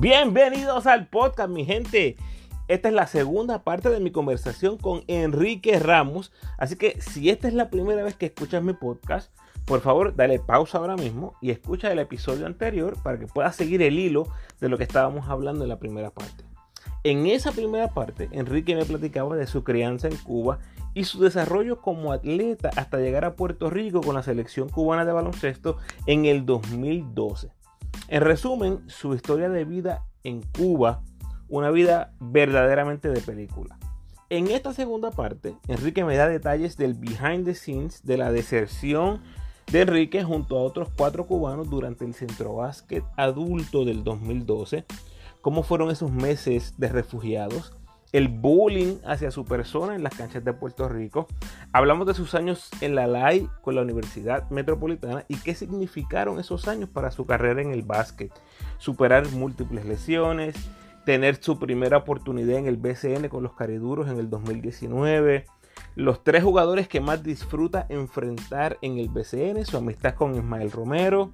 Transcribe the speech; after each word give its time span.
Bienvenidos 0.00 0.86
al 0.86 1.08
podcast, 1.08 1.50
mi 1.50 1.66
gente. 1.66 2.16
Esta 2.68 2.88
es 2.88 2.94
la 2.94 3.06
segunda 3.06 3.64
parte 3.64 3.90
de 3.90 4.00
mi 4.00 4.10
conversación 4.10 4.78
con 4.78 5.02
Enrique 5.08 5.78
Ramos. 5.78 6.32
Así 6.56 6.76
que 6.76 6.98
si 7.02 7.28
esta 7.28 7.48
es 7.48 7.52
la 7.52 7.68
primera 7.68 8.02
vez 8.02 8.14
que 8.14 8.24
escuchas 8.24 8.62
mi 8.62 8.72
podcast, 8.72 9.30
por 9.66 9.82
favor 9.82 10.16
dale 10.16 10.38
pausa 10.38 10.78
ahora 10.78 10.96
mismo 10.96 11.34
y 11.42 11.50
escucha 11.50 11.92
el 11.92 11.98
episodio 11.98 12.46
anterior 12.46 12.96
para 13.02 13.18
que 13.18 13.26
puedas 13.26 13.56
seguir 13.56 13.82
el 13.82 13.98
hilo 13.98 14.26
de 14.58 14.70
lo 14.70 14.78
que 14.78 14.84
estábamos 14.84 15.28
hablando 15.28 15.64
en 15.64 15.68
la 15.68 15.78
primera 15.78 16.08
parte. 16.08 16.44
En 17.04 17.26
esa 17.26 17.52
primera 17.52 17.88
parte, 17.92 18.30
Enrique 18.32 18.74
me 18.74 18.86
platicaba 18.86 19.36
de 19.36 19.46
su 19.46 19.64
crianza 19.64 20.08
en 20.08 20.16
Cuba 20.16 20.60
y 20.94 21.04
su 21.04 21.20
desarrollo 21.20 21.82
como 21.82 22.12
atleta 22.12 22.70
hasta 22.74 22.96
llegar 22.96 23.26
a 23.26 23.36
Puerto 23.36 23.68
Rico 23.68 24.00
con 24.00 24.14
la 24.14 24.22
selección 24.22 24.70
cubana 24.70 25.04
de 25.04 25.12
baloncesto 25.12 25.76
en 26.06 26.24
el 26.24 26.46
2012. 26.46 27.50
En 28.10 28.22
resumen, 28.22 28.82
su 28.88 29.14
historia 29.14 29.48
de 29.48 29.64
vida 29.64 30.04
en 30.24 30.42
Cuba, 30.42 31.04
una 31.48 31.70
vida 31.70 32.12
verdaderamente 32.18 33.08
de 33.08 33.20
película. 33.20 33.78
En 34.30 34.48
esta 34.48 34.72
segunda 34.72 35.12
parte, 35.12 35.54
Enrique 35.68 36.04
me 36.04 36.16
da 36.16 36.26
detalles 36.26 36.76
del 36.76 36.94
behind 36.94 37.44
the 37.44 37.54
scenes 37.54 38.04
de 38.04 38.16
la 38.16 38.32
deserción 38.32 39.22
de 39.70 39.82
Enrique 39.82 40.24
junto 40.24 40.58
a 40.58 40.62
otros 40.62 40.88
cuatro 40.96 41.28
cubanos 41.28 41.70
durante 41.70 42.04
el 42.04 42.14
Centro 42.14 42.56
Básquet 42.56 43.04
adulto 43.16 43.84
del 43.84 44.02
2012, 44.02 44.86
cómo 45.40 45.62
fueron 45.62 45.92
esos 45.92 46.10
meses 46.10 46.74
de 46.78 46.88
refugiados, 46.88 47.78
el 48.12 48.28
bullying 48.28 48.96
hacia 49.04 49.30
su 49.30 49.44
persona 49.44 49.94
en 49.94 50.02
las 50.02 50.14
canchas 50.14 50.44
de 50.44 50.52
Puerto 50.52 50.88
Rico. 50.88 51.26
Hablamos 51.72 52.06
de 52.06 52.14
sus 52.14 52.34
años 52.34 52.70
en 52.80 52.94
la 52.94 53.06
LAI 53.06 53.48
con 53.62 53.74
la 53.74 53.82
Universidad 53.82 54.48
Metropolitana 54.50 55.24
y 55.28 55.36
qué 55.36 55.54
significaron 55.54 56.38
esos 56.40 56.66
años 56.68 56.88
para 56.88 57.10
su 57.10 57.26
carrera 57.26 57.62
en 57.62 57.72
el 57.72 57.82
básquet. 57.82 58.32
Superar 58.78 59.28
múltiples 59.30 59.84
lesiones, 59.84 60.56
tener 61.04 61.42
su 61.42 61.58
primera 61.58 61.98
oportunidad 61.98 62.58
en 62.58 62.66
el 62.66 62.76
BCN 62.76 63.28
con 63.28 63.42
los 63.42 63.54
Cariduros 63.54 64.08
en 64.08 64.18
el 64.18 64.28
2019. 64.28 65.46
Los 65.94 66.24
tres 66.24 66.42
jugadores 66.42 66.88
que 66.88 67.00
más 67.00 67.22
disfruta 67.22 67.86
enfrentar 67.88 68.78
en 68.82 68.98
el 68.98 69.08
BCN, 69.08 69.64
su 69.64 69.76
amistad 69.76 70.14
con 70.14 70.34
Ismael 70.34 70.70
Romero, 70.70 71.32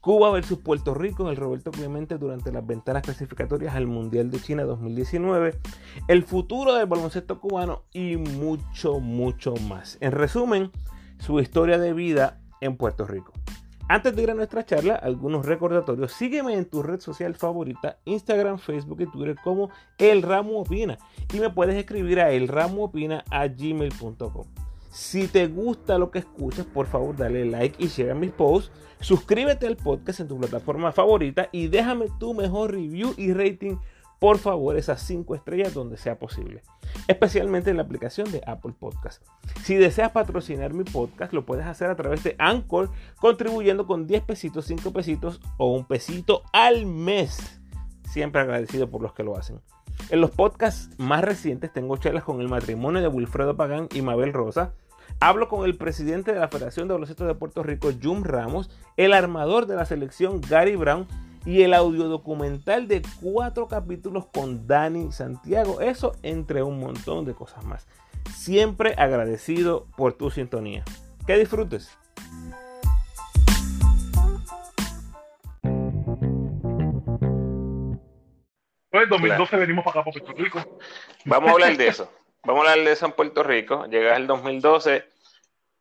Cuba 0.00 0.30
versus 0.30 0.58
Puerto 0.58 0.94
Rico 0.94 1.24
en 1.24 1.30
el 1.30 1.36
Roberto 1.36 1.70
Clemente 1.70 2.18
durante 2.18 2.52
las 2.52 2.66
ventanas 2.66 3.02
clasificatorias 3.02 3.74
al 3.74 3.86
Mundial 3.86 4.30
de 4.30 4.40
China 4.40 4.64
2019, 4.64 5.58
el 6.08 6.24
futuro 6.24 6.74
del 6.74 6.86
baloncesto 6.86 7.40
cubano 7.40 7.84
y 7.92 8.16
mucho, 8.16 9.00
mucho 9.00 9.54
más. 9.68 9.96
En 10.00 10.12
resumen, 10.12 10.70
su 11.18 11.40
historia 11.40 11.78
de 11.78 11.94
vida 11.94 12.40
en 12.60 12.76
Puerto 12.76 13.06
Rico. 13.06 13.32
Antes 13.86 14.16
de 14.16 14.22
ir 14.22 14.30
a 14.30 14.34
nuestra 14.34 14.64
charla, 14.64 14.94
algunos 14.94 15.44
recordatorios. 15.44 16.10
Sígueme 16.12 16.54
en 16.54 16.64
tu 16.64 16.82
red 16.82 17.00
social 17.00 17.34
favorita, 17.34 17.98
Instagram, 18.06 18.56
Facebook 18.58 19.02
y 19.02 19.06
Twitter 19.06 19.36
como 19.44 19.68
El 19.98 20.22
Ramo 20.22 20.60
Opina. 20.60 20.96
Y 21.34 21.38
me 21.38 21.50
puedes 21.50 21.76
escribir 21.76 22.18
a 22.20 22.30
elramoopina.gmail.com. 22.30 24.46
Si 24.94 25.26
te 25.26 25.48
gusta 25.48 25.98
lo 25.98 26.12
que 26.12 26.20
escuchas, 26.20 26.66
por 26.66 26.86
favor 26.86 27.16
dale 27.16 27.44
like 27.44 27.82
y 27.82 27.88
share 27.88 28.14
mis 28.14 28.30
posts. 28.30 28.70
Suscríbete 29.00 29.66
al 29.66 29.76
podcast 29.76 30.20
en 30.20 30.28
tu 30.28 30.38
plataforma 30.38 30.92
favorita 30.92 31.48
y 31.50 31.66
déjame 31.66 32.06
tu 32.20 32.32
mejor 32.32 32.70
review 32.70 33.12
y 33.16 33.32
rating, 33.32 33.78
por 34.20 34.38
favor, 34.38 34.76
esas 34.76 35.02
5 35.02 35.34
estrellas 35.34 35.74
donde 35.74 35.96
sea 35.96 36.16
posible. 36.20 36.62
Especialmente 37.08 37.70
en 37.70 37.78
la 37.78 37.82
aplicación 37.82 38.30
de 38.30 38.40
Apple 38.46 38.72
Podcast. 38.78 39.26
Si 39.64 39.74
deseas 39.74 40.12
patrocinar 40.12 40.74
mi 40.74 40.84
podcast, 40.84 41.32
lo 41.32 41.44
puedes 41.44 41.66
hacer 41.66 41.90
a 41.90 41.96
través 41.96 42.22
de 42.22 42.36
Anchor, 42.38 42.88
contribuyendo 43.16 43.88
con 43.88 44.06
10 44.06 44.22
pesitos, 44.22 44.66
5 44.66 44.92
pesitos 44.92 45.40
o 45.56 45.74
un 45.74 45.86
pesito 45.86 46.44
al 46.52 46.86
mes. 46.86 47.60
Siempre 48.08 48.42
agradecido 48.42 48.88
por 48.88 49.02
los 49.02 49.12
que 49.12 49.24
lo 49.24 49.36
hacen. 49.36 49.60
En 50.10 50.20
los 50.20 50.30
podcasts 50.30 50.88
más 50.98 51.24
recientes 51.24 51.72
tengo 51.72 51.96
charlas 51.96 52.22
con 52.22 52.40
el 52.40 52.48
matrimonio 52.48 53.02
de 53.02 53.08
Wilfredo 53.08 53.56
Pagán 53.56 53.88
y 53.92 54.00
Mabel 54.00 54.32
Rosa 54.32 54.72
Hablo 55.20 55.48
con 55.48 55.64
el 55.64 55.76
presidente 55.76 56.32
de 56.32 56.40
la 56.40 56.48
Federación 56.48 56.88
de 56.88 56.94
Baloncesto 56.94 57.26
de 57.26 57.34
Puerto 57.34 57.62
Rico, 57.62 57.90
Jum 58.02 58.24
Ramos, 58.24 58.70
el 58.96 59.12
armador 59.12 59.66
de 59.66 59.76
la 59.76 59.84
selección, 59.84 60.40
Gary 60.40 60.76
Brown, 60.76 61.06
y 61.46 61.62
el 61.62 61.74
audiodocumental 61.74 62.88
de 62.88 63.02
cuatro 63.20 63.68
capítulos 63.68 64.26
con 64.26 64.66
Dani 64.66 65.12
Santiago. 65.12 65.80
Eso 65.80 66.16
entre 66.22 66.62
un 66.62 66.78
montón 66.78 67.24
de 67.24 67.34
cosas 67.34 67.64
más. 67.64 67.86
Siempre 68.34 68.94
agradecido 68.96 69.86
por 69.96 70.14
tu 70.14 70.30
sintonía. 70.30 70.84
Que 71.26 71.38
disfrutes. 71.38 71.96
Pues 78.90 79.08
2012 79.08 79.56
venimos 79.56 79.84
para 79.84 80.00
acá, 80.00 80.10
para 80.10 80.24
Puerto 80.24 80.42
Rico. 80.42 80.78
Vamos 81.24 81.50
a 81.50 81.52
hablar 81.52 81.76
de 81.76 81.88
eso. 81.88 82.08
Vamos 82.44 82.66
a 82.66 82.72
hablar 82.72 82.86
de 82.86 82.92
eso 82.92 83.06
en 83.06 83.12
Puerto 83.12 83.42
Rico. 83.42 83.86
Llegas 83.86 84.18
el 84.18 84.26
2012, 84.26 85.04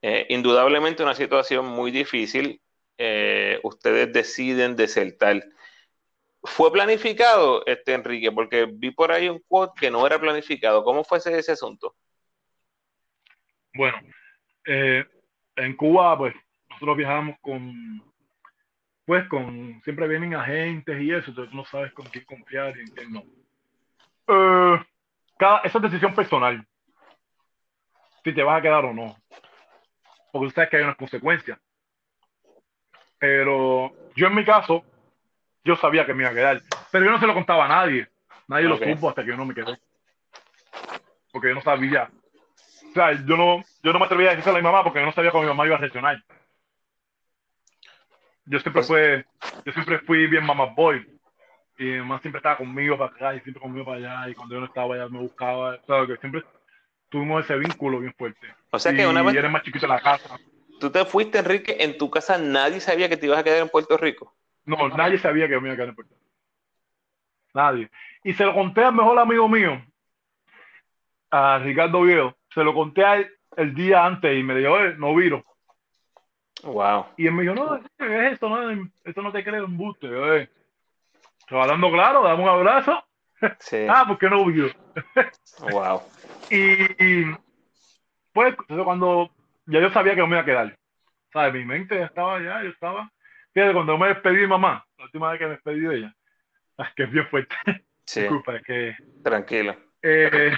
eh, 0.01 0.25
indudablemente 0.29 1.03
una 1.03 1.13
situación 1.13 1.66
muy 1.66 1.91
difícil. 1.91 2.62
Eh, 2.97 3.59
ustedes 3.63 4.13
deciden 4.13 4.78
desertar. 4.78 5.44
¿Fue 6.41 6.72
planificado, 6.72 7.66
este 7.66 7.94
Enrique? 7.94 8.31
Porque 8.31 8.66
vi 8.66 8.91
por 8.91 9.12
ahí 9.12 9.28
un 9.28 9.40
quote 9.47 9.74
que 9.78 9.91
no 9.91 10.07
era 10.07 10.19
planificado. 10.19 10.85
¿Cómo 10.85 11.03
fue 11.03 11.18
ese, 11.18 11.51
asunto? 11.51 11.96
Bueno, 13.74 13.97
eh, 14.66 15.06
en 15.57 15.75
Cuba, 15.75 16.18
pues, 16.18 16.34
nosotros 16.69 16.95
viajamos 16.95 17.35
con, 17.41 18.01
pues, 19.06 19.28
con, 19.28 19.81
siempre 19.84 20.07
vienen 20.07 20.34
agentes 20.34 21.01
y 21.01 21.12
eso, 21.12 21.30
entonces 21.30 21.53
no 21.53 21.66
sabes 21.66 21.91
con 21.91 22.06
quién 22.06 22.24
confiar 22.24 22.78
y 22.78 22.81
en 22.81 22.88
quién 22.88 23.12
no. 23.12 23.24
Cada, 25.44 25.59
esa 25.59 25.78
es 25.78 25.81
decisión 25.84 26.16
personal 26.16 26.66
si 28.24 28.34
te 28.34 28.44
vas 28.44 28.59
a 28.59 28.62
quedar 28.62 28.86
o 28.86 28.94
no. 28.94 29.18
Porque 30.31 30.48
tú 30.48 30.52
sabes 30.52 30.70
que 30.70 30.78
hay 30.78 30.84
unas 30.84 30.96
consecuencias. 30.96 31.59
Pero 33.20 33.92
yo 34.16 34.28
en 34.28 34.36
mi 34.36 34.46
caso, 34.46 34.84
yo 35.66 35.76
sabía 35.76 36.06
que 36.06 36.14
me 36.14 36.24
iba 36.24 36.31
a 36.31 36.34
quedar. 36.34 36.62
Pero 36.92 37.06
yo 37.06 37.12
no 37.12 37.20
se 37.20 37.28
lo 37.28 37.34
contaba 37.34 37.66
a 37.66 37.68
nadie. 37.68 38.08
Nadie 38.48 38.68
lo 38.68 38.78
supo 38.78 39.09
hasta 39.09 39.24
que 39.24 39.30
yo 39.30 39.38
no 39.38 39.46
me 39.46 39.54
quedé. 39.54 39.78
Porque 41.31 41.50
yo 41.50 41.56
no 41.56 41.62
sabía. 41.62 42.10
O 42.90 42.94
sea, 42.94 43.12
yo 43.12 43.36
no, 43.36 43.64
yo 43.81 43.92
no 43.92 44.00
me 44.00 44.06
atrevía 44.06 44.31
a 44.31 44.36
decirle 44.36 44.60
a 44.60 44.62
mi 44.62 44.66
mamá 44.66 44.84
porque 44.84 45.00
yo 45.00 45.06
no 45.06 45.12
sabía 45.12 45.31
cómo 45.31 45.44
mi 45.44 45.50
mamá 45.50 45.66
iba 45.66 45.75
a 45.75 45.80
reaccionar. 45.80 46.24
Yo 48.46 48.60
siempre 48.60 48.84
fue, 48.84 49.25
yo 49.66 49.74
siempre 49.74 50.00
fui 50.00 50.28
bien 50.28 50.46
mamá 50.46 50.66
boy. 50.66 51.06
Y 51.78 51.84
mi 51.85 51.97
mamá 52.00 52.19
siempre 52.19 52.38
estaba 52.38 52.57
conmigo 52.57 52.97
para 52.97 53.11
acá 53.11 53.35
y 53.35 53.39
siempre 53.41 53.61
conmigo 53.61 53.85
para 53.85 53.97
allá. 53.97 54.29
Y 54.29 54.35
cuando 54.35 54.56
yo 54.56 54.59
no 54.61 54.67
estaba 54.67 54.95
allá 54.95 55.09
me 55.09 55.19
buscaba. 55.19 55.75
O 55.75 55.85
sea, 55.85 56.07
que 56.07 56.17
siempre 56.17 56.44
tuvimos 57.09 57.44
ese 57.44 57.57
vínculo 57.57 58.00
bien 58.00 58.13
fuerte. 58.13 58.47
O 58.72 58.79
sea 58.79 58.94
que 58.94 59.07
una 59.07 59.22
vez. 59.22 59.35
eres 59.35 59.51
más 59.51 59.63
chiquito 59.63 59.85
en 59.85 59.91
la 59.91 60.01
casa. 60.01 60.38
Tú 60.79 60.91
te 60.91 61.06
fuiste, 61.06 61.39
Enrique, 61.39 61.78
en 61.79 61.97
tu 61.97 62.09
casa 62.09 62.38
nadie 62.38 62.79
sabía 62.79 63.07
que 63.07 63.17
te 63.17 63.25
ibas 63.25 63.39
a 63.39 63.44
quedar 63.44 63.62
en 63.62 63.69
Puerto 63.69 63.97
Rico. 63.97 64.33
No, 64.66 64.89
nadie 64.89 65.17
sabía 65.17 65.47
que 65.47 65.59
me 65.59 65.67
iba 65.67 65.73
a 65.73 65.75
quedar 65.75 65.89
en 65.89 65.95
Puerto 65.95 66.13
Rico. 66.13 66.29
Nadie. 67.53 67.89
Y 68.23 68.33
se 68.33 68.45
lo 68.45 68.53
conté 68.53 68.83
al 68.83 68.94
mejor 68.94 69.17
amigo 69.19 69.47
mío, 69.47 69.81
a 71.29 71.59
Ricardo 71.59 72.01
Viejo. 72.01 72.35
Se 72.53 72.63
lo 72.63 72.73
conté 72.73 73.03
a 73.03 73.17
él 73.17 73.31
el 73.57 73.73
día 73.73 74.06
antes 74.06 74.38
y 74.38 74.44
me 74.44 74.56
dijo, 74.56 74.78
no 74.97 75.16
viro. 75.16 75.45
Wow. 76.63 77.07
Y 77.17 77.28
él 77.28 77.33
me 77.33 77.44
dijo, 77.44 77.56
no, 77.56 77.75
es 77.75 77.83
esto? 78.33 78.50
No, 78.50 78.89
esto 79.03 79.22
no 79.22 79.31
te 79.31 79.44
creo 79.44 79.66
embuste. 79.66 80.07
Yo, 80.07 80.23
dando 81.53 81.91
claro, 81.91 82.24
dame 82.24 82.44
un 82.44 82.50
abrazo. 82.50 83.03
Sí. 83.59 83.86
ah, 83.90 84.06
porque 84.08 84.30
no 84.30 84.46
viro. 84.46 84.69
wow. 85.72 86.02
Y, 86.50 87.25
pues, 88.31 88.56
cuando 88.84 89.31
ya 89.66 89.80
yo 89.80 89.90
sabía 89.92 90.16
que 90.16 90.22
no 90.22 90.28
me 90.28 90.36
iba 90.36 90.42
a 90.42 90.46
quedar, 90.46 90.78
¿sabes? 91.31 91.53
Mi 91.53 91.66
mente 91.66 91.98
ya 91.98 92.06
estaba 92.06 92.42
ya, 92.42 92.63
yo 92.63 92.69
estaba. 92.69 93.12
Fíjate, 93.54 93.74
cuando 93.74 93.98
me 93.98 94.07
despedí 94.07 94.38
de 94.38 94.48
mamá, 94.48 94.86
la 94.98 95.06
última 95.06 95.31
vez 95.31 95.39
que 95.39 95.45
me 95.45 95.51
despedí 95.51 95.80
de 95.81 95.98
ella, 95.98 96.16
es 96.77 96.94
que 96.95 97.04
es 97.04 97.12
bien 97.12 97.27
fuerte. 97.27 97.56
Sí. 98.06 98.22
Disculpa, 98.22 98.56
es 98.56 98.63
que. 98.63 98.95
Tranquilo. 99.24 99.75
Eh, 100.01 100.54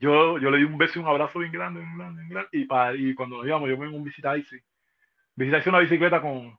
yo, 0.00 0.38
yo 0.38 0.50
le 0.50 0.58
di 0.58 0.64
un 0.64 0.76
beso 0.76 0.98
y 0.98 1.02
un 1.02 1.08
abrazo 1.08 1.38
bien 1.38 1.52
grande, 1.52 1.80
bien 1.80 1.96
grande, 1.96 2.20
bien 2.22 2.30
grande. 2.30 2.48
Y, 2.52 2.64
para, 2.64 2.94
y 2.94 3.14
cuando 3.14 3.38
nos 3.38 3.46
íbamos, 3.46 3.68
yo 3.68 3.78
me 3.78 3.88
un 3.88 4.04
visita 4.04 4.36
Icy. 4.36 4.58
Visité 5.36 5.68
una 5.68 5.78
bicicleta 5.78 6.20
con. 6.20 6.58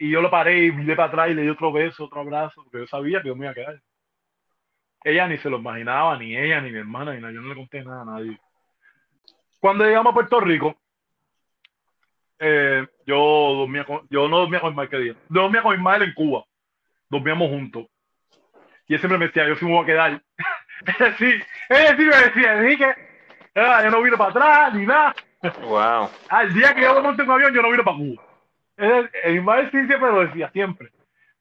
Y 0.00 0.08
yo 0.08 0.22
lo 0.22 0.30
paré 0.30 0.64
y 0.64 0.72
miré 0.72 0.96
para 0.96 1.08
atrás 1.08 1.28
y 1.28 1.34
le 1.34 1.42
di 1.42 1.50
otro 1.50 1.70
beso, 1.70 2.06
otro 2.06 2.22
abrazo, 2.22 2.62
porque 2.64 2.78
yo 2.78 2.86
sabía 2.86 3.20
que 3.20 3.28
yo 3.28 3.36
me 3.36 3.44
iba 3.44 3.50
a 3.50 3.54
quedar. 3.54 3.82
Ella 5.04 5.28
ni 5.28 5.36
se 5.36 5.50
lo 5.50 5.58
imaginaba, 5.58 6.16
ni 6.16 6.34
ella, 6.34 6.62
ni 6.62 6.72
mi 6.72 6.78
hermana, 6.78 7.12
ni 7.12 7.20
nada. 7.20 7.34
Yo 7.34 7.42
no 7.42 7.50
le 7.50 7.54
conté 7.54 7.84
nada 7.84 8.00
a 8.00 8.04
nadie. 8.06 8.40
Cuando 9.58 9.84
llegamos 9.84 10.12
a 10.12 10.14
Puerto 10.14 10.40
Rico, 10.40 10.74
eh, 12.38 12.86
yo 13.04 13.16
dormía 13.58 13.84
con, 13.84 14.08
yo 14.08 14.26
no 14.26 14.38
dormía 14.38 14.60
con 14.60 14.70
Ismael 14.70 14.88
que 14.88 14.98
día. 15.00 15.12
Yo 15.28 15.42
dormía 15.42 15.62
con 15.62 15.74
Ismael 15.74 16.02
en 16.02 16.14
Cuba. 16.14 16.44
Dormíamos 17.10 17.50
juntos. 17.50 17.84
Y 18.88 18.94
él 18.94 19.00
siempre 19.00 19.18
me 19.18 19.26
decía, 19.26 19.46
yo 19.46 19.56
sí 19.56 19.66
me 19.66 19.72
voy 19.72 19.82
a 19.82 19.86
quedar. 19.86 20.10
él 20.98 21.14
sí, 21.18 21.30
él 21.68 21.96
sí 21.98 22.04
me 22.04 22.16
decía, 22.16 22.58
dije, 22.62 22.94
ah, 23.54 23.82
yo 23.84 23.90
no 23.90 24.00
vino 24.00 24.16
para 24.16 24.30
atrás, 24.30 24.72
ni 24.72 24.86
nada. 24.86 25.14
Wow. 25.60 26.08
Al 26.30 26.54
día 26.54 26.74
que 26.74 26.80
yo 26.80 27.02
monté 27.02 27.22
un 27.22 27.30
avión, 27.32 27.52
yo 27.52 27.60
no 27.60 27.70
vino 27.70 27.84
para 27.84 27.98
Cuba. 27.98 28.29
Él, 28.80 29.10
Ismael 29.36 29.70
sí 29.70 29.86
siempre 29.86 30.10
lo 30.10 30.26
decía, 30.26 30.50
siempre. 30.50 30.90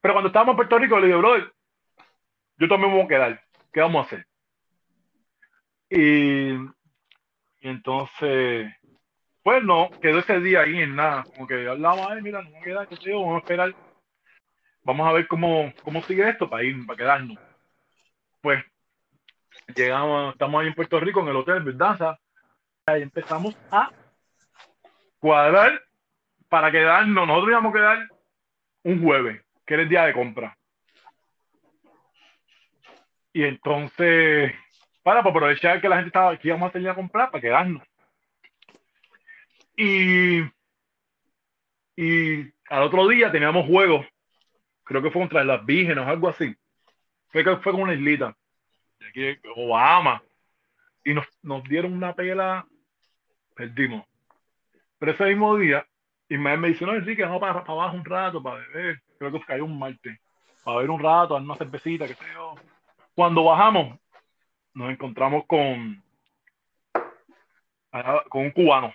Pero 0.02 0.14
cuando 0.14 0.28
estábamos 0.28 0.54
en 0.54 0.58
Puerto 0.58 0.78
Rico, 0.78 1.00
le 1.00 1.08
digo, 1.08 1.20
brother, 1.20 1.52
yo 2.58 2.68
también 2.68 2.92
me 2.92 2.98
voy 2.98 3.06
a 3.06 3.08
quedar. 3.08 3.44
¿Qué 3.72 3.80
vamos 3.80 4.04
a 4.04 4.08
hacer? 4.08 4.28
Y, 5.90 6.52
y 6.52 7.68
entonces, 7.68 8.74
pues 9.44 9.64
no, 9.64 9.90
quedó 10.02 10.20
ese 10.20 10.40
día 10.40 10.62
ahí 10.62 10.82
en 10.82 10.96
nada. 10.96 11.24
Como 11.24 11.48
que 11.48 11.68
hablamos, 11.68 12.08
ay, 12.10 12.22
mira, 12.22 12.42
no 12.42 12.50
vamos 12.50 12.62
a 12.62 12.66
quedar, 12.66 12.88
qué 12.88 12.96
sé 12.98 13.12
yo, 13.12 13.22
vamos 13.22 13.36
a 13.36 13.40
esperar. 13.40 13.76
Vamos 14.84 15.08
a 15.08 15.14
ver 15.14 15.28
cómo, 15.28 15.74
cómo 15.84 16.02
sigue 16.04 16.28
esto 16.28 16.50
para 16.50 16.64
ir, 16.64 16.86
para 16.86 16.98
quedarnos. 16.98 17.38
Pues 18.42 18.64
llegamos, 19.76 20.34
estamos 20.34 20.62
ahí 20.62 20.68
en 20.68 20.76
Puerto 20.76 21.00
Rico, 21.00 21.22
en 21.22 21.28
el 21.28 21.36
hotel 21.36 21.64
¿verdad? 21.64 22.18
Ahí 22.86 23.02
empezamos 23.02 23.56
a 23.72 23.92
cuadrar 25.20 25.89
para 26.50 26.72
quedarnos. 26.72 27.28
Nosotros 27.28 27.52
íbamos 27.52 27.70
a 27.72 27.78
quedar 27.78 28.10
un 28.84 29.02
jueves, 29.02 29.42
que 29.66 29.74
era 29.76 29.84
el 29.84 29.90
día 29.90 30.06
de 30.06 30.14
compra. 30.14 30.58
Y 33.32 33.44
entonces, 33.44 34.54
para, 35.04 35.22
aprovechar 35.22 35.80
que 35.80 35.88
la 35.88 35.98
gente 35.98 36.08
estaba 36.08 36.32
aquí, 36.32 36.48
íbamos 36.48 36.70
a 36.70 36.74
tener 36.74 36.90
a 36.90 36.96
comprar 36.96 37.32
para 37.32 37.42
quedarnos. 37.42 37.84
Y, 39.78 40.42
y 41.96 42.52
al 42.68 42.84
otro 42.84 43.08
día 43.08 43.32
teníamos 43.32 43.66
juegos, 43.66 44.06
creo 44.84 45.02
que 45.02 45.12
fue 45.12 45.22
contra 45.22 45.44
las 45.44 45.66
vírgenes 45.66 46.06
o 46.06 46.10
algo 46.10 46.28
así. 46.28 46.54
Fue 47.30 47.44
que 47.44 47.56
fue 47.58 47.72
con 47.72 47.84
una 47.84 47.94
islita, 47.94 48.36
de 49.14 49.40
Obama. 49.56 50.22
Y 51.06 51.14
nos, 51.14 51.26
nos 51.44 51.64
dieron 51.64 51.94
una 51.94 52.14
pela, 52.14 52.68
perdimos. 53.56 54.06
Pero 54.98 55.14
ese 55.14 55.26
mismo 55.26 55.56
día, 55.56 55.88
Ismael 56.30 56.60
me 56.60 56.68
dice, 56.70 56.86
no, 56.86 56.94
Enrique, 56.96 57.24
vamos 57.24 57.40
para, 57.42 57.64
para 57.64 57.74
abajo 57.74 57.96
un 57.98 58.06
rato 58.06 58.42
para 58.42 58.58
beber. 58.58 59.02
Creo 59.18 59.32
que 59.32 59.42
cayó 59.42 59.66
un 59.66 59.78
martes. 59.80 60.20
Para 60.64 60.78
beber 60.78 60.92
un 60.92 61.02
rato, 61.02 61.34
dar 61.34 61.44
una 61.44 61.56
cervecita, 61.56 62.08
qué 62.08 62.14
sé 62.14 62.26
yo. 62.34 62.56
Cuando 63.16 63.44
bajamos, 63.44 64.00
nos 64.74 64.92
encontramos 64.92 65.46
con, 65.48 66.02
con 68.30 68.42
un 68.42 68.52
cubano. 68.52 68.94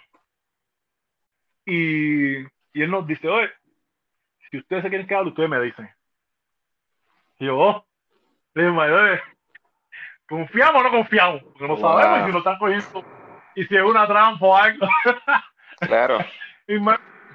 Y, 1.67 2.39
y 2.43 2.83
él 2.83 2.91
nos 2.91 3.07
dice, 3.07 3.29
oye, 3.29 3.51
si 4.51 4.59
ustedes 4.59 4.83
se 4.85 4.89
quieren 4.89 5.07
quedar, 5.07 5.27
ustedes 5.27 5.49
me 5.49 5.61
dicen. 5.61 5.91
Y 7.41 7.47
yo, 7.47 7.59
oh, 7.59 7.87
le 8.55 8.63
dije, 8.67 8.79
oye, 8.79 9.21
¿confiamos 10.29 10.81
o 10.81 10.85
no 10.85 10.91
confiamos? 10.91 11.43
Porque 11.43 11.67
no 11.67 11.77
Wow. 11.77 11.81
sabemos 11.99 12.27
si 12.27 12.33
nos 12.33 12.39
están 12.39 12.59
cogiendo 12.59 13.05
y 13.57 13.65
si 13.65 13.77
es 13.77 13.83
una 13.83 14.07
trampa 14.07 14.47
o 14.47 14.57
algo. 14.57 14.87
Claro. 15.81 16.19
Y 16.67 16.81
me, 16.81 16.95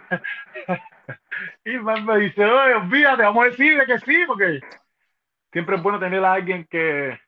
y 1.66 1.72
me, 1.78 2.02
me 2.02 2.18
dice, 2.20 2.46
oye, 2.46 2.76
olvídate, 2.76 3.24
vamos 3.24 3.46
a 3.46 3.50
decirle 3.50 3.86
que 3.86 4.00
sí, 4.00 4.24
porque 4.28 4.60
siempre 5.52 5.76
es 5.76 5.84
bueno 5.84 6.00
tener 6.00 6.24
a 6.24 6.34
alguien 6.34 6.66
que, 6.66 7.20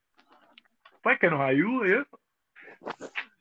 pues, 1.01 1.19
que 1.19 1.29
nos 1.29 1.41
ayude 1.41 2.05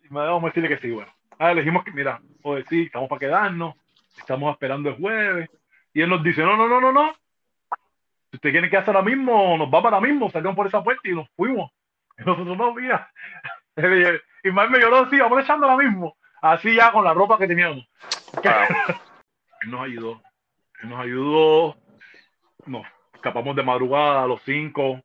y 0.02 0.12
me 0.12 0.20
vamos 0.20 0.44
a 0.44 0.46
decirle 0.46 0.68
que 0.68 0.78
sí, 0.78 0.90
bueno. 0.90 1.12
Ah, 1.38 1.54
le 1.54 1.62
dijimos 1.62 1.84
que, 1.84 1.90
mira, 1.92 2.20
o 2.42 2.54
decir, 2.54 2.86
estamos 2.86 3.08
para 3.08 3.20
quedarnos, 3.20 3.74
estamos 4.18 4.52
esperando 4.52 4.90
el 4.90 4.96
jueves. 4.96 5.48
Y 5.94 6.02
él 6.02 6.10
nos 6.10 6.22
dice, 6.22 6.42
no, 6.42 6.56
no, 6.56 6.68
no, 6.68 6.80
no, 6.80 6.92
no. 6.92 7.14
Si 8.30 8.36
usted 8.36 8.50
quiere 8.50 8.70
que 8.70 8.76
hacer 8.76 8.94
ahora 8.94 9.08
mismo, 9.08 9.56
nos 9.56 9.68
va 9.68 9.82
para 9.82 9.96
ahora 9.96 10.08
mismo, 10.08 10.30
salimos 10.30 10.54
por 10.54 10.66
esa 10.66 10.84
puerta 10.84 11.08
y 11.08 11.14
nos 11.14 11.28
fuimos. 11.30 11.72
Y 12.18 12.24
nosotros 12.24 12.56
no, 12.56 12.74
mira. 12.74 13.10
Y 14.42 14.50
más 14.50 14.70
me 14.70 14.78
lloró, 14.78 15.08
sí, 15.10 15.18
vamos 15.18 15.42
echando 15.42 15.66
ahora 15.66 15.84
mismo. 15.84 16.16
Así 16.40 16.74
ya 16.74 16.92
con 16.92 17.04
la 17.04 17.12
ropa 17.12 17.36
que 17.36 17.46
teníamos. 17.46 17.86
Él 19.60 19.70
nos 19.70 19.80
ayudó. 19.82 20.22
Él 20.82 20.88
nos 20.88 21.00
ayudó. 21.00 21.76
Nos 22.66 22.86
escapamos 23.14 23.56
de 23.56 23.62
madrugada 23.62 24.22
a 24.22 24.26
los 24.26 24.42
cinco. 24.42 25.00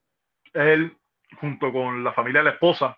Él, 0.53 0.95
junto 1.39 1.71
con 1.71 2.03
la 2.03 2.13
familia 2.13 2.39
de 2.41 2.45
la 2.45 2.51
esposa, 2.51 2.97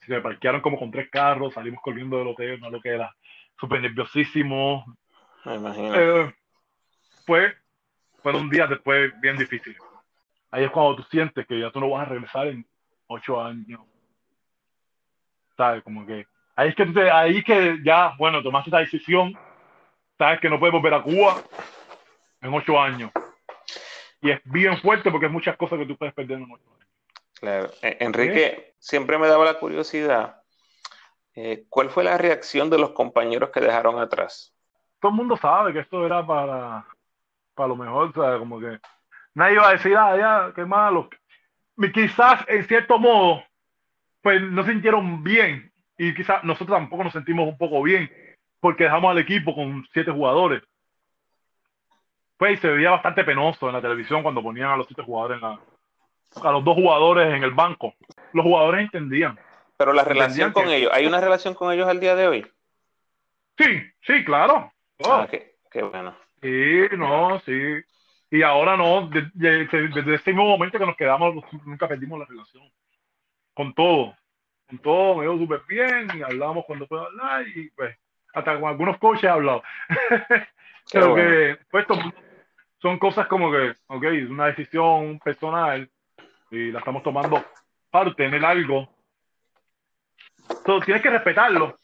se 0.00 0.20
parquearon 0.20 0.60
como 0.60 0.78
con 0.78 0.90
tres 0.90 1.08
carros. 1.10 1.54
Salimos 1.54 1.80
corriendo 1.82 2.18
del 2.18 2.28
hotel, 2.28 2.60
no 2.60 2.70
lo 2.70 2.80
que 2.80 2.90
era. 2.90 3.14
Súper 3.58 3.80
nerviosísimo. 3.80 4.84
Me 5.44 5.54
imagino. 5.56 5.94
Eh, 5.94 6.34
fue, 7.26 7.54
fueron 8.22 8.50
días 8.50 8.68
después 8.68 9.12
bien 9.20 9.36
difíciles. 9.36 9.78
Ahí 10.50 10.64
es 10.64 10.70
cuando 10.70 10.96
tú 10.96 11.02
sientes 11.04 11.46
que 11.46 11.58
ya 11.58 11.70
tú 11.70 11.80
no 11.80 11.90
vas 11.90 12.06
a 12.06 12.10
regresar 12.10 12.48
en 12.48 12.66
ocho 13.06 13.42
años. 13.42 13.80
¿Sabes? 15.56 15.82
Como 15.82 16.06
que 16.06 16.26
ahí 16.56 16.68
es 16.68 16.74
que, 16.74 17.10
ahí 17.10 17.38
es 17.38 17.44
que 17.44 17.78
ya, 17.84 18.14
bueno, 18.18 18.42
tomaste 18.42 18.70
esta 18.70 18.78
decisión. 18.78 19.36
Sabes 20.18 20.40
que 20.40 20.48
no 20.48 20.58
puedes 20.58 20.72
volver 20.72 20.94
a 20.94 21.02
Cuba 21.02 21.42
en 22.40 22.54
ocho 22.54 22.80
años. 22.80 23.10
Y 24.20 24.30
es 24.30 24.40
bien 24.44 24.78
fuerte 24.78 25.10
porque 25.10 25.26
hay 25.26 25.32
muchas 25.32 25.56
cosas 25.56 25.78
que 25.78 25.86
tú 25.86 25.96
puedes 25.96 26.14
perder 26.14 26.38
en 26.38 26.50
ocho 26.50 26.70
años. 26.74 26.88
Claro. 27.34 27.70
Eh, 27.82 27.96
Enrique, 28.00 28.74
siempre 28.78 29.18
me 29.18 29.28
daba 29.28 29.44
la 29.44 29.58
curiosidad. 29.58 30.40
eh, 31.34 31.64
¿cuál 31.68 31.90
fue 31.90 32.04
la 32.04 32.16
reacción 32.16 32.70
de 32.70 32.78
los 32.78 32.90
compañeros 32.90 33.50
que 33.50 33.60
dejaron 33.60 33.98
atrás? 33.98 34.54
todo 35.04 35.10
el 35.10 35.18
mundo 35.18 35.36
sabe 35.36 35.74
que 35.74 35.80
esto 35.80 36.06
era 36.06 36.26
para, 36.26 36.86
para 37.54 37.68
lo 37.68 37.76
mejor, 37.76 38.10
¿sabes? 38.14 38.38
Como 38.38 38.58
que 38.58 38.80
nadie 39.34 39.52
iba 39.52 39.68
a 39.68 39.72
decir, 39.72 39.94
ah, 39.98 40.16
ya, 40.16 40.52
qué 40.54 40.64
malo. 40.64 41.10
Y 41.76 41.92
quizás, 41.92 42.42
en 42.48 42.66
cierto 42.66 42.98
modo, 42.98 43.44
pues 44.22 44.40
no 44.40 44.64
se 44.64 44.72
sintieron 44.72 45.22
bien. 45.22 45.70
Y 45.98 46.14
quizás 46.14 46.42
nosotros 46.42 46.78
tampoco 46.78 47.04
nos 47.04 47.12
sentimos 47.12 47.46
un 47.46 47.58
poco 47.58 47.82
bien, 47.82 48.10
porque 48.64 48.84
dejamos 48.84 49.10
al 49.10 49.18
equipo 49.18 49.54
con 49.54 49.86
siete 49.92 50.10
jugadores. 50.10 50.62
Pues 52.38 52.58
se 52.60 52.68
veía 52.68 52.92
bastante 52.92 53.22
penoso 53.22 53.66
en 53.66 53.74
la 53.74 53.82
televisión 53.82 54.22
cuando 54.22 54.42
ponían 54.42 54.70
a 54.70 54.76
los 54.78 54.86
siete 54.86 55.02
jugadores 55.02 55.36
en 55.36 55.42
la, 55.42 55.60
a 56.48 56.50
los 56.52 56.64
dos 56.64 56.74
jugadores 56.74 57.34
en 57.34 57.44
el 57.44 57.50
banco. 57.50 57.94
Los 58.32 58.42
jugadores 58.42 58.80
entendían. 58.84 59.38
Pero 59.76 59.92
la 59.92 60.02
relación 60.02 60.52
con 60.52 60.64
que- 60.64 60.78
ellos, 60.78 60.90
¿hay 60.94 61.04
una 61.06 61.20
relación 61.20 61.52
con 61.52 61.70
ellos 61.74 61.86
al 61.86 62.00
día 62.00 62.16
de 62.16 62.26
hoy? 62.26 62.46
Sí, 63.58 63.82
sí, 64.00 64.24
claro. 64.24 64.72
Oh. 65.00 65.12
Ah, 65.12 65.28
qué, 65.30 65.56
qué 65.70 65.82
bueno. 65.82 66.16
Sí, 66.40 66.84
no, 66.96 67.38
sí. 67.40 67.52
Y 68.30 68.40
ahora 68.42 68.78
no, 68.78 69.08
de- 69.08 69.30
de- 69.34 69.66
de- 69.66 69.88
desde 69.88 70.14
ese 70.14 70.30
mismo 70.30 70.46
momento 70.48 70.78
que 70.78 70.86
nos 70.86 70.96
quedamos, 70.96 71.44
nunca 71.66 71.86
perdimos 71.86 72.18
la 72.18 72.24
relación. 72.24 72.64
Con 73.52 73.74
todo. 73.74 74.16
Con 74.70 74.78
todo, 74.78 75.16
me 75.16 75.24
iba 75.26 75.36
súper 75.36 75.60
bien 75.68 76.08
y 76.18 76.22
hablamos 76.22 76.64
cuando 76.64 76.86
puedo 76.86 77.04
hablar 77.04 77.46
y 77.46 77.68
pues, 77.72 77.94
hasta 78.34 78.58
con 78.58 78.68
algunos 78.68 78.98
coaches 78.98 79.24
he 79.24 79.28
hablado. 79.28 79.62
Pero 80.92 81.10
bueno. 81.10 81.30
que, 81.30 81.58
pues, 81.70 81.86
son 82.82 82.98
cosas 82.98 83.26
como 83.26 83.50
que, 83.50 83.74
ok, 83.86 84.04
es 84.04 84.28
una 84.28 84.46
decisión 84.46 85.18
personal 85.20 85.88
y 86.50 86.70
la 86.70 86.80
estamos 86.80 87.02
tomando 87.02 87.42
para 87.90 88.10
obtener 88.10 88.44
algo. 88.44 88.88
Entonces, 90.50 90.84
tienes 90.84 91.02
que 91.02 91.10
respetarlo. 91.10 91.78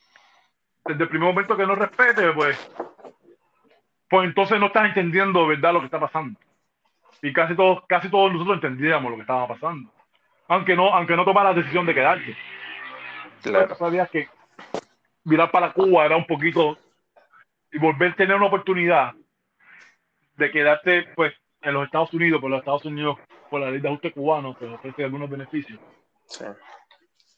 Desde 0.85 1.03
el 1.03 1.09
primer 1.09 1.29
momento 1.29 1.57
que 1.57 1.67
no 1.67 1.75
respete, 1.75 2.33
pues, 2.33 2.71
pues 4.09 4.27
entonces 4.27 4.59
no 4.59 4.67
estás 4.67 4.87
entendiendo 4.87 5.47
verdad 5.47 5.73
lo 5.73 5.81
que 5.81 5.87
está 5.87 6.01
pasando. 6.01 6.39
Y 7.23 7.33
casi 7.33 7.55
todos, 7.55 7.85
casi 7.87 8.11
todos 8.11 8.33
nosotros 8.33 8.57
entendíamos 8.57 9.11
lo 9.11 9.17
que 9.17 9.23
estaba 9.23 9.47
pasando. 9.47 9.91
Aunque 10.49 10.75
no, 10.75 10.93
aunque 10.93 11.17
no 11.17 11.25
tomara 11.25 11.51
la 11.51 11.57
decisión 11.57 11.87
de 11.87 11.95
quedarte. 11.95 12.37
Claro. 13.43 13.75
Sabías 13.77 14.11
que 14.11 14.29
mirar 15.25 15.51
para 15.51 15.73
Cuba 15.73 16.07
era 16.07 16.17
un 16.17 16.27
poquito 16.27 16.79
y 17.73 17.79
volver 17.79 18.13
a 18.13 18.17
tener 18.17 18.37
una 18.37 18.47
oportunidad 18.47 19.13
de 20.37 20.51
quedarte 20.51 21.05
pues 21.15 21.33
en 21.63 21.75
los 21.75 21.85
Estados 21.85 22.13
Unidos, 22.15 22.41
por 22.41 22.51
los 22.51 22.61
Estados 22.61 22.85
Unidos, 22.85 23.19
por 23.51 23.61
la 23.61 23.71
ley 23.71 23.81
de 23.81 23.89
ajuste 23.89 24.13
cubano, 24.13 24.57
que 24.57 24.65
ofrece 24.65 25.05
algunos 25.05 25.29
beneficios 25.29 25.79
Sí. 26.27 26.45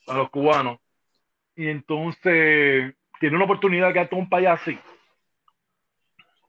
a 0.07 0.13
los 0.13 0.29
cubanos. 0.29 0.79
Y 1.55 1.67
entonces, 1.67 2.93
tiene 3.19 3.35
una 3.35 3.45
oportunidad 3.45 3.87
de 3.87 3.93
quedarte 3.93 4.15
en 4.15 4.21
un 4.21 4.29
país 4.29 4.47
así. 4.47 4.79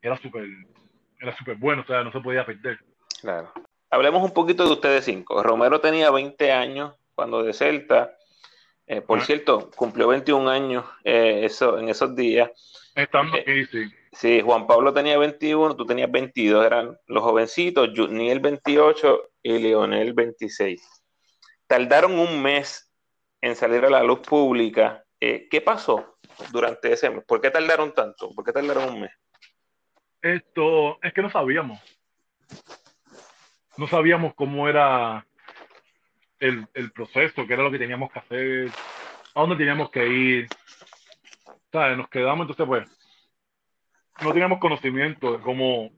Era 0.01 0.17
súper, 0.19 0.47
era 1.21 1.37
súper 1.37 1.57
bueno, 1.57 1.83
o 1.83 1.87
sea, 1.87 2.05
no 2.05 2.13
se 2.13 2.21
podía 2.21 2.45
perder. 2.45 2.79
Claro. 3.21 3.53
Hablemos 3.91 4.23
un 4.23 4.35
poquito 4.35 4.65
de 4.67 4.73
ustedes 4.73 5.05
cinco. 5.05 5.43
Romero 5.43 5.81
tenía 5.81 6.11
20 6.11 6.53
años 6.53 6.95
cuando 7.15 7.43
de 7.43 7.53
Celta. 7.53 8.15
Eh, 8.87 9.01
por 9.01 9.19
Ah. 9.21 9.25
cierto, 9.25 9.71
cumplió 9.77 10.09
21 10.09 10.49
años 10.49 10.85
eh, 11.05 11.41
eso, 11.45 11.79
en 11.79 11.89
esos 11.89 12.15
días. 12.15 12.51
Estando 12.95 13.37
Eh, 13.39 13.41
aquí, 13.41 13.65
sí. 13.67 13.85
Sí, 14.13 14.41
Juan 14.43 14.67
Pablo 14.67 14.93
tenía 14.93 15.19
21, 15.19 15.75
tú 15.75 15.85
tenías 15.87 16.11
22, 16.11 16.65
eran 16.65 16.97
los 17.07 17.23
jovencitos, 17.25 17.91
Juniel 17.97 18.39
28 18.41 19.31
y 19.43 19.59
Leonel 19.59 20.13
26. 20.13 21.03
Tardaron 21.67 22.19
un 22.19 22.41
mes 22.41 22.93
en 23.41 23.57
salir 23.57 23.85
a 23.85 23.91
la 23.91 24.03
luz 24.05 24.21
pública. 24.21 25.05
Eh, 25.19 25.49
¿Qué 25.51 25.61
pasó 25.61 26.19
durante 26.53 26.93
ese 26.93 27.11
mes? 27.11 27.25
¿Por 27.27 27.41
qué 27.41 27.51
tardaron 27.51 27.93
tanto? 27.93 28.31
¿Por 28.31 28.45
qué 28.45 28.53
tardaron 28.53 28.95
un 28.95 29.01
mes? 29.01 29.11
Esto 30.23 30.99
es 31.03 31.13
que 31.13 31.23
no 31.23 31.31
sabíamos. 31.31 31.81
No 33.77 33.89
sabíamos 33.89 34.35
cómo 34.35 34.69
era 34.69 35.27
el, 36.45 36.67
el 36.75 36.93
proceso, 36.93 37.47
qué 37.47 37.55
era 37.55 37.63
lo 37.63 37.71
que 37.71 37.79
teníamos 37.79 38.13
que 38.13 38.19
hacer, 38.19 38.71
a 39.35 39.41
dónde 39.41 39.57
teníamos 39.57 39.91
que 39.91 40.07
ir. 40.07 40.49
¿Sabes? 41.73 41.97
Nos 41.97 42.09
quedamos, 42.09 42.49
entonces, 42.49 42.67
pues, 42.67 42.89
no 44.23 44.33
teníamos 44.33 44.59
conocimiento 44.59 45.33
de 45.33 45.43
cómo, 45.43 45.91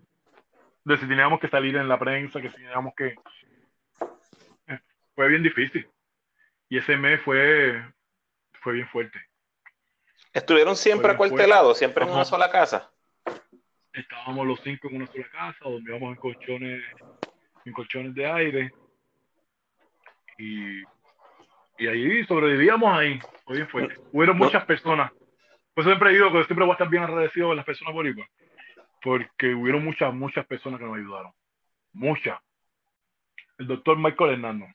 de 0.84 0.96
si 0.98 1.08
teníamos 1.08 1.40
que 1.40 1.48
salir 1.48 1.76
en 1.76 1.88
la 1.88 1.98
prensa, 1.98 2.40
que 2.40 2.50
si 2.50 2.56
teníamos 2.56 2.94
que, 2.94 3.16
eh, 4.68 4.80
fue 5.14 5.28
bien 5.28 5.42
difícil. 5.42 5.88
Y 6.68 6.78
ese 6.78 6.96
mes 6.96 7.20
fue, 7.22 7.84
fue 8.60 8.74
bien 8.74 8.88
fuerte. 8.88 9.18
¿Estuvieron 10.32 10.76
siempre 10.76 11.10
acuartelados, 11.10 11.78
siempre 11.78 12.04
en 12.04 12.10
una 12.10 12.24
sola 12.24 12.50
casa? 12.50 12.90
Estábamos 13.92 14.46
los 14.46 14.60
cinco 14.60 14.88
en 14.88 14.96
una 14.96 15.06
sola 15.06 15.28
casa, 15.30 15.58
donde 15.64 15.90
íbamos 15.90 16.14
en 16.14 16.20
colchones, 16.20 16.84
en 17.64 17.72
colchones 17.72 18.14
de 18.14 18.26
aire. 18.26 18.72
Y, 20.38 20.82
y 21.78 21.86
ahí 21.86 22.24
sobrevivíamos 22.24 22.96
ahí. 22.96 23.18
Fue 23.44 23.56
bien 23.56 23.68
fuerte. 23.68 23.94
Hubieron 24.12 24.38
muchas 24.38 24.64
personas. 24.64 25.12
Por 25.74 25.82
eso 25.82 25.90
siempre 25.90 26.12
digo 26.12 26.32
que 26.32 26.44
siempre 26.44 26.64
voy 26.64 26.70
a 26.70 26.74
estar 26.74 26.88
bien 26.88 27.02
agradecido 27.02 27.50
de 27.50 27.56
las 27.56 27.64
personas 27.64 27.94
boricuas. 27.94 28.28
Porque 29.02 29.54
hubieron 29.54 29.84
muchas, 29.84 30.12
muchas 30.14 30.46
personas 30.46 30.80
que 30.80 30.86
nos 30.86 30.96
ayudaron. 30.96 31.32
Muchas. 31.92 32.38
El 33.58 33.66
doctor 33.66 33.98
Michael 33.98 34.32
Hernández. 34.32 34.74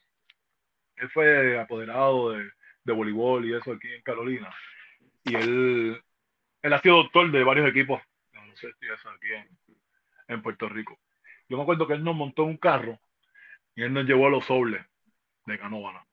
Él 0.96 1.10
fue 1.10 1.60
apoderado 1.60 2.32
de, 2.32 2.50
de 2.84 2.94
voleibol 2.94 3.46
y 3.46 3.54
eso 3.54 3.72
aquí 3.72 3.92
en 3.92 4.02
Carolina 4.04 4.54
y 5.24 5.36
él, 5.36 6.04
él 6.62 6.74
ha 6.74 6.82
sido 6.82 6.98
doctor 6.98 7.32
de 7.32 7.44
varios 7.44 7.70
equipos 7.70 8.02
aquí 8.34 9.34
en, 9.34 9.48
en, 10.28 10.42
Puerto 10.42 10.68
Rico. 10.68 11.00
Yo 11.48 11.58
me 11.58 11.64
acuerdo 11.64 11.88
que 11.88 11.94
él 11.94 12.04
nos 12.04 12.16
montó 12.16 12.44
un 12.44 12.58
carro 12.58 13.00
y 13.76 13.84
él 13.84 13.94
nos 13.94 14.06
llevó 14.06 14.28
a 14.28 14.30
los 14.30 14.46
sobles 14.46 14.86
de 15.46 15.60
Canóvana 15.60 16.06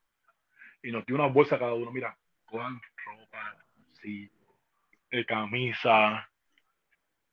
y 0.83 0.93
nos 0.93 1.05
dio 1.07 1.17
una 1.17 1.27
bolsa 1.27 1.59
cada 1.59 1.75
uno. 1.75 1.91
Mira, 1.91 2.17
con 2.47 2.81
ropa, 3.05 3.57
sí, 4.01 4.31
de 5.11 5.25
camisa, 5.25 6.29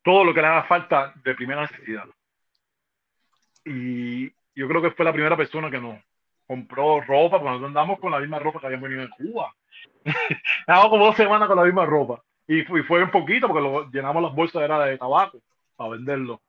todo 0.03 0.23
lo 0.23 0.33
que 0.33 0.41
le 0.41 0.47
haga 0.47 0.63
falta 0.63 1.13
de 1.23 1.35
primera 1.35 1.61
necesidad. 1.61 2.05
Y 3.65 4.29
yo 4.53 4.67
creo 4.67 4.81
que 4.81 4.91
fue 4.91 5.05
la 5.05 5.13
primera 5.13 5.35
persona 5.35 5.71
que 5.71 5.79
nos 5.79 5.99
compró 6.47 7.01
ropa, 7.01 7.37
porque 7.37 7.49
nosotros 7.49 7.69
andamos 7.69 7.99
con 7.99 8.11
la 8.11 8.19
misma 8.19 8.39
ropa 8.39 8.59
que 8.59 8.67
habíamos 8.67 8.89
venido 8.89 9.03
en 9.03 9.09
Cuba. 9.09 9.53
Llevamos 10.67 10.89
como 10.89 11.05
dos 11.05 11.15
semanas 11.15 11.47
con 11.47 11.57
la 11.57 11.63
misma 11.63 11.85
ropa. 11.85 12.21
Y, 12.47 12.61
fue 12.63 13.03
un 13.03 13.09
poquito 13.09 13.47
porque 13.47 13.89
llenamos 13.91 14.21
las 14.21 14.35
bolsas 14.35 14.61
era 14.61 14.85
de 14.85 14.97
tabaco 14.97 15.41
para 15.75 15.91
venderlo. 15.91 16.41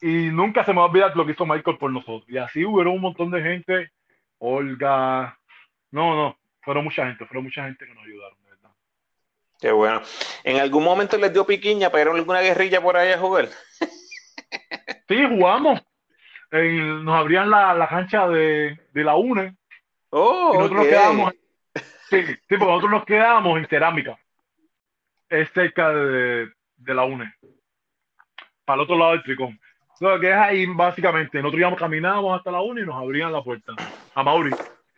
Y 0.00 0.28
nunca 0.30 0.62
se 0.64 0.72
me 0.72 0.78
va 0.78 0.84
a 0.84 0.88
olvidar 0.88 1.16
lo 1.16 1.24
que 1.24 1.32
hizo 1.32 1.46
Michael 1.46 1.78
por 1.78 1.90
nosotros. 1.90 2.28
Y 2.28 2.36
así 2.36 2.64
hubo 2.64 2.80
un 2.82 3.00
montón 3.00 3.30
de 3.30 3.42
gente. 3.42 3.90
Olga. 4.38 5.38
No, 5.90 6.14
no. 6.14 6.38
Fueron 6.62 6.84
mucha 6.84 7.06
gente. 7.06 7.24
Fueron 7.26 7.44
mucha 7.44 7.64
gente 7.64 7.86
que 7.86 7.94
nos 7.94 8.04
ayudaron, 8.04 8.42
de 8.42 8.50
verdad. 8.50 8.70
Qué 9.60 9.72
bueno. 9.72 10.02
¿En 10.44 10.58
algún 10.58 10.84
momento 10.84 11.16
les 11.16 11.32
dio 11.32 11.46
piquiña? 11.46 11.90
¿Pero 11.90 12.14
alguna 12.14 12.40
guerrilla 12.40 12.80
por 12.80 12.96
ahí 12.96 13.12
a 13.12 13.18
jugar? 13.18 13.48
sí, 15.08 15.26
jugamos. 15.28 15.82
nos 16.50 17.14
abrían 17.14 17.50
la, 17.50 17.74
la 17.74 17.88
cancha 17.88 18.28
de, 18.28 18.78
de, 18.92 19.04
la 19.04 19.16
UNE. 19.16 19.56
Oh, 20.10 20.52
y 20.54 20.58
nosotros 20.58 20.86
quedamos 20.86 21.32
Sí, 22.10 22.24
sí, 22.24 22.36
porque 22.48 22.64
nosotros 22.64 22.90
nos 22.90 23.04
quedábamos 23.04 23.58
en 23.58 23.66
cerámica. 23.68 24.18
Es 25.28 25.50
cerca 25.52 25.90
de, 25.90 26.50
de 26.76 26.94
la 26.94 27.04
UNE. 27.04 27.34
Para 28.64 28.76
el 28.76 28.80
otro 28.84 28.96
lado 28.96 29.12
del 29.12 29.22
tricón. 29.22 29.60
Lo 30.00 30.20
que 30.20 30.30
es 30.30 30.36
ahí, 30.36 30.66
básicamente. 30.66 31.38
Nosotros 31.38 31.60
íbamos, 31.60 31.78
caminábamos 31.78 32.38
hasta 32.38 32.50
la 32.50 32.60
UNE 32.60 32.82
y 32.82 32.86
nos 32.86 32.96
abrían 32.96 33.32
la 33.32 33.42
puerta. 33.42 33.72
A 34.14 34.22
Mauri. 34.22 34.50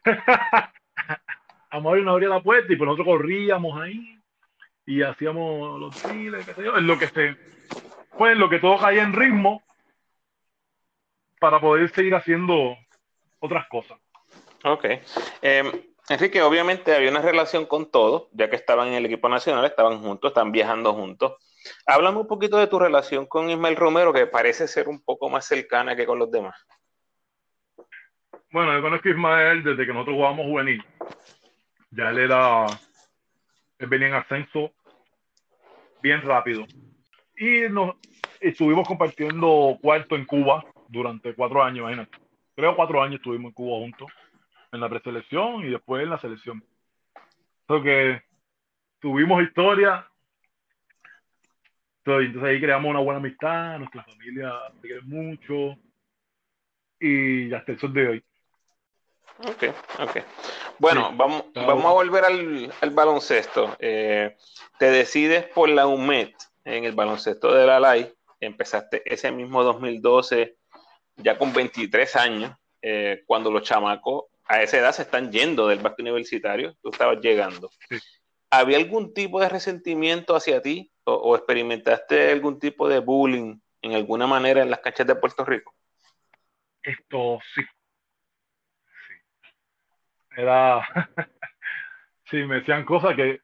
a 1.70 1.80
Mauri 1.80 2.02
nos 2.02 2.12
abría 2.12 2.28
la 2.28 2.42
puerta 2.42 2.72
y 2.72 2.76
pues 2.76 2.86
nosotros 2.86 3.06
corríamos 3.06 3.80
ahí 3.80 4.18
y 4.86 5.02
hacíamos 5.02 5.80
los 5.80 5.94
chiles, 6.02 6.44
qué 6.44 6.54
sé 6.54 6.64
yo. 6.64 6.76
En 6.76 6.86
lo 6.86 6.98
que 6.98 7.06
se. 7.08 7.36
Pues 8.18 8.36
lo 8.36 8.50
que 8.50 8.58
todo 8.58 8.78
caía 8.78 9.02
en 9.02 9.12
ritmo 9.12 9.62
para 11.38 11.60
poder 11.60 11.88
seguir 11.90 12.14
haciendo 12.14 12.76
otras 13.38 13.66
cosas. 13.68 13.98
Ok. 14.64 14.84
Eh, 15.40 15.90
Enrique, 16.08 16.42
obviamente 16.42 16.94
había 16.94 17.10
una 17.10 17.22
relación 17.22 17.66
con 17.66 17.90
todos, 17.90 18.28
ya 18.32 18.50
que 18.50 18.56
estaban 18.56 18.88
en 18.88 18.94
el 18.94 19.06
equipo 19.06 19.28
nacional, 19.28 19.64
estaban 19.64 20.00
juntos, 20.00 20.30
están 20.30 20.52
viajando 20.52 20.92
juntos. 20.92 21.34
Háblame 21.86 22.18
un 22.18 22.26
poquito 22.26 22.58
de 22.58 22.66
tu 22.66 22.78
relación 22.78 23.26
con 23.26 23.50
Ismael 23.50 23.76
Romero, 23.76 24.12
que 24.12 24.26
parece 24.26 24.66
ser 24.66 24.88
un 24.88 25.02
poco 25.02 25.28
más 25.28 25.46
cercana 25.46 25.96
que 25.96 26.06
con 26.06 26.18
los 26.18 26.30
demás. 26.30 26.66
Bueno, 28.52 28.74
yo 28.74 28.82
conozco 28.82 29.08
a 29.08 29.12
Ismael 29.12 29.62
desde 29.62 29.86
que 29.86 29.92
nosotros 29.92 30.16
jugábamos 30.16 30.46
juvenil. 30.46 30.84
Ya 31.90 32.10
él 32.10 32.18
era, 32.18 32.66
él 33.78 33.86
venía 33.88 34.08
en 34.08 34.14
ascenso 34.14 34.72
bien 36.02 36.22
rápido. 36.22 36.66
Y 37.36 37.68
nos 37.68 37.96
estuvimos 38.40 38.86
compartiendo 38.86 39.78
cuarto 39.80 40.16
en 40.16 40.24
Cuba 40.24 40.64
durante 40.88 41.34
cuatro 41.34 41.62
años, 41.62 41.78
imagínate. 41.80 42.18
Creo 42.56 42.74
cuatro 42.76 43.02
años 43.02 43.16
estuvimos 43.16 43.50
en 43.50 43.54
Cuba 43.54 43.78
juntos 43.78 44.10
en 44.72 44.80
la 44.80 44.88
preselección 44.88 45.64
y 45.64 45.70
después 45.70 46.02
en 46.02 46.10
la 46.10 46.18
selección. 46.18 46.64
Entonces, 47.62 48.22
tuvimos 48.98 49.42
historia. 49.42 50.09
Entonces, 52.18 52.50
ahí 52.50 52.60
creamos 52.60 52.90
una 52.90 53.00
buena 53.00 53.18
amistad, 53.18 53.78
nuestra 53.78 54.02
familia 54.04 54.52
se 54.74 54.80
quiere 54.80 55.02
mucho 55.02 55.76
y 56.98 57.52
hasta 57.52 57.72
el 57.72 57.80
sol 57.80 57.92
de 57.92 58.08
hoy. 58.08 58.24
Ok, 59.38 59.64
ok. 60.00 60.18
Bueno, 60.78 61.12
vamos, 61.14 61.44
vamos 61.54 61.84
a 61.86 61.92
volver 61.92 62.24
al, 62.24 62.72
al 62.80 62.90
baloncesto. 62.90 63.76
Eh, 63.78 64.36
te 64.78 64.90
decides 64.90 65.46
por 65.46 65.68
la 65.68 65.86
UMED 65.86 66.30
en 66.64 66.84
el 66.84 66.92
baloncesto 66.92 67.52
de 67.54 67.66
la 67.66 67.80
LAI. 67.80 68.12
Empezaste 68.40 69.02
ese 69.04 69.30
mismo 69.30 69.62
2012, 69.62 70.56
ya 71.16 71.38
con 71.38 71.52
23 71.52 72.16
años, 72.16 72.52
eh, 72.82 73.22
cuando 73.26 73.50
los 73.50 73.62
chamacos 73.62 74.24
a 74.44 74.62
esa 74.62 74.78
edad 74.78 74.92
se 74.92 75.02
están 75.02 75.30
yendo 75.30 75.68
del 75.68 75.78
básquet 75.78 76.00
universitario, 76.00 76.74
tú 76.82 76.90
estabas 76.90 77.20
llegando. 77.20 77.70
¿Había 78.50 78.78
algún 78.78 79.14
tipo 79.14 79.40
de 79.40 79.48
resentimiento 79.48 80.34
hacia 80.34 80.60
ti 80.60 80.90
o, 81.18 81.36
experimentaste 81.36 82.32
algún 82.32 82.58
tipo 82.58 82.88
de 82.88 83.00
bullying 83.00 83.58
en 83.82 83.94
alguna 83.94 84.26
manera 84.26 84.62
en 84.62 84.70
las 84.70 84.80
canchas 84.80 85.06
de 85.06 85.14
Puerto 85.14 85.44
Rico? 85.44 85.74
Esto 86.82 87.38
sí. 87.54 87.62
sí. 89.08 89.14
Era. 90.36 90.86
sí, 92.30 92.36
me 92.44 92.56
decían 92.56 92.84
cosas 92.84 93.14
que 93.14 93.40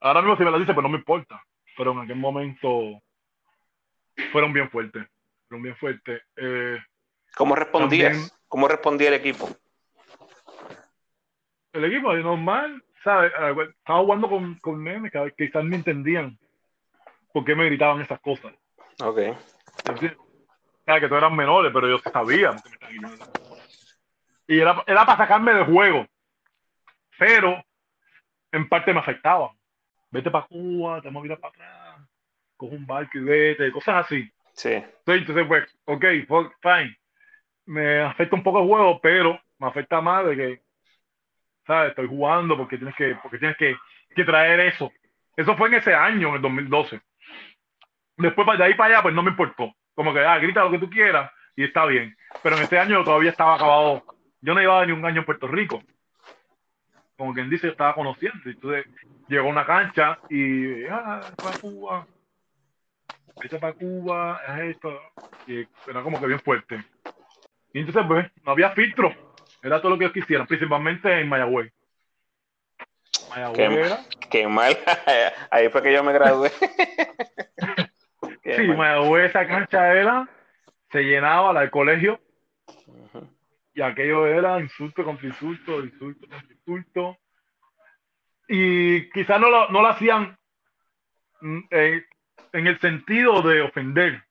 ahora 0.00 0.22
mismo 0.22 0.36
si 0.36 0.44
me 0.44 0.50
las 0.50 0.60
dice, 0.60 0.74
pues 0.74 0.82
no 0.82 0.90
me 0.90 0.98
importa. 0.98 1.42
Pero 1.76 1.92
en 1.92 2.00
aquel 2.00 2.16
momento 2.16 3.00
fueron 4.30 4.52
bien 4.52 4.70
fuertes. 4.70 5.06
Fueron 5.48 5.62
bien 5.62 5.76
fuertes. 5.76 6.22
Eh, 6.36 6.78
¿Cómo 7.36 7.54
respondías? 7.54 8.38
¿Cómo 8.48 8.68
respondía 8.68 9.08
el 9.08 9.14
equipo? 9.14 9.48
el 11.72 11.84
equipo 11.84 12.14
normal, 12.14 12.82
¿sabes? 13.02 13.32
Ah, 13.38 13.54
estaba 13.78 14.00
jugando 14.00 14.28
con, 14.28 14.58
con 14.60 14.84
nenes 14.84 15.10
que 15.10 15.32
quizás 15.36 15.64
no 15.64 15.74
entendían 15.74 16.38
por 17.32 17.44
qué 17.44 17.54
me 17.54 17.66
gritaban 17.66 18.00
esas 18.00 18.20
cosas. 18.20 18.52
Ok. 19.00 19.18
sea, 20.84 21.00
que 21.00 21.08
todos 21.08 21.18
eran 21.18 21.36
menores, 21.36 21.72
pero 21.72 21.88
yo 21.88 21.98
sabía 22.10 22.62
Y 24.46 24.60
era, 24.60 24.82
era 24.86 25.06
para 25.06 25.18
sacarme 25.18 25.54
de 25.54 25.64
juego. 25.64 26.06
Pero 27.18 27.62
en 28.50 28.68
parte 28.68 28.92
me 28.92 29.00
afectaba. 29.00 29.52
Vete 30.10 30.30
para 30.30 30.46
Cuba, 30.46 31.00
te 31.00 31.08
vamos 31.08 31.24
a 31.24 31.26
ir 31.26 31.40
para 31.40 31.48
atrás, 31.48 32.08
coge 32.56 32.76
un 32.76 32.86
barco 32.86 33.16
y 33.16 33.22
vete, 33.22 33.72
cosas 33.72 34.04
así. 34.04 34.30
Sí. 34.52 34.82
Entonces, 35.06 35.46
pues, 35.46 35.78
ok, 35.86 36.04
fine. 36.60 36.98
Me 37.64 38.00
afecta 38.00 38.36
un 38.36 38.42
poco 38.42 38.60
el 38.60 38.66
juego, 38.66 39.00
pero 39.00 39.40
me 39.58 39.68
afecta 39.68 40.00
más 40.00 40.26
de 40.26 40.36
que 40.36 40.62
¿sabes? 41.66 41.90
Estoy 41.90 42.08
jugando 42.08 42.56
porque 42.56 42.76
tienes 42.76 42.94
que, 42.96 43.16
porque 43.22 43.38
tienes 43.38 43.56
que, 43.56 43.76
que 44.14 44.24
traer 44.24 44.60
eso. 44.60 44.92
Eso 45.36 45.56
fue 45.56 45.68
en 45.68 45.74
ese 45.74 45.94
año, 45.94 46.28
en 46.30 46.34
el 46.36 46.42
2012. 46.42 47.00
Después, 48.16 48.58
de 48.58 48.64
ahí 48.64 48.74
para 48.74 48.94
allá, 48.94 49.02
pues 49.02 49.14
no 49.14 49.22
me 49.22 49.30
importó. 49.30 49.74
Como 49.94 50.12
que, 50.12 50.20
ah, 50.20 50.38
grita 50.38 50.64
lo 50.64 50.70
que 50.70 50.78
tú 50.78 50.88
quieras 50.88 51.30
y 51.56 51.64
está 51.64 51.86
bien. 51.86 52.16
Pero 52.42 52.56
en 52.56 52.62
este 52.62 52.78
año 52.78 53.04
todavía 53.04 53.30
estaba 53.30 53.54
acabado. 53.54 54.04
Yo 54.40 54.54
no 54.54 54.60
llevaba 54.60 54.86
ni 54.86 54.92
un 54.92 55.04
año 55.04 55.20
en 55.20 55.26
Puerto 55.26 55.46
Rico. 55.46 55.82
Como 57.16 57.34
quien 57.34 57.50
dice, 57.50 57.68
estaba 57.68 57.94
conociendo. 57.94 58.38
Entonces, 58.44 58.86
llegó 59.28 59.48
a 59.48 59.50
una 59.50 59.66
cancha 59.66 60.18
y, 60.28 60.84
ah, 60.86 61.20
para 61.36 61.58
Cuba. 61.58 62.06
Vete 63.40 63.58
para 63.58 63.72
Cuba, 63.72 64.40
es 64.48 64.76
esto. 64.76 65.00
Y 65.46 65.66
era 65.88 66.02
como 66.02 66.20
que 66.20 66.26
bien 66.26 66.40
fuerte. 66.40 66.84
Y 67.72 67.80
entonces, 67.80 68.04
pues, 68.06 68.30
no 68.44 68.52
había 68.52 68.70
filtro 68.70 69.14
era 69.62 69.80
todo 69.80 69.90
lo 69.90 69.98
que 69.98 70.04
ellos 70.04 70.14
quisieran, 70.14 70.46
principalmente 70.46 71.20
en 71.20 71.28
Mayagüez. 71.28 71.72
Mayagüez 73.30 73.92
qué, 74.28 74.48
mal. 74.48 74.76
Ahí 75.50 75.68
fue 75.68 75.82
que 75.82 75.92
yo 75.92 76.02
me 76.02 76.12
gradué. 76.12 76.50
sí, 78.44 78.68
Mayagüez, 78.68 79.30
esa 79.30 79.46
cancha 79.46 79.92
era, 79.92 80.28
se 80.90 81.02
llenaba 81.02 81.52
la 81.52 81.60
del 81.60 81.70
colegio. 81.70 82.20
Y 83.74 83.80
aquello 83.80 84.26
era 84.26 84.60
insulto 84.60 85.04
contra 85.04 85.26
insulto, 85.26 85.82
insulto 85.82 86.26
contra 86.28 86.52
insulto. 86.52 87.18
Y 88.48 89.08
quizás 89.10 89.40
no 89.40 89.48
lo, 89.48 89.70
no 89.70 89.80
lo 89.80 89.88
hacían 89.88 90.36
mm, 91.40 91.60
eh, 91.70 92.04
en 92.52 92.66
el 92.66 92.78
sentido 92.80 93.40
de 93.40 93.62
ofender 93.62 94.22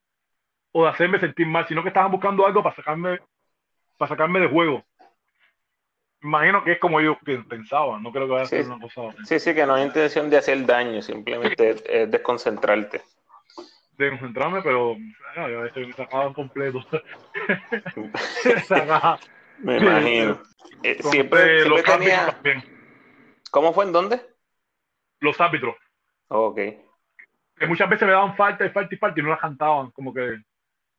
o 0.74 0.84
de 0.84 0.89
hacerme 0.89 1.20
sentir 1.20 1.48
mal, 1.48 1.68
sino 1.68 1.82
que 1.82 1.89
estaban 1.89 2.12
buscando 2.12 2.46
algo 2.46 2.62
para 2.62 2.75
sacarme, 2.75 3.20
para 3.98 4.10
sacarme 4.10 4.39
de 4.39 4.48
juego. 4.48 4.86
imagino 6.22 6.63
que 6.63 6.74
es 6.74 6.80
como 6.80 7.00
ellos 7.00 7.18
pensaban, 7.50 8.03
no 8.03 8.12
creo 8.12 8.27
que 8.27 8.34
vaya 8.34 8.44
a 8.44 8.48
ser 8.48 8.65
una 8.65 8.80
cosa. 8.80 9.01
Sí, 9.25 9.39
sí, 9.39 9.56
que 9.56 9.65
no 9.65 9.74
hay 9.74 9.86
intención 9.86 10.30
de 10.30 10.38
hacer 10.38 10.65
daño, 10.65 11.01
simplemente 11.01 11.75
es 11.89 12.12
desconcentrarte. 12.12 13.01
Desconcentrarme, 14.01 14.62
pero 14.63 14.98
ya, 15.36 15.48
ya 15.48 15.65
estoy 15.65 15.93
sacado 15.93 16.34
completo. 16.34 16.84
Me 19.60 19.77
imagino. 19.77 20.41
Eh, 20.81 20.98
siempre, 21.03 21.70
los 21.70 21.84
tenía... 21.84 22.36
¿Cómo 23.51 23.74
fue 23.74 23.86
en 23.86 23.91
dónde? 23.91 24.20
Los 25.20 25.39
árbitros. 25.39 25.75
ok. 26.29 26.55
Que 26.55 27.67
muchas 27.67 27.88
veces 27.89 28.08
me 28.08 28.13
daban 28.13 28.36
falta 28.36 28.65
y 28.65 28.70
falta 28.70 28.96
y 28.96 28.98
falta 28.98 29.20
y 29.20 29.24
no 29.24 29.29
la 29.29 29.38
cantaban, 29.38 29.91
como 29.91 30.12
que, 30.12 30.39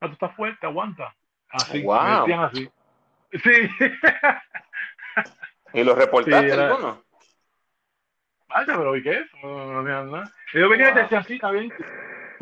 ah, 0.01 0.07
tú 0.07 0.13
estás 0.13 0.37
fuerte, 0.37 0.65
aguanta. 0.65 1.13
Así, 1.49 1.83
wow. 1.83 2.05
me 2.05 2.21
decían 2.21 2.45
así. 2.45 2.71
Sí. 3.33 3.51
¿Y 5.75 5.83
los 5.83 5.99
reportaste 5.99 6.51
sí, 6.51 6.61
alguno? 6.61 7.03
Vaya, 8.49 8.77
pero 8.77 8.97
¿y 8.97 9.03
qué 9.03 9.11
es? 9.11 9.27
No, 9.43 9.83
no, 9.83 10.05
no, 10.05 10.23
Ellos 10.53 10.71
venían 10.71 10.97
y 10.97 11.01
decían, 11.01 11.25
sí, 11.25 11.35
está 11.35 11.51
bien. 11.51 11.73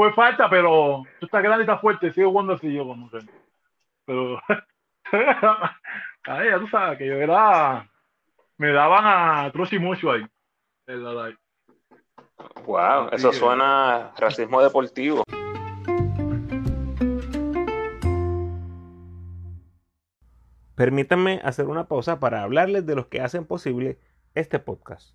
Fue 0.01 0.15
falta, 0.15 0.49
pero 0.49 1.03
tú 1.19 1.27
estás 1.27 1.43
grande 1.43 1.63
y 1.63 1.67
estás 1.67 1.79
fuerte, 1.79 2.11
sigo 2.15 2.31
jugando 2.31 2.55
así 2.55 2.73
yo 2.73 2.87
como 2.87 3.11
que. 3.11 3.19
Pero. 4.07 4.41
Ay, 6.25 6.49
ya 6.49 6.59
tú 6.59 6.67
sabes 6.69 6.97
que 6.97 7.07
yo 7.07 7.17
era. 7.17 7.87
Me 8.57 8.73
daban 8.73 9.05
a 9.05 9.53
mucho 9.79 10.13
ahí. 10.13 10.27
En 10.87 11.05
la 11.05 11.37
Wow, 12.65 13.11
eso 13.13 13.31
suena 13.35 14.13
racismo 14.17 14.63
deportivo. 14.63 15.23
Permítanme 20.77 21.43
hacer 21.45 21.67
una 21.67 21.89
pausa 21.89 22.21
para 22.21 22.43
hablarles 22.43 22.87
de 22.87 22.95
los 22.95 23.09
que 23.09 23.21
hacen 23.21 23.45
posible 23.45 23.99
este 24.35 24.59
podcast. 24.61 25.15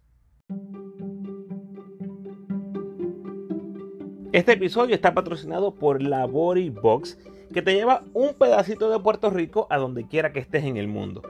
Este 4.36 4.52
episodio 4.52 4.94
está 4.94 5.14
patrocinado 5.14 5.74
por 5.76 6.02
la 6.02 6.26
Body 6.26 6.70
Box, 6.70 7.18
que 7.54 7.62
te 7.62 7.74
lleva 7.74 8.04
un 8.14 8.34
pedacito 8.34 8.90
de 8.90 9.00
Puerto 9.00 9.30
Rico 9.30 9.66
a 9.70 9.78
donde 9.78 10.10
quiera 10.10 10.34
que 10.34 10.42
estés 10.42 10.66
en 10.66 10.76
el 10.76 10.90
mundo. 10.90 11.22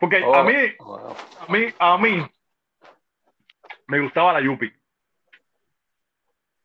Porque 0.00 0.18
a 0.18 0.28
oh, 0.28 0.44
mí, 0.44 0.54
a 0.54 1.52
mí, 1.52 1.74
a 1.78 1.98
mí, 1.98 2.26
me 3.90 3.98
gustaba 3.98 4.32
la 4.32 4.40
Yupi. 4.40 4.72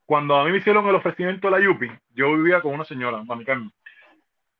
Cuando 0.05 0.35
a 0.35 0.45
mí 0.45 0.51
me 0.51 0.59
hicieron 0.59 0.87
el 0.87 0.93
ofrecimiento 0.93 1.47
de 1.47 1.51
la 1.51 1.59
Yupi, 1.59 1.91
yo 2.13 2.31
vivía 2.37 2.61
con 2.61 2.75
una 2.75 2.85
señora, 2.85 3.23
mami 3.23 3.43
Carmen, 3.43 3.73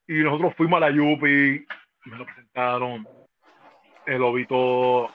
y 0.07 0.13
nosotros 0.15 0.55
fuimos 0.55 0.77
a 0.77 0.89
la 0.89 0.89
Yupi, 0.89 1.63
me 2.05 2.17
lo 2.17 2.25
presentaron, 2.25 3.07
el 4.07 4.23
obito, 4.23 5.11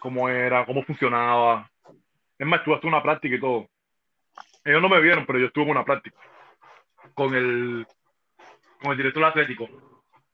cómo 0.00 0.30
era, 0.30 0.64
cómo 0.64 0.82
funcionaba. 0.82 1.70
Es 2.38 2.46
más, 2.46 2.60
estuve 2.60 2.76
hasta 2.76 2.88
una 2.88 3.02
práctica 3.02 3.36
y 3.36 3.40
todo. 3.40 3.68
Ellos 4.64 4.80
no 4.80 4.88
me 4.88 5.00
vieron, 5.00 5.26
pero 5.26 5.38
yo 5.38 5.46
estuve 5.46 5.64
en 5.64 5.70
una 5.72 5.84
práctica 5.84 6.16
con 7.12 7.34
el, 7.34 7.86
con 8.80 8.92
el 8.92 8.96
director 8.96 9.24
atlético 9.24 9.68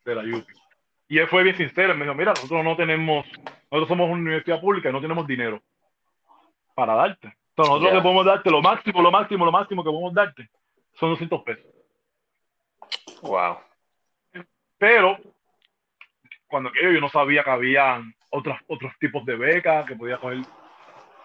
de 0.05 0.15
la 0.15 0.23
Yupi. 0.23 0.53
Y 1.09 1.19
él 1.19 1.27
fue 1.27 1.43
bien 1.43 1.57
sincero, 1.57 1.97
me 1.97 2.05
dijo, 2.05 2.15
mira, 2.15 2.31
nosotros 2.31 2.63
no 2.63 2.77
tenemos, 2.77 3.27
nosotros 3.73 3.89
somos 3.89 4.09
una 4.09 4.21
universidad 4.21 4.61
pública 4.61 4.89
y 4.89 4.93
no 4.93 5.01
tenemos 5.01 5.27
dinero 5.27 5.61
para 6.79 6.95
darte. 6.95 7.27
Entonces 7.27 7.75
nosotros 7.75 7.93
que 7.93 8.03
podemos 8.03 8.25
darte 8.25 8.51
lo 8.53 8.63
máximo, 8.63 9.03
lo 9.03 9.11
máximo, 9.11 9.45
lo 9.45 9.51
máximo 9.51 9.83
que 9.83 9.91
podemos 9.91 10.15
darte 10.15 10.49
son 10.93 11.11
200 11.11 11.43
pesos. 11.43 11.67
Wow. 13.21 13.59
Pero 14.79 15.19
cuando 16.47 16.71
yo, 16.81 16.93
yo 16.93 17.01
no 17.01 17.09
sabía 17.09 17.43
que 17.43 17.51
había 17.51 18.01
otros, 18.31 18.57
otros 18.69 18.93
tipos 19.01 19.27
de 19.27 19.35
becas 19.35 19.87
que 19.87 19.97
podía 19.97 20.19
coger. 20.19 20.39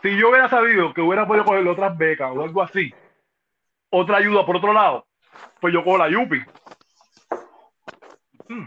Si 0.01 0.17
yo 0.17 0.29
hubiera 0.29 0.49
sabido 0.49 0.91
que 0.91 1.01
hubiera 1.01 1.27
podido 1.27 1.45
coger 1.45 1.67
otras 1.67 1.95
becas 1.99 2.31
o 2.35 2.41
algo 2.41 2.63
así, 2.63 2.91
otra 3.91 4.17
ayuda 4.17 4.47
por 4.47 4.55
otro 4.55 4.73
lado, 4.73 5.05
pues 5.61 5.71
yo 5.71 5.83
cojo 5.83 5.99
la 5.99 6.09
Yupi. 6.09 6.39
Hmm. 8.49 8.65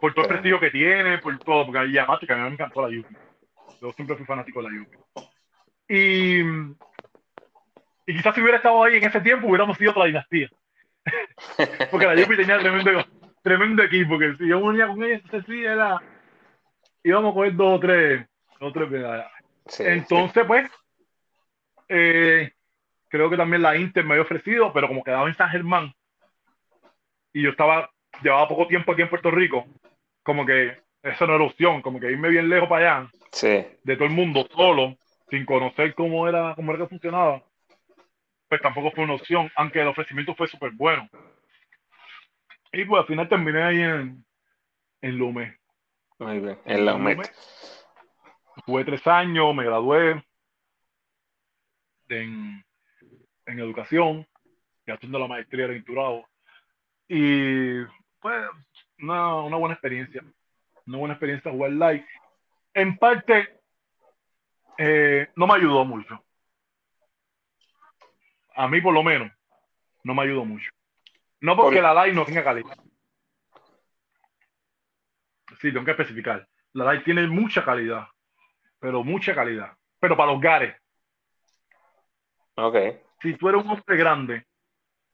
Por 0.00 0.14
todo 0.14 0.24
el 0.24 0.30
prestigio 0.30 0.58
que 0.58 0.70
tiene, 0.70 1.18
por 1.18 1.38
todo, 1.40 1.66
porque 1.66 1.78
ahí 1.78 1.98
además 1.98 2.20
que 2.20 2.32
a 2.32 2.36
mí 2.36 2.42
me 2.42 2.48
encantó 2.48 2.80
la 2.80 2.88
Yupi. 2.88 3.14
Yo 3.82 3.92
siempre 3.92 4.16
fui 4.16 4.24
fanático 4.24 4.62
de 4.62 4.70
la 4.70 4.76
Yupi. 4.78 4.96
Y, 5.88 6.40
y 6.40 8.16
quizás 8.16 8.34
si 8.34 8.40
hubiera 8.40 8.58
estado 8.58 8.82
ahí 8.82 8.96
en 8.96 9.04
ese 9.04 9.20
tiempo, 9.20 9.48
hubiéramos 9.48 9.76
sido 9.76 9.90
otra 9.90 10.06
dinastía. 10.06 10.48
Porque 11.90 12.06
la 12.06 12.14
Yupi 12.14 12.36
tenía 12.36 12.58
tremendo, 12.58 13.04
tremendo 13.42 13.82
equipo, 13.82 14.18
que 14.18 14.36
si 14.36 14.48
yo 14.48 14.60
me 14.60 14.66
unía 14.66 14.86
con 14.86 15.02
ella, 15.02 15.14
entonces 15.14 15.44
sí 15.46 15.64
era. 15.64 16.00
íbamos 17.02 17.32
a 17.32 17.34
coger 17.34 17.56
dos 17.56 17.76
o 17.76 17.80
tres, 17.80 18.26
dos 18.60 18.70
o 18.70 18.72
tres 18.72 18.90
medallas. 18.90 19.32
entonces, 19.80 20.44
pues, 20.46 20.70
eh, 21.88 22.52
creo 23.08 23.28
que 23.28 23.36
también 23.36 23.62
la 23.62 23.76
Inter 23.76 24.04
me 24.04 24.12
había 24.12 24.22
ofrecido, 24.22 24.72
pero 24.72 24.88
como 24.88 25.04
quedaba 25.04 25.28
en 25.28 25.34
San 25.34 25.50
Germán 25.50 25.92
y 27.32 27.42
yo 27.42 27.50
estaba, 27.50 27.90
llevaba 28.22 28.48
poco 28.48 28.66
tiempo 28.66 28.92
aquí 28.92 29.02
en 29.02 29.08
Puerto 29.08 29.30
Rico, 29.30 29.66
como 30.22 30.46
que 30.46 30.76
eso 31.02 31.26
no 31.26 31.34
era 31.34 31.44
opción, 31.44 31.82
como 31.82 31.98
que 31.98 32.10
irme 32.10 32.28
bien 32.28 32.48
lejos 32.48 32.68
para 32.68 33.00
allá, 33.00 33.10
de 33.82 33.96
todo 33.96 34.04
el 34.04 34.14
mundo, 34.14 34.46
solo, 34.54 34.96
sin 35.32 35.46
conocer 35.46 35.94
cómo 35.94 36.28
era, 36.28 36.54
cómo 36.54 36.72
era 36.72 36.84
que 36.84 36.90
funcionaba, 36.90 37.42
pues 38.50 38.60
tampoco 38.60 38.90
fue 38.90 39.04
una 39.04 39.14
opción, 39.14 39.50
aunque 39.56 39.80
el 39.80 39.88
ofrecimiento 39.88 40.34
fue 40.34 40.46
súper 40.46 40.72
bueno. 40.72 41.08
Y 42.70 42.84
pues 42.84 43.00
al 43.00 43.06
final 43.06 43.30
terminé 43.30 43.62
ahí 43.62 43.80
en, 43.80 44.22
en 45.00 45.16
Lume. 45.16 45.56
Muy 46.18 46.38
bien, 46.38 46.58
en 46.66 46.84
la 46.84 46.96
UME. 46.96 47.16
Tuve 48.66 48.84
tres 48.84 49.06
años, 49.06 49.54
me 49.54 49.64
gradué 49.64 50.22
en, 52.10 52.62
en 53.46 53.58
educación 53.58 54.28
y 54.86 54.90
haciendo 54.90 55.18
la 55.18 55.28
maestría 55.28 55.66
de 55.66 55.78
Inturado. 55.78 56.28
Y 57.08 57.84
pues 58.20 58.50
una, 58.98 59.36
una 59.36 59.56
buena 59.56 59.74
experiencia, 59.76 60.22
una 60.86 60.98
buena 60.98 61.14
experiencia 61.14 61.50
jugar 61.50 61.70
live. 61.70 62.06
En 62.74 62.98
parte 62.98 63.61
eh, 64.84 65.30
no 65.36 65.46
me 65.46 65.54
ayudó 65.54 65.84
mucho. 65.84 66.22
a 68.54 68.68
mí 68.68 68.80
por 68.82 68.92
lo 68.92 69.02
menos, 69.02 69.32
no 70.04 70.14
me 70.14 70.22
ayudó 70.24 70.44
mucho. 70.44 70.70
No 71.40 71.56
porque 71.56 71.76
Por- 71.76 71.84
la 71.84 71.94
Light 71.94 72.14
no 72.14 72.24
tenga 72.26 72.44
calidad. 72.44 72.76
Sí, 75.60 75.72
tengo 75.72 75.84
que 75.84 75.92
especificar. 75.92 76.46
La 76.74 76.84
Light 76.84 77.04
tiene 77.04 77.26
mucha 77.26 77.64
calidad, 77.64 78.06
pero 78.78 79.02
mucha 79.04 79.34
calidad. 79.34 79.72
Pero 80.00 80.16
para 80.16 80.32
los 80.32 80.40
gares, 80.40 80.74
Ok. 82.56 82.76
si 83.22 83.34
tú 83.36 83.48
eres 83.48 83.62
un 83.64 83.70
hombre 83.70 83.96
grande 83.96 84.46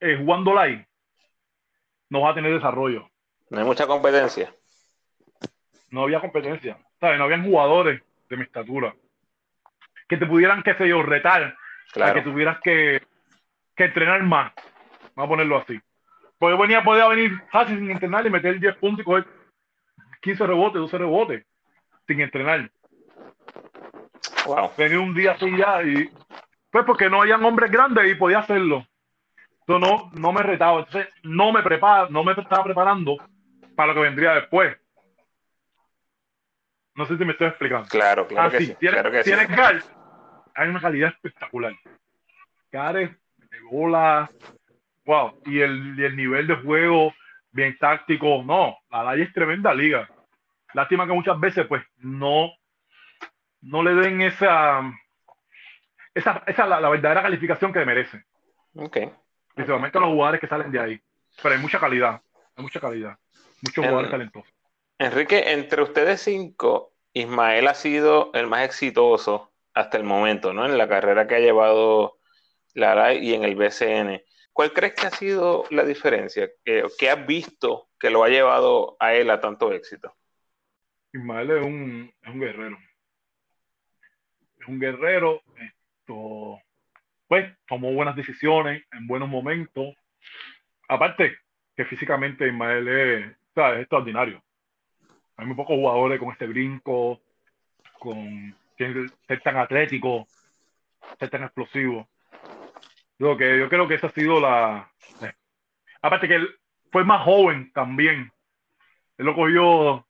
eh, 0.00 0.16
jugando 0.18 0.54
Light, 0.54 0.86
no 2.10 2.22
vas 2.22 2.32
a 2.32 2.34
tener 2.34 2.52
desarrollo. 2.52 3.08
No 3.50 3.58
hay 3.60 3.64
mucha 3.64 3.86
competencia. 3.86 4.54
No 5.90 6.02
había 6.02 6.20
competencia. 6.20 6.78
¿Sabes? 7.00 7.18
No 7.18 7.24
habían 7.24 7.44
jugadores 7.44 8.02
de 8.28 8.36
mi 8.36 8.42
estatura 8.44 8.94
que 10.08 10.16
te 10.16 10.26
pudieran, 10.26 10.62
qué 10.62 10.74
sé 10.74 10.88
yo, 10.88 11.02
retar 11.02 11.42
a 11.42 11.52
que 11.52 11.92
Claro. 11.92 12.22
tuvieras 12.22 12.58
que, 12.62 13.02
que 13.76 13.84
entrenar 13.84 14.22
más. 14.22 14.52
Vamos 15.14 15.26
a 15.26 15.28
ponerlo 15.28 15.58
así. 15.58 15.78
Porque 16.38 16.54
yo 16.56 16.58
venía, 16.62 16.82
podía 16.84 17.08
venir 17.08 17.32
fácil 17.50 17.78
sin 17.78 17.90
entrenar 17.90 18.24
y 18.26 18.30
meter 18.30 18.58
10 18.60 18.76
puntos 18.76 19.00
y 19.00 19.04
coger 19.04 19.26
15 20.20 20.46
rebotes, 20.46 20.80
12 20.80 20.98
rebotes, 20.98 21.46
sin 22.06 22.20
entrenar. 22.20 22.70
Wow. 24.46 24.70
Venir 24.76 24.98
un 24.98 25.14
día 25.14 25.32
así 25.32 25.56
ya 25.56 25.82
y. 25.82 26.10
Pues 26.70 26.84
porque 26.84 27.08
no 27.10 27.22
habían 27.22 27.44
hombres 27.44 27.70
grandes 27.70 28.10
y 28.10 28.14
podía 28.14 28.40
hacerlo. 28.40 28.86
Entonces 29.66 29.88
no, 29.90 30.10
no 30.12 30.32
me 30.32 30.42
retaba. 30.42 30.80
Entonces 30.80 31.08
no 31.22 31.52
me 31.52 31.62
prepara, 31.62 32.08
no 32.10 32.22
me 32.24 32.32
estaba 32.32 32.64
preparando 32.64 33.16
para 33.74 33.88
lo 33.88 33.94
que 33.94 34.00
vendría 34.00 34.34
después. 34.34 34.76
No 36.94 37.06
sé 37.06 37.16
si 37.16 37.24
me 37.24 37.32
estoy 37.32 37.48
explicando. 37.48 37.88
Claro, 37.88 38.26
claro 38.26 38.48
Ah, 38.48 38.50
que 38.50 38.58
sí, 38.58 38.66
sí. 38.66 38.74
tienes, 38.74 39.00
Claro 39.00 39.10
que 39.10 39.22
sí. 39.24 39.30
tienes 39.30 39.48
Gal, 39.48 39.82
hay 40.58 40.68
una 40.68 40.80
calidad 40.80 41.10
espectacular. 41.10 41.72
Gares, 42.70 43.10
de 43.36 43.60
bola, 43.70 44.28
wow, 45.06 45.40
y 45.46 45.60
el, 45.60 45.94
y 45.98 46.04
el 46.04 46.16
nivel 46.16 46.46
de 46.46 46.56
juego 46.56 47.14
bien 47.52 47.78
táctico, 47.78 48.42
no, 48.44 48.76
la 48.90 49.04
Laya 49.04 49.24
es 49.24 49.32
tremenda 49.32 49.72
liga. 49.72 50.08
Lástima 50.74 51.06
que 51.06 51.12
muchas 51.12 51.38
veces 51.40 51.66
pues 51.66 51.82
no, 51.98 52.50
no 53.62 53.82
le 53.82 53.94
den 53.94 54.20
esa, 54.20 54.82
esa, 56.14 56.42
esa 56.46 56.66
la, 56.66 56.80
la 56.80 56.88
verdadera 56.90 57.22
calificación 57.22 57.72
que 57.72 57.84
merece, 57.84 58.24
Ok. 58.74 58.98
principalmente 59.54 59.98
los 60.00 60.10
jugadores 60.10 60.40
que 60.40 60.48
salen 60.48 60.70
de 60.70 60.80
ahí. 60.80 61.00
Pero 61.42 61.54
hay 61.54 61.60
mucha 61.60 61.78
calidad, 61.78 62.20
hay 62.56 62.62
mucha 62.62 62.80
calidad, 62.80 63.16
muchos 63.62 63.78
En- 63.78 63.90
jugadores 63.90 64.10
talentosos. 64.10 64.52
Enrique, 64.98 65.52
entre 65.52 65.82
ustedes 65.82 66.20
cinco, 66.20 66.92
Ismael 67.12 67.68
ha 67.68 67.74
sido 67.74 68.32
el 68.34 68.48
más 68.48 68.64
exitoso 68.64 69.47
hasta 69.78 69.96
el 69.96 70.02
momento, 70.02 70.52
¿no? 70.52 70.66
En 70.66 70.76
la 70.76 70.88
carrera 70.88 71.28
que 71.28 71.36
ha 71.36 71.40
llevado 71.40 72.18
la 72.74 72.96
LAI 72.96 73.18
y 73.24 73.34
en 73.34 73.44
el 73.44 73.54
BCN. 73.54 74.20
¿Cuál 74.52 74.72
crees 74.72 74.94
que 74.94 75.06
ha 75.06 75.10
sido 75.10 75.66
la 75.70 75.84
diferencia? 75.84 76.50
¿Qué, 76.64 76.84
qué 76.98 77.10
has 77.10 77.24
visto 77.24 77.88
que 77.96 78.10
lo 78.10 78.24
ha 78.24 78.28
llevado 78.28 78.96
a 78.98 79.14
él 79.14 79.30
a 79.30 79.40
tanto 79.40 79.72
éxito? 79.72 80.12
Ismael 81.12 81.50
es 81.52 81.64
un, 81.64 82.12
es 82.20 82.28
un 82.28 82.40
guerrero. 82.40 82.76
Es 84.60 84.66
un 84.66 84.80
guerrero. 84.80 85.42
Pues 87.28 87.56
tomó 87.68 87.92
buenas 87.92 88.16
decisiones 88.16 88.82
en 88.90 89.06
buenos 89.06 89.28
momentos. 89.28 89.94
Aparte 90.88 91.36
que 91.76 91.84
físicamente 91.84 92.48
Ismael 92.48 92.88
es, 92.88 93.26
es 93.54 93.80
extraordinario. 93.80 94.42
Hay 95.36 95.46
muy 95.46 95.54
pocos 95.54 95.76
jugadores 95.76 96.18
con 96.18 96.32
este 96.32 96.48
brinco, 96.48 97.20
con 98.00 98.56
que- 98.78 99.06
ser 99.26 99.40
tan 99.42 99.56
atlético, 99.56 100.26
ser 101.18 101.28
tan 101.30 101.42
explosivo. 101.44 102.08
Yo, 103.18 103.36
que, 103.36 103.58
yo 103.58 103.68
creo 103.68 103.86
que 103.88 103.94
esa 103.94 104.06
ha 104.06 104.10
sido 104.10 104.40
la... 104.40 104.90
Aparte 106.00 106.28
que 106.28 106.36
él 106.36 106.48
fue 106.92 107.04
más 107.04 107.22
joven 107.24 107.72
también. 107.72 108.30
Él 109.18 109.26
lo 109.26 109.34
cogió 109.34 110.06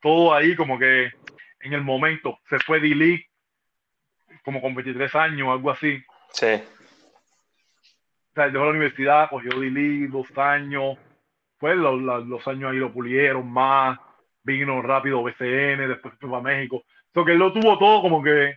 todo 0.00 0.32
ahí 0.32 0.54
como 0.54 0.78
que 0.78 1.10
en 1.60 1.72
el 1.72 1.82
momento. 1.82 2.38
Se 2.48 2.58
fue 2.60 2.78
D-League 2.80 3.26
como 4.44 4.60
con 4.62 4.74
23 4.76 5.12
años, 5.16 5.48
algo 5.48 5.70
así. 5.72 6.00
Sí, 6.32 6.46
O 6.46 8.34
sea, 8.34 8.48
dejó 8.48 8.64
la 8.66 8.70
universidad, 8.70 9.28
cogió 9.30 9.58
D-League 9.58 10.06
dos 10.08 10.28
años. 10.38 10.96
Pues 11.58 11.76
los, 11.76 12.00
los- 12.00 12.26
los 12.26 12.46
años 12.46 12.70
ahí 12.70 12.78
lo 12.78 12.92
pulieron 12.92 13.50
más. 13.50 13.98
Vino 14.44 14.80
rápido 14.82 15.24
BCN, 15.24 15.88
después 15.88 16.14
fue 16.20 16.30
para 16.30 16.42
México. 16.42 16.84
Sea, 17.16 17.24
que 17.24 17.32
él 17.32 17.38
lo 17.38 17.50
tuvo 17.50 17.78
todo 17.78 18.02
como 18.02 18.22
que 18.22 18.56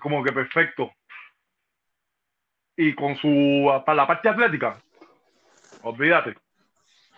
como 0.00 0.22
que 0.22 0.32
perfecto. 0.32 0.92
Y 2.76 2.94
con 2.94 3.16
su 3.16 3.68
para 3.84 3.96
la 3.96 4.06
parte 4.06 4.28
atlética, 4.28 4.80
olvídate. 5.82 6.36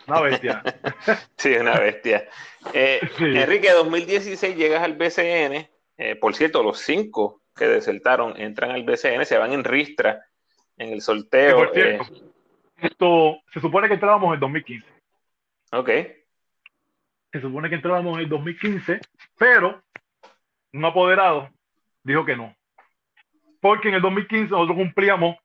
Una 0.07 0.21
bestia. 0.21 0.63
sí, 1.37 1.55
una 1.55 1.79
bestia. 1.79 2.29
Eh, 2.73 3.01
Sí. 3.19 3.25
Enrique, 3.25 3.71
2016 3.71 4.57
llegas 4.57 4.83
al 4.83 4.95
BCN. 4.95 5.69
Eh, 5.97 6.17
por 6.17 6.35
cierto, 6.35 6.63
los 6.63 6.79
cinco 6.79 7.43
que 7.55 7.67
desertaron 7.67 8.39
entran 8.41 8.71
al 8.71 8.83
BCN, 8.83 9.25
se 9.25 9.39
van 9.39 9.53
en 9.53 9.63
ristra 9.63 10.27
en 10.77 10.93
el 10.93 11.03
sorteo. 11.03 11.57
por 11.57 11.73
cierto, 11.73 12.05
eh, 12.15 12.23
esto 12.79 13.39
se 13.53 13.61
supone 13.61 13.89
que 13.89 13.95
entrábamos 13.95 14.35
en 14.35 14.41
2015. 14.41 14.87
ok, 15.73 15.91
se 17.33 17.41
supone 17.41 17.69
que 17.69 17.77
entrábamos 17.77 18.17
en 18.17 18.25
el 18.25 18.29
2015, 18.29 19.01
pero 19.39 19.84
un 20.75 20.85
apoderado 20.85 21.49
dijo 22.03 22.25
que 22.25 22.37
no. 22.37 22.55
Porque 23.61 23.89
en 23.89 23.95
el 23.95 24.03
2015 24.03 24.51
nosotros 24.51 24.77
cumplíamos 24.77 25.37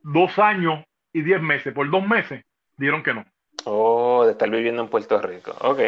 dos 0.00 0.38
años 0.38 0.84
y 1.12 1.22
diez 1.22 1.40
meses. 1.42 1.74
Por 1.74 1.90
dos 1.90 2.06
meses 2.06 2.44
dieron 2.76 3.02
que 3.02 3.12
no. 3.12 3.24
Oh, 3.64 4.24
de 4.24 4.32
estar 4.32 4.48
viviendo 4.48 4.82
en 4.82 4.88
Puerto 4.88 5.20
Rico. 5.20 5.54
Ok. 5.60 5.80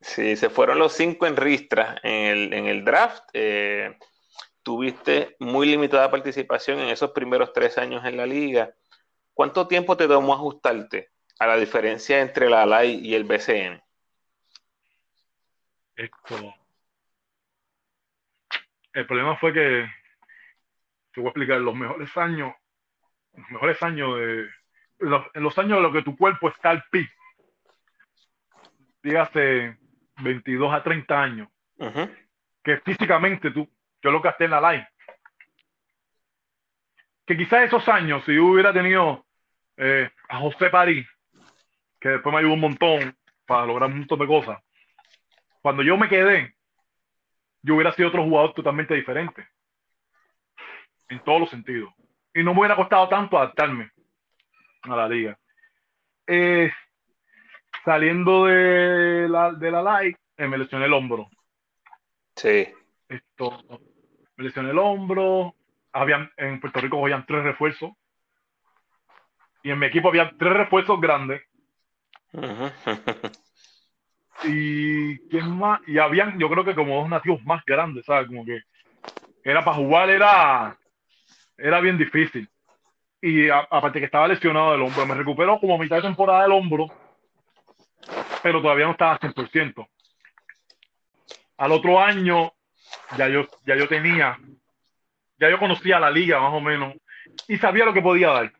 Sí, 0.00 0.36
se 0.36 0.50
fueron 0.50 0.78
los 0.78 0.92
cinco 0.92 1.26
en 1.26 1.36
ristra 1.36 1.96
en 2.02 2.26
el, 2.26 2.52
en 2.52 2.66
el 2.66 2.84
draft. 2.84 3.22
eh, 3.32 3.96
tuviste 4.62 5.36
muy 5.38 5.68
limitada 5.68 6.10
participación 6.10 6.80
en 6.80 6.88
esos 6.88 7.12
primeros 7.12 7.52
tres 7.52 7.78
años 7.78 8.04
en 8.04 8.16
la 8.16 8.26
liga. 8.26 8.74
¿Cuánto 9.32 9.68
tiempo 9.68 9.96
te 9.96 10.08
tomó 10.08 10.34
ajustarte 10.34 11.10
a 11.38 11.46
la 11.46 11.56
diferencia 11.56 12.20
entre 12.20 12.50
la 12.50 12.66
LAI 12.66 12.94
y 12.94 13.14
el 13.14 13.24
BCN? 13.24 13.80
Esto. 15.94 16.65
El 18.96 19.06
problema 19.06 19.36
fue 19.36 19.52
que, 19.52 19.86
te 21.12 21.20
voy 21.20 21.26
a 21.26 21.28
explicar, 21.28 21.60
los 21.60 21.74
mejores 21.74 22.16
años, 22.16 22.54
los 23.34 23.50
mejores 23.50 23.82
años 23.82 24.18
de, 24.18 24.48
los, 25.00 25.26
en 25.34 25.42
los 25.42 25.58
años 25.58 25.76
en 25.76 25.82
los 25.82 25.92
que 25.92 26.00
tu 26.00 26.16
cuerpo 26.16 26.48
está 26.48 26.70
al 26.70 26.82
pic, 26.90 27.06
dígase 29.02 29.76
22 30.22 30.72
a 30.72 30.82
30 30.82 31.22
años, 31.22 31.48
Ujú. 31.76 32.10
que 32.64 32.78
físicamente 32.78 33.50
tú, 33.50 33.68
yo 34.00 34.10
lo 34.10 34.22
gasté 34.22 34.46
en 34.46 34.52
la 34.52 34.72
line. 34.72 34.88
Que 37.26 37.36
quizás 37.36 37.64
esos 37.64 37.86
años, 37.90 38.24
si 38.24 38.34
yo 38.34 38.46
hubiera 38.46 38.72
tenido 38.72 39.26
eh, 39.76 40.08
a 40.30 40.38
José 40.38 40.70
París, 40.70 41.06
que 42.00 42.08
después 42.08 42.32
me 42.32 42.38
ayudó 42.38 42.54
un 42.54 42.60
montón 42.60 43.14
para 43.44 43.66
lograr 43.66 43.90
un 43.90 43.98
montón 43.98 44.20
de 44.20 44.26
cosas, 44.26 44.58
cuando 45.60 45.82
yo 45.82 45.98
me 45.98 46.08
quedé, 46.08 46.55
yo 47.66 47.74
hubiera 47.74 47.92
sido 47.92 48.08
otro 48.08 48.22
jugador 48.22 48.54
totalmente 48.54 48.94
diferente. 48.94 49.48
En 51.08 51.18
todos 51.24 51.40
los 51.40 51.50
sentidos. 51.50 51.92
Y 52.32 52.44
no 52.44 52.54
me 52.54 52.60
hubiera 52.60 52.76
costado 52.76 53.08
tanto 53.08 53.36
adaptarme 53.36 53.90
a 54.82 54.96
la 54.96 55.08
liga. 55.08 55.36
Eh, 56.28 56.70
saliendo 57.84 58.44
de 58.46 59.28
la, 59.28 59.52
de 59.52 59.70
la 59.70 60.00
live, 60.00 60.16
eh, 60.36 60.46
me 60.46 60.58
lesioné 60.58 60.86
el 60.86 60.92
hombro 60.92 61.28
Sí. 62.36 62.68
esto 63.08 63.64
me 64.36 64.44
lesioné 64.44 64.70
el 64.70 64.78
hombro 64.78 65.54
habían 65.92 66.30
en 66.36 66.60
Puerto 66.60 66.80
Rico 66.80 67.02
habían 67.02 67.24
tres 67.24 67.42
refuerzos 67.44 67.92
y 69.62 69.70
en 69.70 69.78
mi 69.78 69.86
equipo 69.86 70.08
había 70.08 70.30
tres 70.36 70.52
refuerzos 70.52 71.00
grandes 71.00 71.42
Ujú. 72.32 72.70
y 74.44 74.95
quién 75.30 75.50
más 75.56 75.80
y 75.86 75.98
habían 75.98 76.38
yo 76.38 76.48
creo 76.48 76.64
que 76.64 76.74
como 76.74 77.00
dos 77.00 77.08
nativos 77.08 77.42
más 77.44 77.64
grandes 77.64 78.04
sabes 78.04 78.26
como 78.28 78.44
que 78.44 78.62
era 79.44 79.64
para 79.64 79.76
jugar 79.76 80.10
era 80.10 80.76
era 81.58 81.80
bien 81.80 81.96
difícil. 81.96 82.48
Y 83.22 83.48
aparte 83.48 83.98
que 83.98 84.04
estaba 84.04 84.28
lesionado 84.28 84.72
del 84.72 84.82
hombro 84.82 85.06
me 85.06 85.14
recuperó 85.14 85.58
como 85.58 85.78
mitad 85.78 85.96
de 85.96 86.02
temporada 86.02 86.42
del 86.42 86.52
hombro 86.52 86.86
pero 88.42 88.60
todavía 88.60 88.86
no 88.86 88.92
estaba 88.92 89.12
al 89.12 89.18
100% 89.18 89.88
al 91.56 91.72
otro 91.72 92.00
año 92.00 92.52
ya 93.16 93.28
yo 93.28 93.46
ya 93.64 93.76
yo 93.76 93.88
tenía 93.88 94.38
ya 95.38 95.50
yo 95.50 95.58
conocía 95.58 95.98
la 95.98 96.10
liga 96.10 96.40
más 96.40 96.52
o 96.52 96.60
menos 96.60 96.94
y 97.48 97.58
sabía 97.58 97.84
lo 97.84 97.92
que 97.92 98.02
podía 98.02 98.28
dar. 98.28 98.52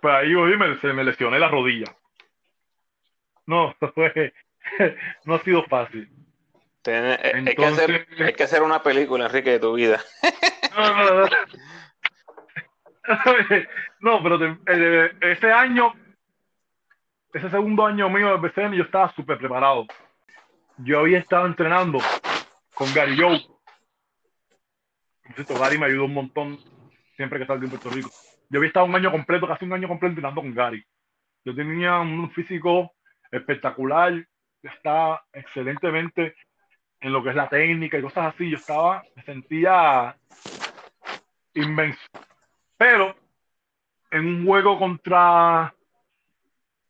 Pues 0.00 0.14
ahí 0.14 0.34
oye, 0.34 0.56
me, 0.56 0.78
se 0.80 0.92
me 0.92 1.04
lesioné 1.04 1.38
la 1.38 1.48
rodilla 1.48 1.94
no 3.46 3.74
fue 3.94 4.32
no 5.24 5.34
ha 5.34 5.38
sido 5.40 5.64
fácil 5.64 6.08
Tiene- 6.82 7.14
eh, 7.14 7.32
hay, 7.34 7.44
que 7.44 7.50
Entonces- 7.50 7.84
hacer, 7.90 8.06
hay 8.24 8.32
que 8.34 8.42
hacer 8.44 8.62
una 8.62 8.82
película, 8.82 9.26
Enrique, 9.26 9.50
de 9.52 9.58
tu 9.60 9.74
vida. 9.74 10.00
No, 10.76 10.92
no, 10.92 11.20
no. 11.20 11.28
no, 14.00 14.22
pero 14.22 14.38
te- 14.38 14.58
eh, 14.66 15.12
ese 15.20 15.52
año, 15.52 15.92
ese 17.32 17.48
segundo 17.50 17.86
año 17.86 18.08
mío 18.10 18.28
de 18.36 18.38
BCN, 18.48 18.72
yo 18.74 18.82
estaba 18.84 19.12
súper 19.14 19.38
preparado. 19.38 19.86
Yo 20.78 20.98
había 20.98 21.18
estado 21.18 21.46
entrenando 21.46 21.98
con 22.74 22.92
Gary 22.92 23.16
Joe. 23.16 23.40
Gary 25.48 25.78
me 25.78 25.86
ayudó 25.86 26.06
un 26.06 26.14
montón 26.14 26.58
siempre 27.16 27.38
que 27.38 27.46
salgo 27.46 27.64
en 27.64 27.70
Puerto 27.70 27.90
Rico. 27.90 28.10
Yo 28.50 28.58
había 28.58 28.68
estado 28.68 28.86
un 28.86 28.94
año 28.96 29.10
completo, 29.12 29.46
casi 29.46 29.64
un 29.64 29.72
año 29.74 29.86
completo 29.88 30.10
entrenando 30.10 30.40
con 30.40 30.54
Gary. 30.54 30.84
Yo 31.44 31.54
tenía 31.54 31.98
un 32.00 32.30
físico 32.32 32.93
espectacular, 33.36 34.26
estaba 34.62 35.24
excelentemente 35.32 36.34
en 37.00 37.12
lo 37.12 37.22
que 37.22 37.30
es 37.30 37.36
la 37.36 37.48
técnica 37.48 37.98
y 37.98 38.02
cosas 38.02 38.34
así. 38.34 38.50
Yo 38.50 38.56
estaba, 38.56 39.02
me 39.14 39.22
sentía 39.22 40.16
inmenso. 41.54 42.00
Pero 42.76 43.14
en 44.10 44.26
un 44.26 44.46
juego 44.46 44.78
contra 44.78 45.74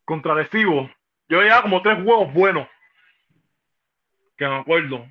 contra 0.05 0.33
Arecibo, 0.33 0.91
yo 1.29 1.41
llevaba 1.41 1.63
como 1.63 1.81
tres 1.81 2.03
juegos 2.03 2.33
buenos 2.35 2.69
que 4.37 4.47
me 4.47 4.57
acuerdo 4.57 5.07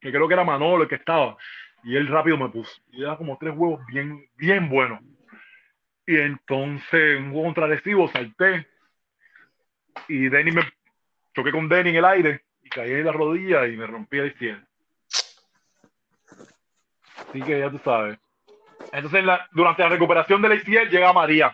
que 0.00 0.10
creo 0.10 0.28
que 0.28 0.34
era 0.34 0.44
Manolo 0.44 0.82
el 0.82 0.88
que 0.88 0.96
estaba 0.96 1.36
y 1.82 1.96
él 1.96 2.08
rápido 2.08 2.36
me 2.36 2.50
puso 2.50 2.82
y 2.90 2.98
llevaba 2.98 3.16
como 3.16 3.38
tres 3.38 3.54
juegos 3.54 3.80
bien 3.86 4.28
bien 4.36 4.68
buenos 4.68 5.00
y 6.06 6.16
entonces 6.16 7.16
en 7.16 7.24
un 7.24 7.30
juego 7.32 7.46
contra 7.46 7.64
Arecibo 7.64 8.08
salté 8.08 8.66
y 10.08 10.28
Denny 10.28 10.52
me 10.52 10.62
choqué 11.34 11.50
con 11.52 11.68
Denny 11.68 11.90
en 11.90 11.96
el 11.96 12.04
aire 12.04 12.44
y 12.62 12.68
caí 12.68 12.92
en 12.92 13.04
la 13.04 13.12
rodilla 13.12 13.66
y 13.66 13.76
me 13.76 13.86
rompí 13.86 14.18
el 14.18 14.36
cielo 14.38 14.62
así 17.28 17.42
que 17.42 17.58
ya 17.58 17.70
tú 17.70 17.78
sabes 17.84 18.18
entonces, 18.92 19.24
durante 19.50 19.82
la 19.82 19.88
recuperación 19.88 20.40
del 20.40 20.52
ACL 20.52 20.88
llega 20.88 21.12
María. 21.12 21.52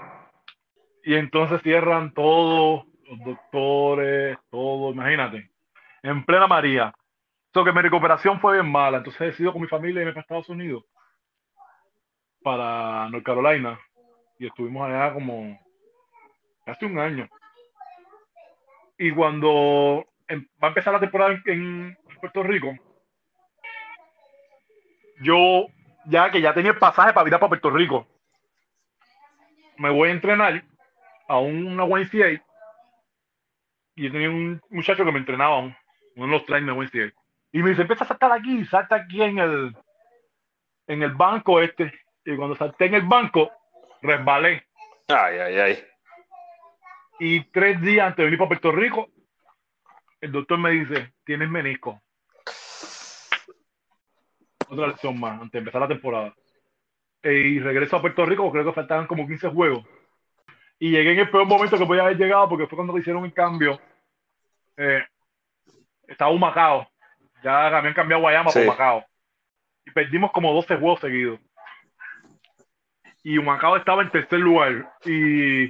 Y 1.02 1.14
entonces 1.14 1.62
cierran 1.62 2.12
todos 2.12 2.84
los 3.08 3.18
doctores, 3.24 4.36
todo, 4.50 4.92
imagínate. 4.92 5.50
En 6.02 6.24
plena 6.24 6.46
María. 6.46 6.94
So 7.54 7.64
que 7.64 7.72
mi 7.72 7.80
recuperación 7.80 8.40
fue 8.40 8.60
bien 8.60 8.70
mala. 8.70 8.98
Entonces 8.98 9.28
decido 9.28 9.52
con 9.52 9.62
mi 9.62 9.68
familia 9.68 10.02
irme 10.02 10.12
para 10.12 10.20
Estados 10.20 10.50
Unidos. 10.50 10.84
Para 12.42 13.08
North 13.08 13.24
Carolina. 13.24 13.80
Y 14.38 14.46
estuvimos 14.46 14.86
allá 14.86 15.14
como 15.14 15.58
casi 16.66 16.84
un 16.84 16.98
año. 16.98 17.26
Y 19.00 19.12
cuando 19.12 20.04
em- 20.28 20.46
va 20.62 20.68
a 20.68 20.72
empezar 20.72 20.92
la 20.92 21.00
temporada 21.00 21.40
en, 21.46 21.96
Puerto 22.20 22.42
Rico, 22.42 22.76
yo 25.22 25.68
ya 26.04 26.30
que 26.30 26.42
ya 26.42 26.52
tenía 26.52 26.72
el 26.72 26.78
pasaje 26.78 27.14
para 27.14 27.26
ir 27.26 27.32
para 27.32 27.48
Puerto 27.48 27.70
Rico, 27.70 28.06
me 29.78 29.88
voy 29.88 30.10
a 30.10 30.12
entrenar 30.12 30.62
a 31.28 31.38
una 31.38 31.86
YMCA 31.86 32.42
y 33.94 34.04
yo 34.04 34.12
tenía 34.12 34.28
un 34.28 34.60
muchacho 34.68 35.02
que 35.02 35.12
me 35.12 35.20
entrenaba, 35.20 35.60
uno 35.60 35.76
de 36.14 36.26
los 36.26 36.44
trainers 36.44 36.76
de 36.76 36.84
YMCA, 36.84 37.14
y 37.52 37.62
me 37.62 37.70
dice, 37.70 37.80
empieza 37.80 38.04
a 38.04 38.08
saltar 38.08 38.32
aquí, 38.32 38.66
salta 38.66 38.96
aquí 38.96 39.22
en 39.22 39.38
el, 39.38 39.74
en 40.88 41.02
el 41.02 41.14
banco 41.14 41.62
este, 41.62 41.90
y 42.26 42.36
cuando 42.36 42.54
salté 42.54 42.84
en 42.84 42.96
el 42.96 43.02
banco, 43.02 43.50
resbalé, 44.02 44.66
Ay, 45.08 45.38
ay, 45.38 45.58
ay. 45.58 45.89
Y 47.20 47.44
tres 47.50 47.80
días 47.80 48.06
antes 48.06 48.16
de 48.16 48.24
venir 48.24 48.38
para 48.38 48.48
Puerto 48.48 48.72
Rico, 48.72 49.08
el 50.20 50.32
doctor 50.32 50.58
me 50.58 50.70
dice, 50.70 51.12
tienes 51.24 51.48
menisco. 51.48 52.00
Otra 54.68 54.88
lección 54.88 55.18
más, 55.20 55.34
antes 55.34 55.52
de 55.52 55.58
empezar 55.58 55.80
la 55.82 55.88
temporada. 55.88 56.34
Eh, 57.22 57.34
y 57.34 57.58
regreso 57.60 57.96
a 57.96 58.00
Puerto 58.00 58.24
Rico, 58.24 58.50
creo 58.50 58.64
que 58.64 58.72
faltaban 58.72 59.06
como 59.06 59.26
15 59.26 59.48
juegos. 59.50 59.84
Y 60.78 60.90
llegué 60.90 61.12
en 61.12 61.18
el 61.20 61.30
peor 61.30 61.44
momento 61.46 61.76
que 61.76 61.84
podía 61.84 62.02
haber 62.02 62.16
llegado, 62.16 62.48
porque 62.48 62.66
fue 62.66 62.76
cuando 62.76 62.96
hicieron 62.96 63.24
el 63.24 63.34
cambio. 63.34 63.78
Eh, 64.76 65.04
estaba 66.08 66.30
un 66.30 66.40
Macao. 66.40 66.88
Ya 67.42 67.66
habían 67.66 67.94
cambiado 67.94 68.22
Guayama 68.22 68.50
Sí. 68.50 68.60
por 68.60 68.68
Macao. 68.68 69.04
Y 69.84 69.90
perdimos 69.90 70.32
como 70.32 70.54
12 70.54 70.76
juegos 70.76 71.00
seguidos. 71.00 71.38
Y 73.22 73.36
Humacao 73.36 73.76
estaba 73.76 74.02
en 74.02 74.10
tercer 74.10 74.40
lugar. 74.40 74.90
Y 75.04 75.68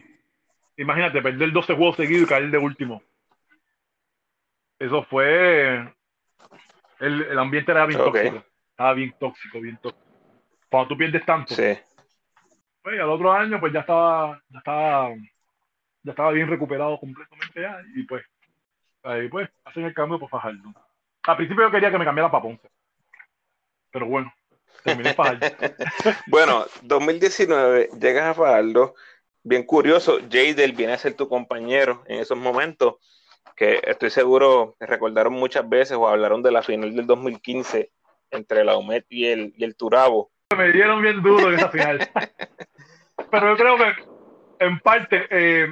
imagínate, 0.80 1.22
perder 1.22 1.52
12 1.52 1.74
juegos 1.74 1.96
seguidos 1.96 2.24
y 2.24 2.26
caer 2.26 2.50
de 2.50 2.58
último. 2.58 3.02
Eso 4.78 5.02
fue. 5.04 5.92
El, 6.98 7.22
el 7.22 7.38
ambiente 7.38 7.70
era 7.72 7.86
bien 7.86 7.98
tóxico. 7.98 8.44
Estaba 8.70 8.94
bien 8.94 9.14
tóxico, 9.18 9.60
bien 9.60 9.76
tóxico. 9.76 10.06
Cuando 10.70 10.88
tú 10.88 10.96
pierdes 10.96 11.24
tanto. 11.24 11.54
Sí. 11.54 11.78
Pues, 12.82 12.98
al 12.98 13.10
otro 13.10 13.32
año, 13.32 13.60
pues 13.60 13.72
ya 13.72 13.80
estaba, 13.80 14.40
ya 14.48 14.58
estaba, 14.58 15.14
ya 16.02 16.10
estaba 16.10 16.30
bien 16.32 16.48
recuperado 16.48 16.98
completamente 16.98 17.60
ya. 17.60 17.78
Y 17.94 18.04
pues, 18.04 18.24
ahí 19.02 19.28
pues, 19.28 19.50
hacen 19.64 19.84
el 19.84 19.94
cambio 19.94 20.18
por 20.18 20.30
Fajardo. 20.30 20.72
Al 21.24 21.36
principio 21.36 21.64
yo 21.64 21.70
quería 21.70 21.90
que 21.90 21.98
me 21.98 22.04
cambiara 22.04 22.30
para 22.30 22.42
Ponce. 22.42 22.70
Pero 23.92 24.06
bueno, 24.06 24.32
terminé 24.82 25.12
Fajardo. 25.12 25.46
Bueno, 26.26 26.64
2019, 26.82 27.90
llegas 28.00 28.28
a 28.28 28.34
Fajardo. 28.34 28.94
Bien 29.42 29.64
curioso, 29.64 30.18
Jadel 30.30 30.72
viene 30.72 30.92
a 30.92 30.98
ser 30.98 31.14
tu 31.14 31.28
compañero 31.28 32.02
en 32.06 32.20
esos 32.20 32.36
momentos, 32.36 32.96
que 33.56 33.80
estoy 33.84 34.10
seguro 34.10 34.76
que 34.78 34.86
recordaron 34.86 35.32
muchas 35.32 35.66
veces 35.68 35.96
o 35.96 36.06
hablaron 36.06 36.42
de 36.42 36.52
la 36.52 36.62
final 36.62 36.94
del 36.94 37.06
2015 37.06 37.90
entre 38.30 38.64
la 38.64 38.76
UMED 38.76 39.04
y 39.08 39.26
el, 39.26 39.54
y 39.56 39.64
el 39.64 39.76
Turabo. 39.76 40.30
me 40.56 40.72
dieron 40.72 41.02
bien 41.02 41.22
duro 41.22 41.48
en 41.48 41.54
esa 41.54 41.70
final. 41.70 41.98
Pero 43.30 43.50
yo 43.50 43.56
creo 43.56 43.76
que, 43.76 44.64
en 44.64 44.78
parte, 44.80 45.26
eh, 45.30 45.68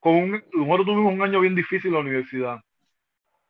con 0.00 0.14
un, 0.14 0.44
nosotros 0.52 0.86
tuvimos 0.86 1.12
un 1.12 1.22
año 1.22 1.40
bien 1.40 1.54
difícil 1.54 1.88
en 1.88 1.94
la 1.94 2.00
universidad. 2.00 2.60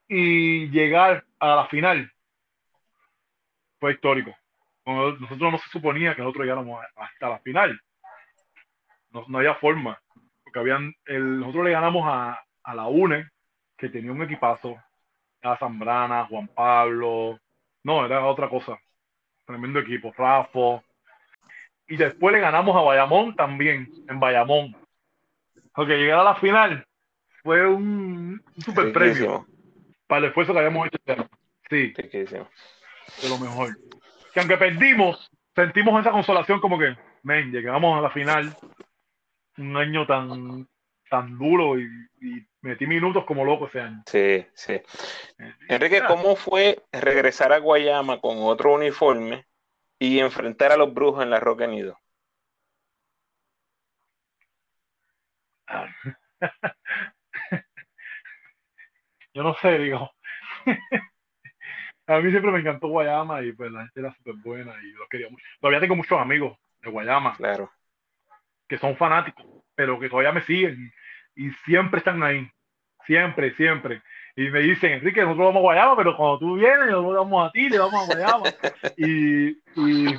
Y 0.09 0.69
llegar 0.69 1.25
a 1.41 1.57
la 1.57 1.67
final 1.67 2.11
fue 3.81 3.93
histórico. 3.93 4.35
Nosotros 4.85 5.53
no 5.53 5.59
se 5.59 5.69
suponía 5.71 6.15
que 6.15 6.23
nosotros 6.23 6.45
llegáramos 6.45 6.85
hasta 6.95 7.29
la 7.29 7.39
final. 7.41 7.81
No, 9.11 9.25
no 9.29 9.39
había 9.39 9.55
forma. 9.57 9.99
Porque 10.45 10.59
habían, 10.59 10.93
el- 11.07 11.41
nosotros 11.41 11.65
le 11.65 11.71
ganamos 11.73 12.05
a, 12.07 12.41
a 12.63 12.75
la 12.75 12.87
UNE, 12.87 13.29
que 13.77 13.89
tenía 13.89 14.13
un 14.13 14.23
equipazo. 14.23 14.77
A 15.43 15.57
Zambrana, 15.59 16.25
Juan 16.27 16.49
Pablo. 16.49 17.39
No, 17.85 18.05
era 18.05 18.25
otra 18.25 18.49
cosa 18.49 18.79
tremendo 19.47 19.79
equipo, 19.79 20.13
Rafo. 20.17 20.83
Y 21.89 21.97
después 21.97 22.35
le 22.35 22.41
ganamos 22.41 22.77
a 22.77 22.81
Bayamón 22.81 23.37
también, 23.37 23.89
en 24.09 24.19
Bayamón. 24.19 24.77
Porque 25.73 25.97
llegar 25.97 26.19
a 26.19 26.25
la 26.25 26.35
final 26.35 26.85
fue 27.43 27.65
un, 27.67 28.43
un 28.57 28.63
super 28.65 28.93
premio 28.93 29.47
para 30.09 30.19
el 30.19 30.25
esfuerzo 30.27 30.53
que 30.53 30.59
habíamos 30.59 30.89
hecho. 30.89 31.29
Sí, 31.71 31.93
riquísimo. 31.97 32.49
de 33.23 33.29
lo 33.29 33.39
mejor. 33.39 33.77
Que 34.35 34.41
aunque 34.41 34.57
perdimos, 34.57 35.31
sentimos 35.55 36.01
esa 36.01 36.11
consolación 36.11 36.61
como 36.61 36.79
que, 36.79 36.97
men, 37.23 37.53
llegamos 37.53 37.97
a 37.97 38.03
la 38.03 38.11
final, 38.11 38.57
un 39.59 39.77
año 39.77 40.07
tan, 40.07 40.69
tan 41.11 41.39
duro 41.39 41.79
y, 41.79 41.85
y 42.21 42.47
metí 42.63 42.87
minutos 42.87 43.25
como 43.25 43.45
loco 43.45 43.67
ese 43.67 43.81
año. 43.81 44.03
Sí, 44.07 44.47
sí. 44.55 44.81
Enrique, 45.69 46.03
¿cómo 46.07 46.37
fue 46.37 46.83
regresar 46.93 47.53
a 47.53 47.59
Guayama 47.59 48.21
con 48.21 48.39
otro 48.39 48.75
uniforme 48.75 49.47
y 49.99 50.19
enfrentar 50.19 50.73
a 50.73 50.77
los 50.77 50.93
brujos 50.93 51.23
en 51.23 51.31
la 51.31 51.41
Roca 51.41 51.67
Nido? 51.67 51.99
Yo 59.35 59.43
no 59.43 59.55
sé, 59.61 59.79
digo. 59.79 60.11
a 62.07 62.21
mí 62.21 62.31
siempre 62.31 62.53
me 62.53 62.61
encantó 62.61 62.89
Guayama 62.89 63.43
y 63.43 63.53
pues 63.53 63.71
la 63.71 63.83
gente 63.83 64.01
era 64.01 64.15
súper 64.15 64.35
buena 64.37 64.73
y 64.83 64.93
yo 64.93 64.99
los 64.99 65.09
quería 65.09 65.29
mucho. 65.29 65.45
Todavía 65.61 65.81
tengo 65.81 65.97
muchos 65.97 66.19
amigos 66.19 66.59
de 66.81 66.91
Guayama 66.91 67.37
Claro. 67.37 67.71
Que 68.69 68.79
son 68.79 68.97
fanáticos, 68.97 69.45
pero 69.75 69.99
que 69.99 70.09
todavía 70.09 70.33
me 70.33 70.43
siguen 70.43 70.93
y 71.35 71.51
siempre 71.65 71.99
están 71.99 72.23
ahí. 72.23 72.51
Siempre, 73.05 73.55
siempre. 73.55 74.03
Y 74.35 74.49
me 74.51 74.61
dicen, 74.61 74.93
Enrique, 74.95 75.21
nosotros 75.23 75.47
vamos 75.47 75.61
a 75.61 75.63
Guayama, 75.63 75.97
pero 75.97 76.17
cuando 76.17 76.39
tú 76.41 76.57
vienes, 76.57 76.87
nosotros 76.91 77.15
vamos 77.15 77.49
a 77.49 77.53
ti, 77.53 77.69
le 77.69 77.79
vamos 77.79 78.03
a 78.03 78.13
Guayama. 78.13 78.45
y, 78.97 79.49
y, 79.49 80.15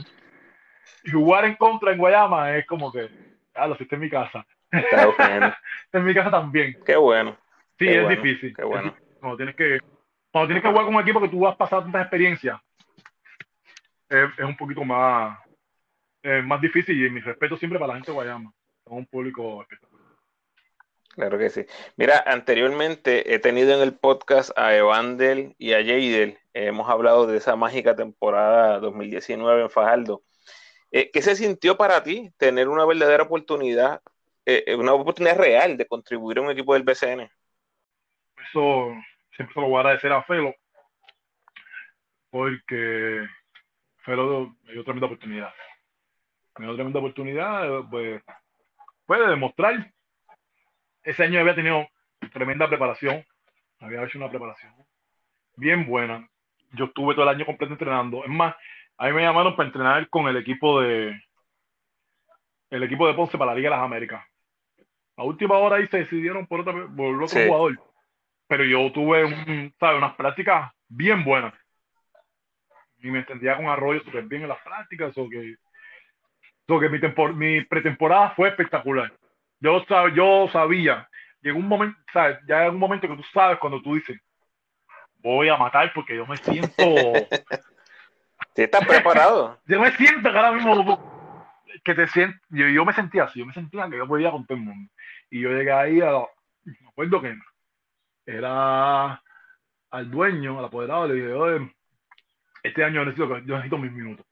y 1.04 1.12
jugar 1.12 1.46
en 1.46 1.56
contra 1.56 1.92
en 1.92 1.98
Guayama 1.98 2.56
es 2.56 2.66
como 2.66 2.92
que, 2.92 3.10
ah, 3.56 3.68
lo 3.68 3.76
hiciste 3.76 3.96
en 3.96 4.02
mi 4.02 4.10
casa. 4.10 4.46
Está 4.72 5.08
bueno. 5.08 5.54
En 5.94 6.04
mi 6.04 6.14
casa 6.14 6.30
también. 6.30 6.78
Qué 6.86 6.96
bueno. 6.96 7.38
Sí, 7.80 7.86
Qué 7.86 7.98
es 7.98 8.04
bueno, 8.04 8.22
difícil. 8.22 8.56
qué 8.56 8.64
bueno. 8.64 8.96
Cuando 9.20 9.38
tienes 9.38 9.56
que, 9.56 9.80
cuando 10.32 10.48
tienes 10.48 10.64
que 10.64 10.70
jugar 10.70 10.86
con 10.86 10.96
un 10.96 11.02
equipo 11.02 11.22
que 11.22 11.30
tú 11.30 11.48
has 11.48 11.56
pasado 11.56 11.84
tantas 11.84 12.02
experiencias, 12.02 12.60
es, 14.10 14.30
es 14.38 14.46
un 14.46 14.56
poquito 14.58 14.84
más, 14.84 15.38
eh, 16.24 16.42
más 16.42 16.62
difícil. 16.62 17.06
Y 17.06 17.10
mi 17.10 17.22
respeto 17.22 17.58
siempre 17.58 17.80
para 17.80 17.90
la 17.90 17.96
gente 17.96 18.12
de 18.12 18.16
Guayama. 18.16 18.54
Son 18.84 18.98
un 18.98 19.06
público 19.06 19.62
espectacular. 19.62 20.08
Claro 21.18 21.40
que 21.40 21.50
sí. 21.50 21.66
Mira, 21.96 22.24
anteriormente 22.28 23.34
he 23.34 23.40
tenido 23.40 23.74
en 23.74 23.82
el 23.82 23.98
podcast 23.98 24.52
a 24.56 24.76
Evandel 24.76 25.56
y 25.58 25.74
a 25.74 25.78
Jadel. 25.78 26.38
Hemos 26.54 26.88
hablado 26.90 27.26
de 27.26 27.38
esa 27.38 27.56
mágica 27.56 27.96
temporada 27.96 28.80
2019 28.80 29.64
en 29.64 29.70
Fajardo. 29.72 30.22
Eh, 30.92 31.10
¿Qué 31.12 31.22
se 31.22 31.36
sintió 31.36 31.76
para 31.76 32.04
ti 32.04 32.32
tener 32.38 32.68
una 32.68 32.86
verdadera 32.86 33.24
oportunidad, 33.24 34.02
eh, 34.46 34.76
una 34.76 34.94
oportunidad 34.94 35.38
real 35.38 35.76
de 35.76 35.88
contribuir 35.88 36.38
a 36.38 36.42
un 36.42 36.52
equipo 36.52 36.76
del 36.76 36.84
BCN? 36.84 37.30
Eso 38.50 38.94
siempre 39.36 39.54
se 39.54 39.62
lo 39.62 39.70
voy 39.70 39.78
a 39.78 39.80
agradecer 39.80 40.12
a 40.12 40.24
Felo, 40.24 40.54
porque 42.30 43.26
Felo 44.06 44.56
dio 44.72 44.84
tremenda 44.84 45.08
oportunidad. 45.08 45.54
Me 46.58 46.66
dio 46.66 46.76
tremenda 46.76 47.00
oportunidad, 47.00 47.82
pues, 47.90 48.24
puede 49.06 49.28
demostrar. 49.30 49.92
Ese 51.04 51.24
año 51.24 51.40
había 51.40 51.56
tenido 51.56 51.88
tremenda 52.34 52.68
preparación, 52.68 53.24
había 53.80 54.04
hecho 54.04 54.18
una 54.18 54.30
preparación 54.30 54.74
bien 55.58 55.86
buena. 55.86 56.30
Yo 56.74 56.86
estuve 56.86 57.14
todo 57.14 57.24
el 57.24 57.36
año 57.36 57.46
completo 57.46 57.74
entrenando. 57.74 58.24
Es 58.24 58.30
más, 58.30 58.56
a 58.98 59.08
mí 59.08 59.14
me 59.14 59.24
llamaron 59.24 59.56
para 59.56 59.68
entrenar 59.68 60.10
con 60.10 60.28
el 60.28 60.38
equipo 60.38 60.80
de 60.82 61.20
el 62.70 62.84
equipo 62.84 63.08
de 63.08 63.14
Ponce 63.14 63.38
para 63.38 63.52
la 63.52 63.58
Liga 63.58 63.70
de 63.70 63.76
las 63.76 63.86
Américas. 63.86 64.24
A 65.16 65.24
última 65.24 65.58
hora 65.58 65.78
ahí 65.78 65.88
se 65.88 66.00
decidieron 66.00 66.46
por, 66.48 66.62
otro 66.62 66.88
jugador. 67.28 67.82
Pero 68.48 68.64
yo 68.64 68.92
tuve 68.92 69.26
un, 69.26 69.74
unas 69.80 70.16
prácticas 70.16 70.72
bien 70.88 71.24
buenas. 71.24 71.54
Y 73.00 73.10
me 73.10 73.20
entendía 73.20 73.56
con 73.56 73.68
Arroyo 73.68 74.02
súper 74.02 74.26
bien 74.26 74.44
en 74.44 74.50
las 74.50 74.62
prácticas. 74.62 75.18
O 75.18 75.30
que, 75.30 75.56
que 76.68 76.90
mi, 76.90 77.00
mi 77.36 77.62
pretemporada 77.66 78.32
fue 78.32 78.50
espectacular. 78.50 79.12
Yo, 79.60 79.84
yo 80.14 80.50
sabía, 80.52 81.08
llegó 81.42 81.60
un 81.60 81.68
momento, 81.68 81.98
¿sabes? 82.12 82.38
Ya 82.48 82.60
hay 82.60 82.70
un 82.70 82.78
momento 82.78 83.08
que 83.08 83.16
tú 83.16 83.24
sabes 83.34 83.58
cuando 83.58 83.82
tú 83.82 83.96
dices, 83.96 84.20
voy 85.20 85.50
a 85.50 85.58
matar 85.58 85.92
porque 85.94 86.16
yo 86.16 86.28
me 86.28 86.38
siento. 86.38 86.74
¿Sí 88.56 88.64
estás 88.64 88.86
preparado? 88.86 89.60
yo 89.66 89.80
me 89.80 89.92
siento 89.92 90.30
que 90.32 90.38
ahora 90.38 90.52
mismo 90.52 91.38
que 91.84 91.96
te 91.96 92.08
siento, 92.08 92.38
yo, 92.50 92.68
yo, 92.68 92.86
me 92.86 92.94
sentía 92.94 93.24
así, 93.24 93.40
yo 93.40 93.46
me 93.46 93.54
sentía 93.54 93.90
que 93.90 93.98
yo 93.98 94.08
podía 94.08 94.32
con 94.32 94.46
todo 94.46 94.58
el 94.58 94.64
mundo. 94.66 94.92
Y 95.30 95.42
yo 95.42 95.50
llegué 95.50 95.72
ahí 95.72 96.02
a, 96.02 96.12
me 96.66 96.90
acuerdo 96.90 97.22
que 97.22 97.38
era 98.26 99.22
al 99.92 100.12
dueño, 100.12 100.60
al 100.60 100.66
apoderado, 100.66 101.08
le 101.08 101.14
dije, 101.16 101.34
Oye, 101.34 101.76
este 102.62 102.84
año 102.84 103.06
necesito, 103.06 103.40
yo 103.40 103.56
necesito 103.56 103.78
mis 103.78 103.92
minutos. 103.92 104.26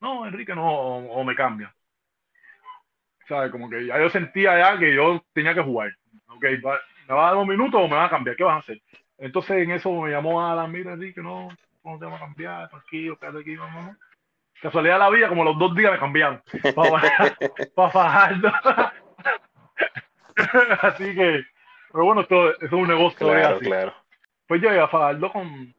No, 0.00 0.26
Enrique, 0.26 0.54
no, 0.54 0.66
o, 0.66 1.24
me 1.24 1.34
cambia. 1.34 1.74
¿Sabes? 3.28 3.50
Como 3.52 3.68
que 3.68 3.86
ya 3.86 3.98
yo 3.98 4.10
sentía 4.10 4.58
ya 4.58 4.78
que 4.78 4.94
yo 4.94 5.22
tenía 5.32 5.54
que 5.54 5.62
jugar. 5.62 5.90
Ok, 6.28 6.44
¿me 6.44 7.14
va 7.14 7.28
a 7.28 7.30
dar 7.30 7.36
un 7.36 7.48
minuto 7.48 7.78
o 7.78 7.88
me 7.88 7.96
va 7.96 8.06
a 8.06 8.10
cambiar? 8.10 8.36
¿Qué 8.36 8.44
vas 8.44 8.56
a 8.56 8.60
hacer? 8.60 8.80
Entonces 9.18 9.62
en 9.62 9.70
eso 9.72 9.92
me 10.00 10.10
llamó 10.10 10.44
a 10.44 10.54
la 10.54 10.66
mira, 10.66 10.94
Enrique, 10.94 11.20
no, 11.20 11.48
no 11.84 11.98
te 11.98 12.06
va 12.06 12.16
a 12.16 12.20
cambiar, 12.20 12.68
tranquilo, 12.70 13.18
quédate 13.18 13.40
aquí, 13.40 13.56
vamos. 13.56 13.96
Casualidad 14.62 14.94
de 14.94 14.98
la 14.98 15.10
vida, 15.10 15.28
como 15.28 15.44
los 15.44 15.58
dos 15.58 15.74
días 15.74 15.92
me 15.92 15.98
cambiaron. 15.98 16.42
Para 17.74 17.90
Fajardo. 17.90 18.52
Así 20.82 21.14
que, 21.14 21.44
pero 21.92 22.04
bueno, 22.04 22.22
esto, 22.22 22.60
es 22.60 22.72
un 22.72 22.88
negocio. 22.88 23.26
Claro, 23.26 23.58
claro. 23.58 23.94
Pues 24.46 24.60
yo 24.62 24.72
iba 24.72 24.84
a 24.84 24.88
Fajardo 24.88 25.32
con, 25.32 25.74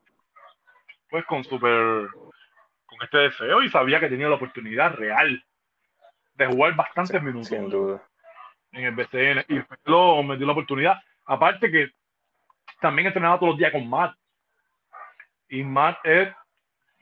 pues 1.10 1.26
con 1.26 1.44
super, 1.44 2.08
este 3.04 3.18
deseo 3.18 3.62
y 3.64 3.70
sabía 3.70 4.00
que 4.00 4.10
tenía 4.10 4.28
la 4.28 4.36
oportunidad 4.36 4.94
real 4.96 5.44
de 6.34 6.48
jugar 6.48 6.76
bastantes 6.76 7.22
minutos. 7.22 7.48
Sin 7.48 7.70
duda. 7.70 8.04
En 8.72 8.86
el 8.86 8.96
BCN. 8.96 9.46
Y 9.50 9.62
luego 9.86 10.24
me 10.24 10.38
dio 10.38 10.46
la 10.46 10.54
oportunidad. 10.54 10.96
Aparte 11.26 11.72
que 11.72 11.92
también 12.80 13.08
entrenaba 13.08 13.38
todos 13.38 13.52
los 13.52 13.60
días 13.60 13.72
con 13.72 13.90
Matt. 13.90 14.16
Y 15.50 15.64
Matt, 15.64 15.98
es, 16.04 16.34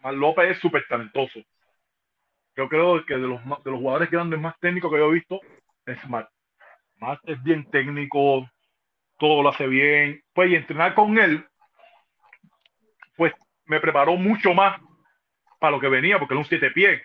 Matt 0.01 0.15
López 0.15 0.51
es 0.51 0.59
súper 0.59 0.85
talentoso. 0.87 1.39
Yo 2.55 2.67
creo 2.67 3.05
que 3.05 3.13
de 3.13 3.27
los, 3.27 3.41
de 3.43 3.71
los 3.71 3.79
jugadores 3.79 4.09
grandes 4.09 4.39
más 4.39 4.59
técnicos 4.59 4.91
que 4.91 4.97
yo 4.97 5.09
he 5.09 5.13
visto 5.13 5.39
es 5.85 6.09
Matt. 6.09 6.29
Matt 6.97 7.19
es 7.25 7.41
bien 7.43 7.69
técnico, 7.69 8.49
todo 9.17 9.43
lo 9.43 9.49
hace 9.49 9.67
bien. 9.67 10.21
Pues 10.33 10.49
y 10.49 10.55
entrenar 10.55 10.95
con 10.95 11.17
él, 11.17 11.45
pues 13.15 13.33
me 13.65 13.79
preparó 13.79 14.15
mucho 14.15 14.53
más 14.53 14.81
para 15.59 15.71
lo 15.71 15.79
que 15.79 15.89
venía, 15.89 16.17
porque 16.17 16.33
era 16.33 16.39
un 16.39 16.45
siete 16.45 16.71
pies. 16.71 17.01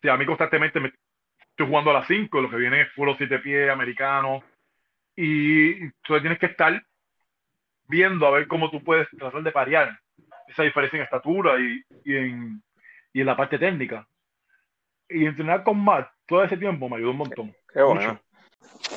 Si 0.00 0.08
a 0.08 0.16
mí 0.16 0.24
constantemente 0.26 0.80
me 0.80 0.92
estoy 1.38 1.66
jugando 1.66 1.90
a 1.90 1.94
las 1.94 2.06
5, 2.06 2.40
lo 2.40 2.50
que 2.50 2.56
viene 2.56 2.82
es 2.82 2.88
puro 2.94 3.16
siete 3.16 3.38
pies 3.38 3.70
americano. 3.70 4.42
Y 5.16 5.72
entonces 5.72 6.22
tienes 6.22 6.38
que 6.38 6.46
estar 6.46 6.82
viendo 7.88 8.26
a 8.26 8.30
ver 8.30 8.46
cómo 8.46 8.70
tú 8.70 8.82
puedes 8.82 9.08
tratar 9.10 9.42
de 9.42 9.50
parear 9.50 9.98
esa 10.46 10.62
diferencia 10.62 10.96
en 10.98 11.02
estatura 11.04 11.58
y, 11.60 11.82
y, 12.04 12.16
en, 12.16 12.62
y 13.12 13.20
en 13.20 13.26
la 13.26 13.36
parte 13.36 13.58
técnica. 13.58 14.06
Y 15.08 15.26
entrenar 15.26 15.64
con 15.64 15.82
Matt 15.82 16.10
todo 16.26 16.44
ese 16.44 16.56
tiempo 16.56 16.88
me 16.88 16.96
ayudó 16.96 17.10
un 17.10 17.16
montón. 17.16 17.56
Qué 17.72 17.82
bueno. 17.82 18.20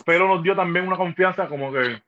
Pero 0.06 0.28
nos 0.28 0.44
dio 0.44 0.56
también 0.56 0.88
una 0.88 0.98
confianza 0.98 1.48
como 1.48 1.72
que, 1.72 2.02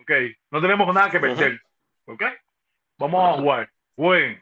ok, 0.00 0.10
no 0.50 0.60
tenemos 0.60 0.92
nada 0.94 1.10
que 1.10 1.20
perder. 1.20 1.60
Ok, 2.06 2.22
vamos 2.98 3.24
a 3.24 3.40
jugar. 3.40 3.70
Bueno. 3.96 4.40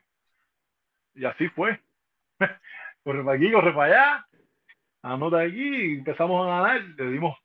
Y 1.18 1.24
así 1.24 1.48
fue. 1.48 1.80
corre 3.04 3.24
para 3.24 3.36
aquí, 3.36 3.52
corre 3.52 3.72
para 3.72 3.84
allá. 3.84 4.26
Anota 5.02 5.40
aquí, 5.40 5.96
empezamos 5.96 6.46
a 6.46 6.50
ganar, 6.50 6.80
le 6.80 7.10
dimos 7.10 7.36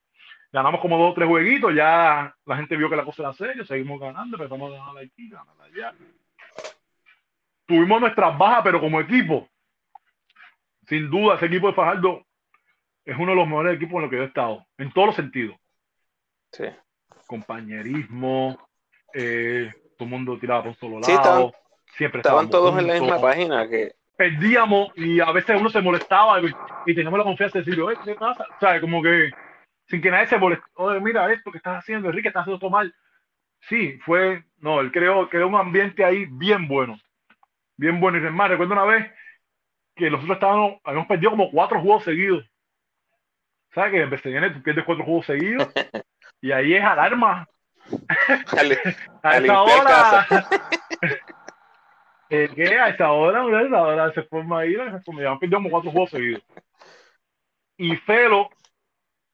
ganamos 0.54 0.82
como 0.82 1.00
dos 1.00 1.12
o 1.12 1.14
tres 1.16 1.28
jueguitos, 1.28 1.74
ya 1.74 2.34
la 2.46 2.56
gente 2.56 2.78
vio 2.78 2.88
que 2.88 2.96
la 2.96 3.04
cosa 3.04 3.24
era 3.24 3.34
seria, 3.34 3.66
seguimos 3.66 4.00
ganando, 4.00 4.38
empezamos 4.38 4.72
a 4.72 4.78
ganar 4.78 5.04
aquí, 5.04 5.28
ganar 5.28 5.56
allá. 5.60 5.96
Tuvimos 7.66 8.00
nuestras 8.00 8.38
bajas, 8.38 8.62
pero 8.64 8.80
como 8.80 9.02
equipo, 9.02 9.50
sin 10.88 11.10
duda, 11.10 11.36
ese 11.36 11.48
equipo 11.48 11.68
de 11.68 11.74
Fajardo 11.74 12.24
es 13.04 13.18
uno 13.18 13.32
de 13.32 13.36
los 13.36 13.48
mejores 13.48 13.76
equipos 13.76 13.96
en 13.96 14.02
los 14.02 14.10
que 14.12 14.18
yo 14.18 14.24
he 14.24 14.28
estado, 14.28 14.66
en 14.78 14.92
todos 14.92 15.08
los 15.08 15.16
sentidos. 15.16 15.58
Sí. 16.52 16.66
Compañerismo, 17.26 18.70
eh, 19.12 19.72
todo 19.98 20.06
el 20.06 20.12
mundo 20.12 20.38
tiraba 20.38 20.62
por 20.62 20.70
un 20.70 20.76
solo 20.76 21.00
lado. 21.00 21.50
Sí, 21.50 21.58
siempre 21.98 22.22
estaban 22.22 22.50
todos 22.50 22.78
en 22.80 22.88
la 22.88 22.94
misma 22.94 23.20
página 23.20 23.68
que 23.68 23.96
perdíamos 24.16 24.92
y 24.96 25.20
a 25.20 25.32
veces 25.32 25.60
uno 25.60 25.70
se 25.70 25.82
molestaba 25.82 26.40
y, 26.86 26.94
teníamos 26.94 27.20
la 27.20 27.26
confianza 27.26 27.60
de 27.60 27.66
decir, 27.66 27.82
oye, 27.82 27.98
¿qué 28.04 28.16
pasa? 28.16 28.46
O 28.56 28.60
sea, 28.60 28.80
como 28.80 29.02
que 29.02 29.32
sin 29.88 30.02
que 30.02 30.12
nadie 30.12 30.28
se 30.28 30.38
moleste. 30.38 30.66
Oye, 30.76 31.00
mira 31.00 31.32
esto 31.32 31.52
que 31.52 31.58
estás 31.58 31.80
haciendo, 31.80 32.10
Enrique, 32.10 32.30
estás 32.30 32.42
haciendo 32.42 32.60
todo 32.60 32.70
mal. 32.70 32.94
Sí, 33.62 33.98
fue, 34.06 34.44
no, 34.58 34.82
él 34.82 34.92
creó, 34.92 35.30
creó 35.30 35.48
un 35.48 35.56
ambiente 35.56 36.04
ahí 36.04 36.26
bien 36.30 36.68
bueno. 36.68 36.98
Bien 37.78 38.00
bueno. 38.00 38.18
Y 38.18 38.22
además, 38.22 38.50
recuerdo 38.50 38.74
una 38.74 38.86
vez 38.86 39.12
que 39.96 40.10
nosotros 40.10 40.36
estábamos, 40.36 40.80
habíamos 40.84 41.08
perdido 41.08 41.32
como 41.32 41.52
cuatro 41.52 41.82
juegos 41.82 42.04
seguidos. 42.04 42.46
¿Sabes 43.74 43.92
que 43.92 44.02
en 44.02 44.10
BCN 44.10 44.54
tú 44.54 44.64
pierdes 44.64 44.86
cuatro 44.86 45.06
juegos 45.06 45.26
seguidos? 45.26 45.68
Y 46.42 46.52
ahí 46.52 46.74
es 46.74 46.84
alarma. 46.84 47.48
a 49.24 49.38
esa 49.38 49.62
hora. 49.62 50.28
¿Qué? 52.30 52.80
A 52.80 52.90
esa 52.90 53.12
hora, 53.12 53.42
a 53.42 53.62
esa 53.62 53.82
hora 53.82 54.14
se 54.14 54.24
forma 54.24 54.60
ahí, 54.60 54.74
se 54.76 55.00
forma, 55.02 55.22
ya 55.22 55.38
perdido 55.38 55.58
como 55.58 55.70
cuatro 55.70 55.92
juegos 55.92 56.10
seguidos. 56.10 56.44
Y 57.78 57.96
Felo 57.98 58.50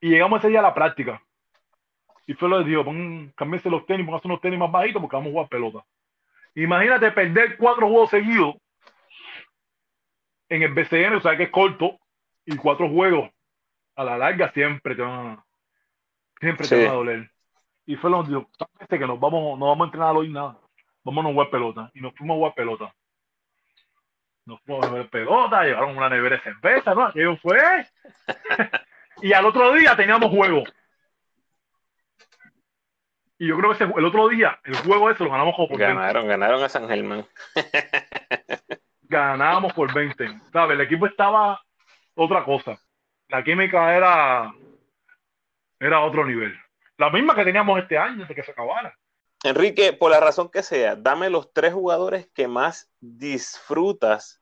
y 0.02 0.10
llegamos 0.10 0.40
ese 0.40 0.50
día 0.50 0.60
a 0.60 0.64
la 0.64 0.74
práctica. 0.74 1.22
Y 2.26 2.34
fue 2.34 2.48
lo 2.48 2.60
que 2.60 2.70
dijo, 2.70 2.86
pon, 2.86 3.34
cámbiense 3.36 3.70
los 3.70 3.86
tenis, 3.86 4.06
pónganse 4.06 4.28
unos 4.28 4.42
tenis 4.42 4.60
más 4.60 4.72
bajitos 4.72 5.02
porque 5.02 5.16
vamos 5.16 5.30
a 5.30 5.32
jugar 5.32 5.50
pelota. 5.50 5.86
Imagínate 6.56 7.12
perder 7.12 7.58
cuatro 7.58 7.88
juegos 7.88 8.10
seguidos 8.10 8.56
en 10.50 10.64
el 10.64 10.74
BCN, 10.74 11.16
o 11.16 11.22
sea 11.22 11.38
que 11.38 11.44
es 11.44 11.50
corto, 11.50 12.00
y 12.46 12.56
cuatro 12.56 12.90
juegos 12.90 13.30
a 13.96 14.04
la 14.04 14.18
larga 14.18 14.52
siempre 14.52 14.96
te 14.96 15.02
van 15.02 15.28
a, 15.28 15.46
siempre 16.40 16.68
te 16.68 16.84
van 16.84 16.92
a 16.92 16.96
doler. 16.96 17.32
Y 17.86 17.96
fue 17.96 18.10
lo 18.10 18.24
que 18.24 18.30
dijo, 18.30 18.50
que 18.88 19.00
nos 19.00 19.20
vamos, 19.20 19.58
no 19.60 19.68
vamos 19.68 19.86
a 19.86 19.88
entrenar 19.88 20.16
hoy 20.16 20.30
nada, 20.30 20.60
vamos 21.04 21.26
a 21.26 21.30
jugar 21.30 21.50
pelota. 21.50 21.92
Y 21.94 22.02
nos 22.02 22.14
fuimos 22.16 22.36
a 22.36 22.38
jugar 22.38 22.54
pelota. 22.56 22.96
Nos 24.46 24.62
fuimos 24.62 24.86
a 24.86 24.90
jugar 24.90 25.10
pelota, 25.10 25.64
llevaron 25.64 25.98
una 25.98 26.10
nevera 26.10 26.38
de 26.38 26.44
cerveza, 26.44 26.94
¿no? 26.94 27.06
Aquello 27.06 27.38
fue. 27.38 27.60
y 29.22 29.34
al 29.34 29.46
otro 29.46 29.74
día 29.74 29.96
teníamos 29.96 30.30
juego. 30.30 30.64
Y 33.38 33.48
yo 33.48 33.58
creo 33.58 33.74
que 33.74 33.84
el 33.84 34.06
otro 34.06 34.28
día, 34.28 34.60
el 34.66 34.76
juego 34.76 35.10
ese 35.10 35.24
lo 35.24 35.32
ganamos 35.32 35.56
como 35.56 35.70
por 35.70 35.78
Ganaron, 35.78 36.28
ganaron 36.28 36.62
a 36.62 36.68
San 36.68 36.90
Germán. 36.90 37.26
Ganábamos 39.04 39.72
por 39.74 39.94
20. 39.94 40.42
¿Sabes? 40.52 40.76
El 40.76 40.82
equipo 40.82 41.08
estaba 41.08 41.62
otra 42.16 42.44
cosa. 42.44 42.78
La 43.30 43.42
química 43.42 43.96
era, 43.96 44.54
era 45.80 46.02
otro 46.02 46.26
nivel. 46.26 46.54
La 46.98 47.10
misma 47.10 47.34
que 47.34 47.46
teníamos 47.46 47.80
este 47.80 47.98
año, 47.98 48.24
antes 48.24 48.36
que 48.36 48.44
se 48.44 48.52
acabara. 48.52 48.94
Enrique, 49.44 49.94
por 49.94 50.12
la 50.12 50.20
razón 50.20 50.50
que 50.50 50.64
sea, 50.64 50.96
dame 50.96 51.30
los 51.30 51.54
tres 51.54 51.74
jugadores 51.74 52.28
que 52.34 52.48
más 52.48 52.92
disfrutas 53.00 54.42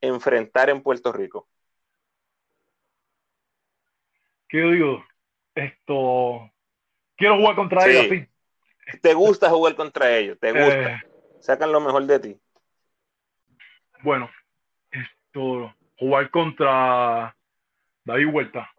enfrentar 0.00 0.70
en 0.70 0.82
Puerto 0.82 1.12
Rico. 1.12 1.48
¿qué 4.48 4.58
digo? 4.58 5.04
Esto, 5.54 6.50
quiero 7.16 7.36
jugar 7.36 7.56
contra 7.56 7.86
ellos, 7.86 8.06
sí. 8.08 8.98
¿Te 9.02 9.12
gusta 9.12 9.50
jugar 9.50 9.74
contra 9.74 10.16
ellos? 10.16 10.38
¿Te 10.40 10.52
gusta? 10.52 10.94
Eh, 10.94 11.00
Sacan 11.40 11.70
lo 11.70 11.80
mejor 11.80 12.04
de 12.06 12.18
ti. 12.18 12.40
Bueno, 14.02 14.30
esto, 14.90 15.74
jugar 15.98 16.30
contra 16.30 17.36
David 18.04 18.26
Huerta 18.32 18.70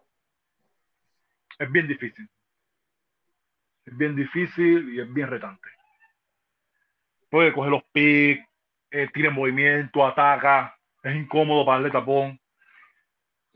es 1.59 1.71
bien 1.71 1.87
difícil. 1.87 2.27
Es 3.89 3.97
bien 3.97 4.15
difícil 4.15 4.93
y 4.93 5.01
es 5.01 5.11
bien 5.11 5.27
retante. 5.27 5.67
Puede 7.29 7.51
coger 7.53 7.71
los 7.71 7.83
picks, 7.91 8.47
eh, 8.91 9.09
tira 9.11 9.29
en 9.29 9.35
movimiento, 9.35 10.05
ataca, 10.05 10.77
es 11.01 11.15
incómodo 11.15 11.65
para 11.65 11.79
darle 11.79 11.91
tapón. 11.91 12.39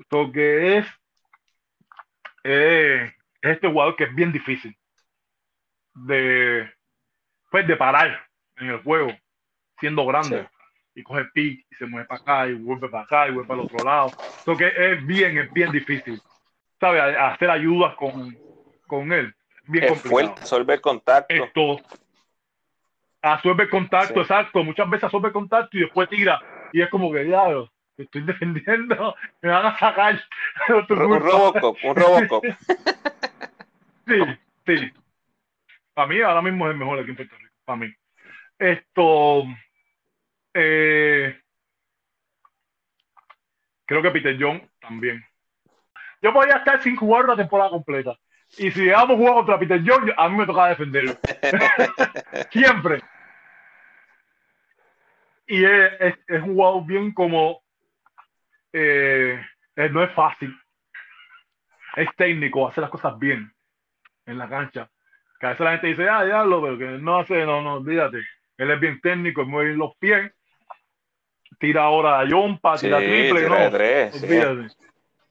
Lo 0.09 0.31
que 0.31 0.77
es, 0.77 0.87
eh, 2.43 3.13
es 3.41 3.51
este 3.51 3.67
jugador 3.67 3.95
que 3.95 4.05
es 4.05 4.15
bien 4.15 4.31
difícil 4.31 4.75
de, 5.93 6.71
pues, 7.51 7.67
de 7.67 7.75
parar 7.75 8.27
en 8.57 8.69
el 8.69 8.81
juego, 8.81 9.15
siendo 9.79 10.03
grande. 10.07 10.47
Y 10.95 11.03
coge 11.03 11.25
pick 11.25 11.65
y 11.69 11.75
se 11.75 11.85
mueve 11.85 12.07
para 12.07 12.21
acá 12.21 12.47
y 12.47 12.53
vuelve 12.53 12.89
para 12.89 13.03
acá 13.03 13.27
y 13.27 13.31
vuelve 13.31 13.47
para 13.47 13.61
el 13.61 13.65
otro 13.67 13.85
lado. 13.85 14.11
Lo 14.47 14.57
que 14.57 14.67
es 14.67 15.05
bien, 15.05 15.37
es 15.37 15.53
bien 15.53 15.71
difícil. 15.71 16.19
¿Sabe? 16.79 16.99
hacer 16.99 17.51
ayudas 17.51 17.95
con, 17.95 18.35
con 18.87 19.13
él. 19.13 19.33
Bien 19.67 19.85
es 19.85 20.01
fuerte, 20.01 20.41
absorbe 20.41 20.73
el 20.73 20.81
contacto. 20.81 21.33
Esto, 21.33 21.77
absorbe 23.21 23.63
el 23.63 23.69
contacto, 23.69 24.21
exacto. 24.21 24.63
Muchas 24.63 24.89
veces 24.89 25.05
absorbe 25.05 25.27
el 25.27 25.33
contacto 25.33 25.77
y 25.77 25.81
después 25.81 26.09
tira. 26.09 26.39
Y 26.71 26.81
es 26.81 26.89
como 26.89 27.11
que, 27.11 27.27
ya, 27.27 27.45
te 27.95 28.03
estoy 28.03 28.21
defendiendo, 28.23 29.15
me 29.41 29.49
van 29.49 29.65
a 29.65 29.77
sacar. 29.77 30.21
un 30.69 31.19
Robocop, 31.19 31.77
un 31.83 31.95
Robocop. 31.95 32.45
sí, 34.07 34.19
sí. 34.65 34.93
Para 35.93 36.07
mí 36.07 36.21
ahora 36.21 36.41
mismo 36.41 36.65
es 36.65 36.71
el 36.71 36.79
mejor 36.79 36.99
aquí 36.99 37.09
en 37.11 37.15
Puerto 37.15 37.35
Rico, 37.37 37.53
para 37.65 37.77
mí. 37.77 37.93
Esto, 38.57 39.43
eh, 40.53 41.39
creo 43.85 44.01
que 44.01 44.11
Peter 44.11 44.37
John 44.39 44.69
también. 44.79 45.23
Yo 46.21 46.33
podía 46.33 46.57
estar 46.57 46.81
sin 46.81 46.95
jugar 46.95 47.25
una 47.25 47.35
temporada 47.35 47.69
completa. 47.69 48.17
Y 48.57 48.71
si 48.71 48.81
llegamos 48.81 49.11
a 49.11 49.17
jugar 49.17 49.33
contra 49.35 49.59
Peter 49.59 49.81
John, 49.85 50.11
a 50.15 50.29
mí 50.29 50.37
me 50.37 50.45
tocaba 50.45 50.69
defenderlo. 50.69 51.13
Siempre. 52.51 53.01
Y 55.47 55.65
es, 55.65 55.91
es, 55.99 56.15
es, 56.27 56.41
un 56.43 56.53
jugador 56.53 56.85
bien 56.85 57.13
como. 57.13 57.61
Eh, 58.71 59.41
no 59.75 60.03
es 60.03 60.11
fácil. 60.13 60.55
Es 61.95 62.09
técnico, 62.15 62.67
hace 62.67 62.81
las 62.81 62.89
cosas 62.89 63.17
bien 63.17 63.51
en 64.25 64.37
la 64.37 64.47
cancha. 64.47 64.89
Que 65.39 65.47
a 65.47 65.49
veces 65.49 65.63
la 65.63 65.71
gente 65.71 65.87
dice, 65.87 66.09
ah, 66.09 66.23
diablo, 66.23 66.61
pero 66.61 66.77
que 66.77 66.85
no 66.85 67.19
hace, 67.19 67.45
no, 67.45 67.61
no, 67.61 67.75
olvídate. 67.75 68.19
Él 68.57 68.71
es 68.71 68.79
bien 68.79 69.01
técnico, 69.01 69.45
mueve 69.45 69.69
bien 69.69 69.79
los 69.79 69.95
pies. 69.97 70.31
Tira 71.59 71.83
ahora 71.83 72.19
a 72.19 72.25
Yompa, 72.25 72.77
tira 72.77 72.97
triple, 72.97 73.49
no. 73.49 73.69
Tres, 73.71 74.23
olvídate. 74.23 74.67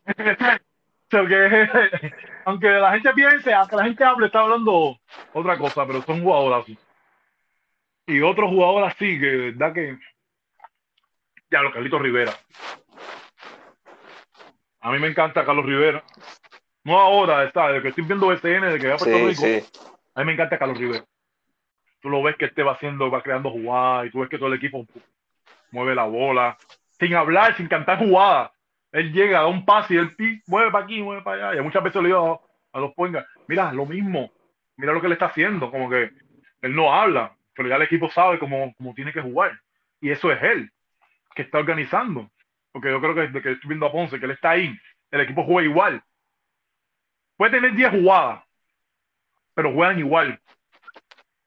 aunque 2.45 2.69
la 2.69 2.93
gente 2.93 3.13
piense, 3.13 3.53
aunque 3.53 3.77
la 3.77 3.85
gente 3.85 4.05
hable, 4.05 4.27
está 4.27 4.41
hablando 4.41 4.99
otra 5.33 5.59
cosa, 5.59 5.87
pero 5.87 6.03
son 6.03 6.23
jugadores 6.23 6.65
así. 6.65 6.79
Y 8.07 8.21
otro 8.21 8.49
jugador 8.49 8.85
así, 8.85 9.21
que 9.21 9.27
de 9.27 9.51
verdad 9.53 9.73
que. 9.73 9.99
Ya, 11.51 11.61
lo 11.61 11.71
Carlitos 11.71 12.01
Rivera. 12.01 12.33
A 14.81 14.91
mí 14.91 14.99
me 14.99 15.09
encanta 15.09 15.45
Carlos 15.45 15.67
Rivera. 15.67 16.03
No 16.85 16.99
ahora, 16.99 17.45
está, 17.45 17.69
de 17.69 17.83
que 17.83 17.89
estoy 17.89 18.05
viendo 18.05 18.33
SN, 18.33 18.73
de 18.73 18.79
que 18.79 18.89
va 18.89 18.95
a 18.95 18.99
Puerto 18.99 19.29
Rico. 19.29 19.67
A 20.15 20.21
mí 20.21 20.27
me 20.27 20.33
encanta 20.33 20.59
Carlos 20.59 20.79
Rivera. 20.79 21.05
Tú 22.01 22.09
lo 22.09 22.23
ves 22.23 22.37
que 22.37 22.47
este 22.47 22.63
va 22.65 22.73
haciendo, 22.73 23.11
va 23.11 23.23
creando 23.23 23.51
jugadas, 23.51 24.07
y 24.07 24.11
tú 24.11 24.21
ves 24.21 24.29
que 24.29 24.39
todo 24.39 24.49
el 24.49 24.55
equipo 24.55 24.87
mueve 25.71 25.95
la 25.95 26.05
bola, 26.05 26.59
sin 26.99 27.15
hablar, 27.15 27.57
sin 27.57 27.69
cantar 27.69 27.99
jugadas 27.99 28.51
él 28.93 29.13
llega, 29.13 29.41
da 29.41 29.47
un 29.47 29.65
pase 29.65 29.95
y 29.95 29.97
él 29.97 30.15
mueve 30.47 30.71
para 30.71 30.85
aquí, 30.85 31.03
mueve 31.03 31.23
para 31.23 31.51
allá. 31.51 31.61
Y 31.61 31.65
muchas 31.65 31.83
veces 31.83 32.01
le 32.03 32.09
digo 32.09 32.43
a, 32.73 32.81
los 32.81 32.93
pongas, 32.95 33.27
mira, 33.49 33.73
lo 33.73 33.87
mismo, 33.87 34.31
mira 34.77 34.93
lo 34.93 35.01
que 35.01 35.09
le 35.09 35.15
está 35.15 35.27
haciendo, 35.27 35.71
como 35.71 35.89
que 35.89 36.11
él 36.61 36.75
no 36.75 36.93
habla, 36.93 37.35
pero 37.55 37.69
ya 37.69 37.77
el 37.77 37.83
equipo 37.83 38.11
sabe 38.11 38.39
cómo, 38.39 38.75
cómo 38.77 38.95
tiene 38.95 39.13
que 39.13 39.23
jugar. 39.23 39.59
Y 40.01 40.11
eso 40.11 40.31
es 40.31 40.43
él, 40.43 40.71
que 41.35 41.43
está 41.43 41.59
organizando. 41.59 42.31
Porque 42.71 42.91
yo 42.91 43.01
creo 43.01 43.15
que 43.15 43.21
desde 43.23 43.43
que 43.43 43.53
estoy 43.53 43.69
viendo 43.69 43.87
a 43.87 43.93
Ponce, 43.93 44.19
que 44.19 44.25
él 44.27 44.33
está 44.33 44.51
ahí, 44.51 44.79
el 45.11 45.21
equipo 45.21 45.45
juega 45.45 45.69
igual. 45.69 46.03
Puede 47.37 47.53
tener 47.53 47.75
10 47.75 47.91
jugadas, 47.93 48.45
pero 49.55 49.73
juegan 49.73 49.99
igual. 49.99 50.41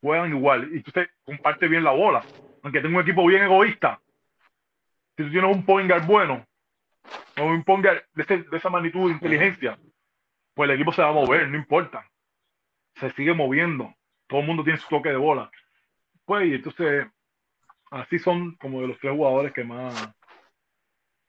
Juegan 0.01 0.29
igual. 0.29 0.69
Y 0.73 0.77
usted 0.79 1.09
comparte 1.23 1.67
bien 1.67 1.83
la 1.83 1.91
bola. 1.91 2.23
Aunque 2.63 2.81
tenga 2.81 2.97
un 2.97 3.03
equipo 3.03 3.25
bien 3.25 3.43
egoísta. 3.43 3.99
Si 5.17 5.23
tú 5.23 5.31
tienes 5.31 5.55
un 5.55 5.65
point 5.65 5.91
bueno, 6.05 6.45
no 7.35 7.53
imponga 7.53 8.03
de, 8.13 8.45
esa 8.51 8.69
magnitud 8.69 9.07
de 9.07 9.13
inteligencia, 9.13 9.77
pues 10.53 10.69
el 10.69 10.75
equipo 10.75 10.93
se 10.93 11.01
va 11.01 11.09
a 11.09 11.13
mover, 11.13 11.47
no 11.49 11.57
importa. 11.57 12.09
Se 12.95 13.11
sigue 13.11 13.33
moviendo. 13.33 13.93
Todo 14.27 14.39
el 14.39 14.47
mundo 14.47 14.63
tiene 14.63 14.79
su 14.79 14.87
toque 14.87 15.09
de 15.09 15.17
bola. 15.17 15.51
Pues, 16.23 16.47
y 16.47 16.55
entonces, 16.55 17.07
así 17.91 18.17
son 18.19 18.55
como 18.55 18.81
de 18.81 18.87
los 18.87 18.99
tres 18.99 19.13
jugadores 19.13 19.53
que 19.53 19.63
más, 19.63 19.93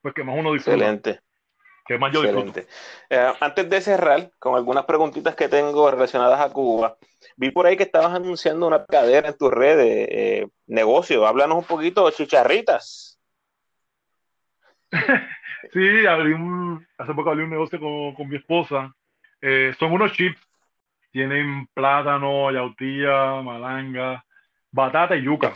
pues 0.01 0.15
que 0.15 0.25
más 0.25 0.37
uno 0.39 0.53
disfruta. 0.53 0.77
Excelente. 0.77 1.21
Que 1.87 1.99
más 1.99 2.13
yo 2.13 2.25
Excelente. 2.25 2.67
Eh, 3.11 3.33
antes 3.41 3.71
de 3.71 3.81
cerrar, 3.81 4.31
con 4.39 4.57
algunas 4.57 4.85
preguntitas 4.87 5.37
que 5.37 5.49
tengo 5.49 5.89
relacionadas 5.91 6.41
a 6.41 6.53
Cuba, 6.53 6.97
vi 7.37 7.51
por 7.51 7.67
ahí 7.67 7.77
que 7.77 7.85
estabas 7.85 8.13
anunciando 8.13 8.67
una 8.67 8.85
cadera 8.87 9.29
en 9.29 9.37
tus 9.37 9.53
redes, 9.53 10.09
eh, 10.11 10.49
negocio. 10.67 11.27
Háblanos 11.27 11.59
un 11.59 11.65
poquito, 11.65 12.11
chicharritas. 12.11 13.16
Sí, 15.73 16.07
abrí 16.07 16.33
un, 16.33 16.87
hace 16.97 17.13
poco 17.13 17.31
abrí 17.31 17.43
un 17.43 17.51
negocio 17.51 17.81
con, 17.81 18.15
con 18.15 18.29
mi 18.29 18.37
esposa. 18.37 18.95
Eh, 19.41 19.75
son 19.79 19.93
unos 19.93 20.13
chips. 20.13 20.41
Tienen 21.11 21.67
plátano, 21.75 22.53
yautía, 22.53 23.41
malanga, 23.43 24.25
batata 24.71 25.17
y 25.17 25.23
yuca. 25.23 25.53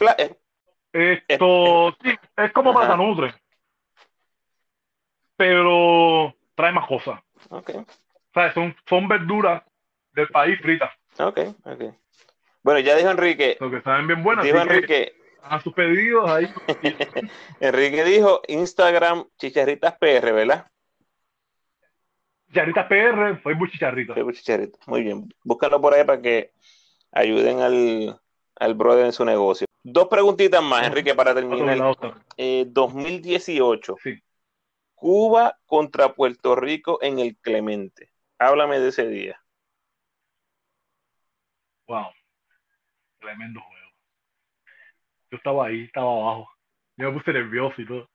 Esto 0.93 1.97
sí, 2.03 2.19
es 2.37 2.53
como 2.53 2.73
para 2.73 2.97
nutre. 2.97 3.35
Pero 5.37 6.35
trae 6.55 6.73
más 6.73 6.87
cosas. 6.87 7.21
Okay. 7.49 7.77
O 7.77 7.87
sea, 8.33 8.53
son, 8.53 8.75
son 8.89 9.07
verduras 9.07 9.63
del 10.13 10.29
país 10.29 10.59
fritas. 10.61 10.91
Ok, 11.19 11.41
ok. 11.65 11.95
Bueno, 12.63 12.81
ya 12.81 12.97
dijo 12.97 13.11
Enrique. 13.11 13.57
Lo 13.61 13.71
que 13.71 13.81
saben 13.83 14.07
bien 14.07 14.23
buenas. 14.23 14.45
Dijo 14.45 14.59
Enrique, 14.59 15.15
a 15.43 15.61
sus 15.61 15.73
pedidos 15.73 16.29
ahí. 16.31 16.47
Enrique 17.61 18.05
dijo 18.05 18.41
Instagram 18.49 19.25
Chicharritas 19.37 19.97
PR, 19.99 20.33
¿verdad? 20.33 20.71
Chicharritas 22.49 22.87
PR, 22.87 23.41
Facebook 23.43 23.71
Chicharrito. 23.71 24.15
Facebook 24.15 24.35
Chicharrito. 24.35 24.79
Muy 24.87 25.03
bien. 25.03 25.29
Búscalo 25.45 25.81
por 25.81 25.95
ahí 25.95 26.05
para 26.05 26.21
que 26.21 26.53
ayuden 27.13 27.61
al, 27.61 28.21
al 28.57 28.75
brother 28.75 29.07
en 29.07 29.13
su 29.13 29.25
negocio. 29.25 29.67
Dos 29.83 30.09
preguntitas 30.09 30.63
más, 30.63 30.87
Enrique, 30.87 31.15
para 31.15 31.35
terminar. 31.35 31.79
2018. 32.37 33.93
Eh, 33.93 33.97
sí. 34.03 34.23
Cuba 34.95 35.59
contra 35.65 36.13
Puerto 36.13 36.55
Rico 36.55 36.99
en 37.01 37.19
el 37.19 37.37
Clemente. 37.39 38.13
Háblame 38.39 38.79
de 38.79 38.89
ese 38.89 39.07
día. 39.07 39.41
Wow. 41.87 42.09
Tremendo 43.19 43.61
juego. 43.61 43.80
Yo 45.31 45.37
estaba 45.37 45.67
ahí, 45.67 45.85
estaba 45.85 46.11
abajo. 46.11 46.51
Yo 46.97 47.11
me 47.11 47.19
puse 47.19 47.33
nervioso 47.33 47.81
y 47.81 47.87
todo. 47.87 48.09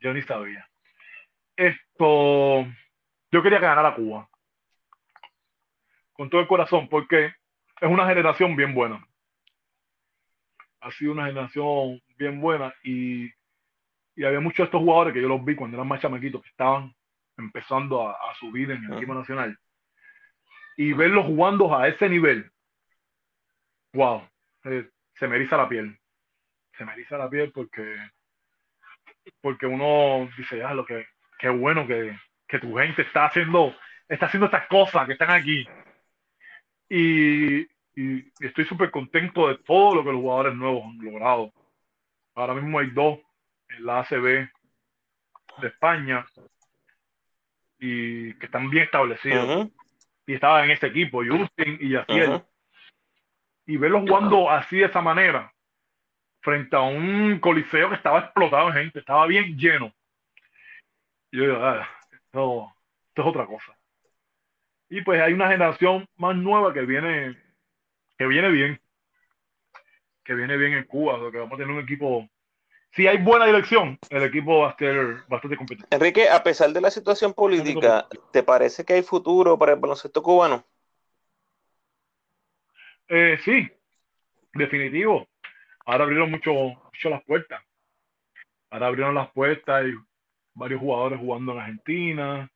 Yo, 0.00 0.12
ni 0.12 0.22
sabía. 0.22 0.68
Esto, 1.56 2.66
yo 3.32 3.42
quería 3.42 3.58
ganar 3.58 3.86
a 3.86 3.94
Cuba. 3.94 4.28
Con 6.12 6.28
todo 6.28 6.40
el 6.40 6.46
corazón, 6.46 6.88
porque 6.88 7.26
es 7.80 7.88
una 7.88 8.06
generación 8.06 8.54
bien 8.54 8.74
buena. 8.74 9.04
Ha 10.80 10.90
sido 10.92 11.12
una 11.12 11.26
generación 11.26 12.00
bien 12.18 12.40
buena 12.40 12.74
y, 12.84 13.30
había 14.24 14.40
muchos 14.40 14.58
de 14.58 14.64
estos 14.64 14.80
jugadores 14.80 15.14
que 15.14 15.22
yo 15.22 15.28
los 15.28 15.44
vi 15.44 15.56
cuando 15.56 15.76
eran 15.76 15.88
más 15.88 16.00
chamaquitos 16.00 16.42
que 16.42 16.50
estaban 16.50 16.94
empezando 17.36 18.08
a, 18.08 18.34
subir 18.38 18.70
en 18.70 18.84
el 18.84 18.92
equipo 18.98 19.14
nacional. 19.14 19.58
Y 20.76 20.92
verlos 20.92 21.26
jugando 21.26 21.74
a 21.74 21.88
ese 21.88 22.08
nivel, 22.08 22.50
wow, 23.92 24.28
eh, 24.64 24.88
se 25.18 25.28
me 25.28 25.36
eriza 25.36 25.56
la 25.56 25.68
piel. 25.68 25.98
Se 26.76 26.84
me 26.84 26.92
eriza 26.92 27.16
la 27.16 27.30
piel 27.30 27.52
porque, 27.52 27.96
porque 29.40 29.66
uno 29.66 30.28
dice, 30.36 30.58
ya, 30.58 30.74
lo 30.74 30.84
que, 30.84 31.06
qué 31.38 31.48
bueno 31.48 31.86
que, 31.86 32.16
que 32.48 32.58
tu 32.58 32.76
gente 32.76 33.02
está 33.02 33.26
haciendo, 33.26 33.74
está 34.08 34.26
haciendo 34.26 34.46
estas 34.46 34.66
cosas 34.66 35.06
que 35.06 35.12
están 35.12 35.30
aquí. 35.30 35.66
Y, 36.88 37.62
y 37.96 38.32
estoy 38.40 38.64
súper 38.64 38.90
contento 38.90 39.48
de 39.48 39.58
todo 39.58 39.94
lo 39.94 40.04
que 40.04 40.12
los 40.12 40.20
jugadores 40.20 40.54
nuevos 40.54 40.84
han 40.84 40.98
logrado. 40.98 41.52
Ahora 42.34 42.54
mismo 42.54 42.78
hay 42.78 42.90
dos 42.90 43.20
en 43.68 43.86
la 43.86 44.00
ACB 44.00 44.48
de 45.60 45.68
España 45.68 46.26
y 47.78 48.34
que 48.34 48.46
están 48.46 48.68
bien 48.68 48.84
establecidos. 48.84 49.70
Y 50.26 50.34
estaban 50.34 50.64
en 50.64 50.70
ese 50.72 50.86
equipo, 50.86 51.22
Justin 51.24 51.78
y 51.80 51.90
Yaciel 51.90 52.42
y 53.66 53.76
verlos 53.76 54.02
jugando 54.02 54.50
así 54.50 54.78
de 54.78 54.86
esa 54.86 55.00
manera, 55.00 55.52
frente 56.40 56.76
a 56.76 56.80
un 56.80 57.38
coliseo 57.40 57.88
que 57.88 57.96
estaba 57.96 58.20
explotado 58.20 58.68
de 58.68 58.80
gente, 58.80 58.98
estaba 58.98 59.26
bien 59.26 59.56
lleno. 59.56 59.92
yo 61.32 61.42
digo, 61.42 61.56
ah, 61.56 61.88
esto, 62.10 62.72
esto 63.08 63.22
es 63.22 63.28
otra 63.28 63.46
cosa. 63.46 63.76
Y 64.90 65.00
pues 65.02 65.20
hay 65.20 65.32
una 65.32 65.48
generación 65.48 66.06
más 66.16 66.36
nueva 66.36 66.72
que 66.72 66.82
viene, 66.82 67.36
que 68.18 68.26
viene 68.26 68.50
bien, 68.50 68.80
que 70.22 70.34
viene 70.34 70.56
bien 70.56 70.74
en 70.74 70.84
Cuba, 70.84 71.18
que 71.30 71.38
vamos 71.38 71.54
a 71.54 71.56
tener 71.56 71.74
un 71.74 71.82
equipo 71.82 72.28
si 72.94 73.08
hay 73.08 73.18
buena 73.18 73.46
dirección, 73.46 73.98
el 74.08 74.22
equipo 74.22 74.60
va 74.60 74.70
a 74.70 74.76
ser 74.76 75.24
bastante 75.28 75.56
competitivo. 75.56 75.88
Enrique, 75.90 76.28
a 76.28 76.42
pesar 76.44 76.72
de 76.72 76.80
la 76.80 76.90
situación 76.90 77.34
política, 77.34 78.06
¿te 78.30 78.44
parece 78.44 78.84
que 78.84 78.94
hay 78.94 79.02
futuro 79.02 79.58
para 79.58 79.72
el 79.72 79.80
baloncesto 79.80 80.22
cubano? 80.22 80.64
Eh, 83.08 83.38
sí, 83.44 83.70
definitivo. 84.54 85.28
Ahora 85.86 86.04
abrieron 86.04 86.30
mucho, 86.30 86.52
mucho 86.52 87.10
las 87.10 87.22
puertas. 87.24 87.62
Ahora 88.70 88.86
abrieron 88.86 89.14
las 89.14 89.30
puertas, 89.32 89.82
hay 89.82 89.92
varios 90.54 90.80
jugadores 90.80 91.18
jugando 91.18 91.52
en 91.52 91.58
Argentina, 91.58 92.50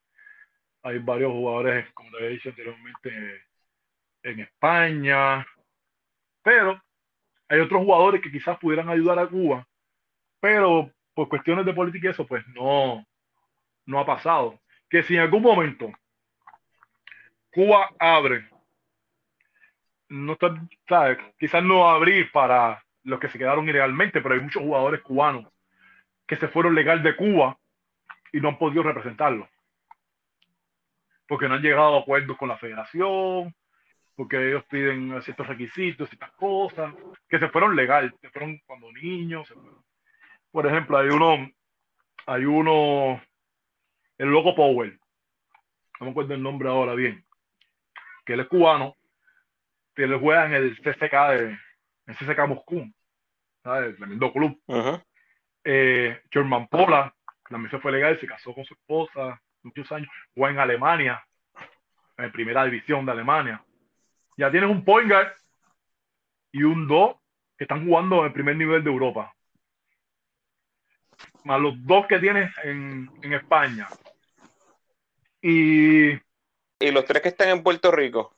hay 0.83 0.99
varios 0.99 1.33
jugadores, 1.33 1.93
como 1.93 2.11
te 2.11 2.27
he 2.27 2.29
dicho 2.31 2.49
anteriormente, 2.49 3.43
en 4.23 4.41
España, 4.41 5.47
pero 6.43 6.83
hay 7.49 7.61
otros 7.61 7.83
jugadores 7.83 8.21
que 8.21 8.33
quizás 8.33 8.59
pudieran 8.59 8.89
ayudar 8.89 9.19
a 9.19 9.29
Cuba 9.29 9.69
pero 10.41 10.91
por 11.15 11.29
cuestiones 11.29 11.67
de 11.67 11.75
política 11.75 12.09
y 12.09 12.11
eso, 12.11 12.27
pues 12.27 12.47
no, 12.49 13.05
no 13.87 13.99
ha 13.99 14.07
pasado. 14.07 14.61
Que 14.89 15.03
si 15.03 15.15
en 15.15 15.23
algún 15.23 15.43
momento 15.43 15.93
Cuba 17.53 17.91
abre, 17.99 18.49
no 20.09 20.33
está, 20.33 20.55
¿sabes? 20.89 21.19
quizás 21.39 21.63
no 21.63 21.89
abrir 21.89 22.31
para 22.33 22.83
los 23.05 23.21
que 23.21 23.29
se 23.29 23.39
quedaron 23.39 23.69
ilegalmente, 23.69 24.21
pero 24.21 24.35
hay 24.35 24.41
muchos 24.41 24.63
jugadores 24.63 25.01
cubanos 25.03 25.47
que 26.27 26.37
se 26.37 26.49
fueron 26.49 26.75
legal 26.75 27.03
de 27.03 27.17
Cuba 27.17 27.59
y 28.33 28.41
no 28.41 28.49
han 28.49 28.59
podido 28.59 28.83
representarlo. 28.83 29.49
Porque 31.27 31.49
no 31.49 31.55
han 31.55 31.63
llegado 31.63 31.97
a 31.97 32.01
acuerdos 32.01 32.37
con 32.37 32.49
la 32.49 32.59
federación, 32.59 33.55
porque 34.15 34.49
ellos 34.49 34.65
piden 34.65 35.23
ciertos 35.23 35.47
requisitos, 35.47 36.09
ciertas 36.09 36.33
cosas, 36.33 36.93
que 37.29 37.39
se 37.39 37.49
fueron 37.49 37.77
legal, 37.77 38.15
se 38.21 38.29
fueron 38.31 38.59
cuando 38.67 38.93
niños, 38.93 39.53
por 40.51 40.67
ejemplo, 40.67 40.99
hay 40.99 41.09
uno, 41.09 41.51
hay 42.27 42.45
uno, 42.45 43.23
el 44.19 44.29
Loco 44.29 44.55
Power, 44.55 44.99
no 46.01 46.07
me 46.07 46.11
acuerdo 46.11 46.35
el 46.35 46.43
nombre 46.43 46.69
ahora 46.69 46.95
bien, 46.95 47.25
que 48.27 48.35
él 48.35 48.41
es 48.41 48.49
cubano, 48.49 48.98
que 49.99 50.05
él 50.05 50.17
juega 50.21 50.47
en 50.47 50.55
el 50.55 50.77
CCK 50.77 51.13
de, 51.31 51.59
el 52.07 52.17
CCK 52.17 52.47
Moscú, 52.47 52.89
¿sabes? 53.65 53.97
Tremendo 53.97 54.33
club. 54.33 54.63
eh, 55.65 56.23
German 56.31 56.69
Pola, 56.69 57.13
también 57.51 57.73
se 57.73 57.81
fue 57.81 57.91
legal, 57.91 58.17
se 58.21 58.29
casó 58.29 58.55
con 58.55 58.65
su 58.65 58.75
esposa, 58.75 59.43
muchos 59.65 59.91
años, 59.91 60.09
juega 60.37 60.55
en 60.55 60.61
Alemania, 60.61 61.21
en 62.17 62.31
primera 62.31 62.65
división 62.65 63.05
de 63.07 63.11
Alemania. 63.11 63.61
Ya 64.37 64.53
tienes 64.53 64.71
un 64.71 64.85
point 64.85 65.11
guard 65.11 65.33
y 66.53 66.63
un 66.63 66.87
2 66.87 67.17
que 67.57 67.65
están 67.65 67.85
jugando 67.85 68.21
en 68.21 68.27
el 68.27 68.33
primer 68.33 68.55
nivel 68.55 68.85
de 68.85 68.91
Europa 68.91 69.35
más 71.43 71.61
los 71.61 71.75
dos 71.85 72.07
que 72.07 72.21
tienes 72.21 72.53
en, 72.63 73.11
España. 73.33 73.89
Y, 75.43 76.11
y 76.11 76.91
los 76.93 77.05
tres 77.05 77.23
que 77.23 77.31
están 77.31 77.49
en 77.49 77.63
Puerto 77.65 77.91
Rico. 77.91 78.33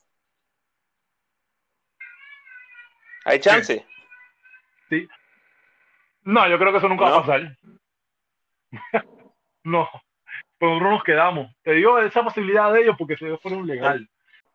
¿Hay 3.25 3.41
chance? 3.41 3.85
Sí. 4.89 5.09
No, 6.25 6.49
yo 6.49 6.59
creo 6.59 6.73
que 6.73 6.79
eso 6.79 6.89
nunca 6.89 7.05
va 7.05 7.19
a 7.19 7.21
pasar. 7.21 7.57
no. 9.65 9.89
Pero 10.59 10.73
nosotros 10.73 10.93
nos 10.93 11.05
quedamos. 11.05 11.57
Te 11.63 11.73
digo 11.73 11.99
esa 11.99 12.23
posibilidad 12.23 12.73
de 12.73 12.83
ellos 12.83 12.97
porque 12.99 13.17
se 13.17 13.37
fueron 13.39 13.67
legal. 13.67 14.09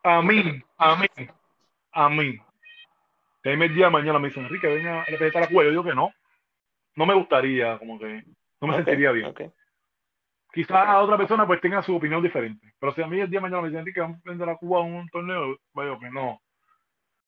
A 0.04 0.22
mí, 0.22 0.62
a 0.78 0.96
mí, 0.96 1.08
a 1.92 2.10
mí. 2.10 2.38
Que 3.42 3.50
ahí 3.50 3.58
me 3.58 3.70
día 3.70 3.90
mañana 3.90 4.20
me 4.20 4.28
dicen, 4.28 4.46
Enrique, 4.46 4.68
venga 4.68 5.02
a 5.02 5.06
representar 5.06 5.44
a 5.44 5.48
Cuba. 5.48 5.64
Yo 5.64 5.72
digo 5.72 5.84
que 5.84 5.96
no. 5.96 6.14
No 6.96 7.06
me 7.06 7.16
gustaría, 7.16 7.78
como 7.80 8.00
que 8.00 8.24
no 8.62 8.68
me 8.68 8.76
sentiría 8.76 9.12
bien. 9.12 9.34
Quizás 10.54 10.88
a 10.88 11.02
otra 11.02 11.18
persona 11.18 11.46
pues 11.46 11.60
tenga 11.60 11.84
su 11.84 11.96
opinión 11.96 12.24
diferente. 12.24 12.74
Pero 12.80 12.94
si 12.94 13.02
a 13.02 13.08
mí 13.08 13.20
el 13.20 13.30
día 13.30 13.40
de 13.40 13.42
mañana 13.42 13.62
me 13.64 13.70
dicen 13.70 13.94
que 13.94 14.00
vamos 14.00 14.22
a 14.24 14.30
vender 14.30 14.48
a 14.48 14.56
Cuba 14.56 14.82
un 14.82 15.10
torneo, 15.10 15.58
vaya, 15.74 15.98
pues 16.00 16.12
no. 16.12 16.40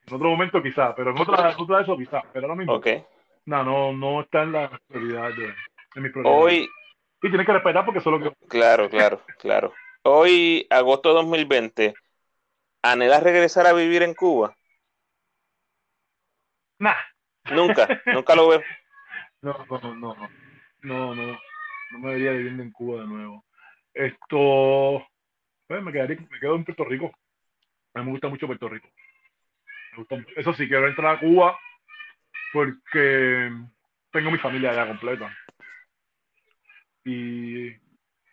En 0.07 0.13
otro 0.13 0.29
momento 0.29 0.63
quizás, 0.63 0.93
pero 0.95 1.11
en 1.11 1.19
otra, 1.19 1.55
otra 1.57 1.77
de 1.77 1.83
eso 1.83 1.97
quizás. 1.97 2.23
Pero 2.33 2.45
ahora 2.47 2.55
mismo. 2.55 2.81
No, 3.45 3.63
no, 3.63 3.93
no 3.93 4.21
está 4.21 4.43
en 4.43 4.51
la 4.53 4.81
prioridad 4.87 5.29
de, 5.35 5.53
de 5.95 6.01
mi 6.01 6.09
prioridad. 6.09 6.35
Hoy. 6.35 6.69
Y 7.21 7.29
tienes 7.29 7.45
que 7.45 7.53
respetar 7.53 7.85
porque 7.85 8.01
solo 8.01 8.19
que. 8.19 8.47
Claro, 8.47 8.89
claro, 8.89 9.21
claro. 9.39 9.73
Hoy, 10.03 10.65
agosto 10.69 11.09
de 11.09 11.15
2020, 11.15 11.93
¿anhelas 12.81 13.23
regresar 13.23 13.67
a 13.67 13.73
vivir 13.73 14.03
en 14.03 14.13
Cuba? 14.13 14.55
Nah. 16.79 16.95
Nunca, 17.51 17.87
nunca 18.05 18.35
lo 18.35 18.47
veo. 18.49 18.61
No, 19.39 19.53
no, 19.69 19.79
no, 19.93 20.15
no 20.15 20.29
no, 20.87 21.15
no, 21.15 21.39
no 21.91 21.99
me 21.99 22.13
vería 22.13 22.31
viviendo 22.31 22.63
en 22.63 22.71
Cuba 22.71 23.01
de 23.01 23.07
nuevo. 23.07 23.45
Esto, 23.93 25.05
pues 25.67 25.83
me, 25.83 25.91
quedaría, 25.91 26.17
me 26.29 26.39
quedo 26.39 26.55
en 26.55 26.65
Puerto 26.65 26.85
Rico. 26.85 27.11
A 27.93 27.99
mí 27.99 28.05
me 28.05 28.11
gusta 28.11 28.29
mucho 28.29 28.47
Puerto 28.47 28.69
Rico. 28.69 28.87
Eso 30.35 30.53
sí, 30.53 30.67
quiero 30.67 30.87
entrar 30.87 31.15
a 31.15 31.19
Cuba 31.19 31.57
porque 32.53 33.51
tengo 34.11 34.31
mi 34.31 34.37
familia 34.37 34.71
allá 34.71 34.87
completa. 34.87 35.35
Y 37.03 37.71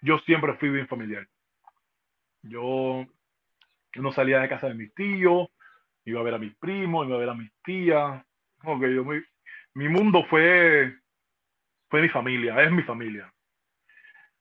yo 0.03 0.19
siempre 0.27 0.55
fui 0.55 0.69
bien 0.69 0.89
familiar. 0.89 1.27
Yo 2.43 3.07
no 3.97 4.13
salía 4.13 4.41
de 4.41 4.49
casa 4.49 4.69
de 4.69 4.75
mis 4.75 4.95
tíos, 4.95 5.49
iba 6.05 6.21
a 6.21 6.25
ver 6.25 6.35
a 6.35 6.39
mis 6.39 6.55
primos, 6.57 7.07
iba 7.07 7.17
a 7.17 7.21
ver 7.21 7.31
a 7.31 7.35
mis 7.35 7.53
tías. 7.63 8.25
Que 8.63 8.95
yo, 8.95 9.05
mi, 9.75 9.89
mundo 9.89 10.25
fue 10.29 10.97
fue 11.89 12.03
mi 12.03 12.09
familia, 12.09 12.63
es 12.63 12.73
mi 12.73 12.83
familia. 12.83 13.33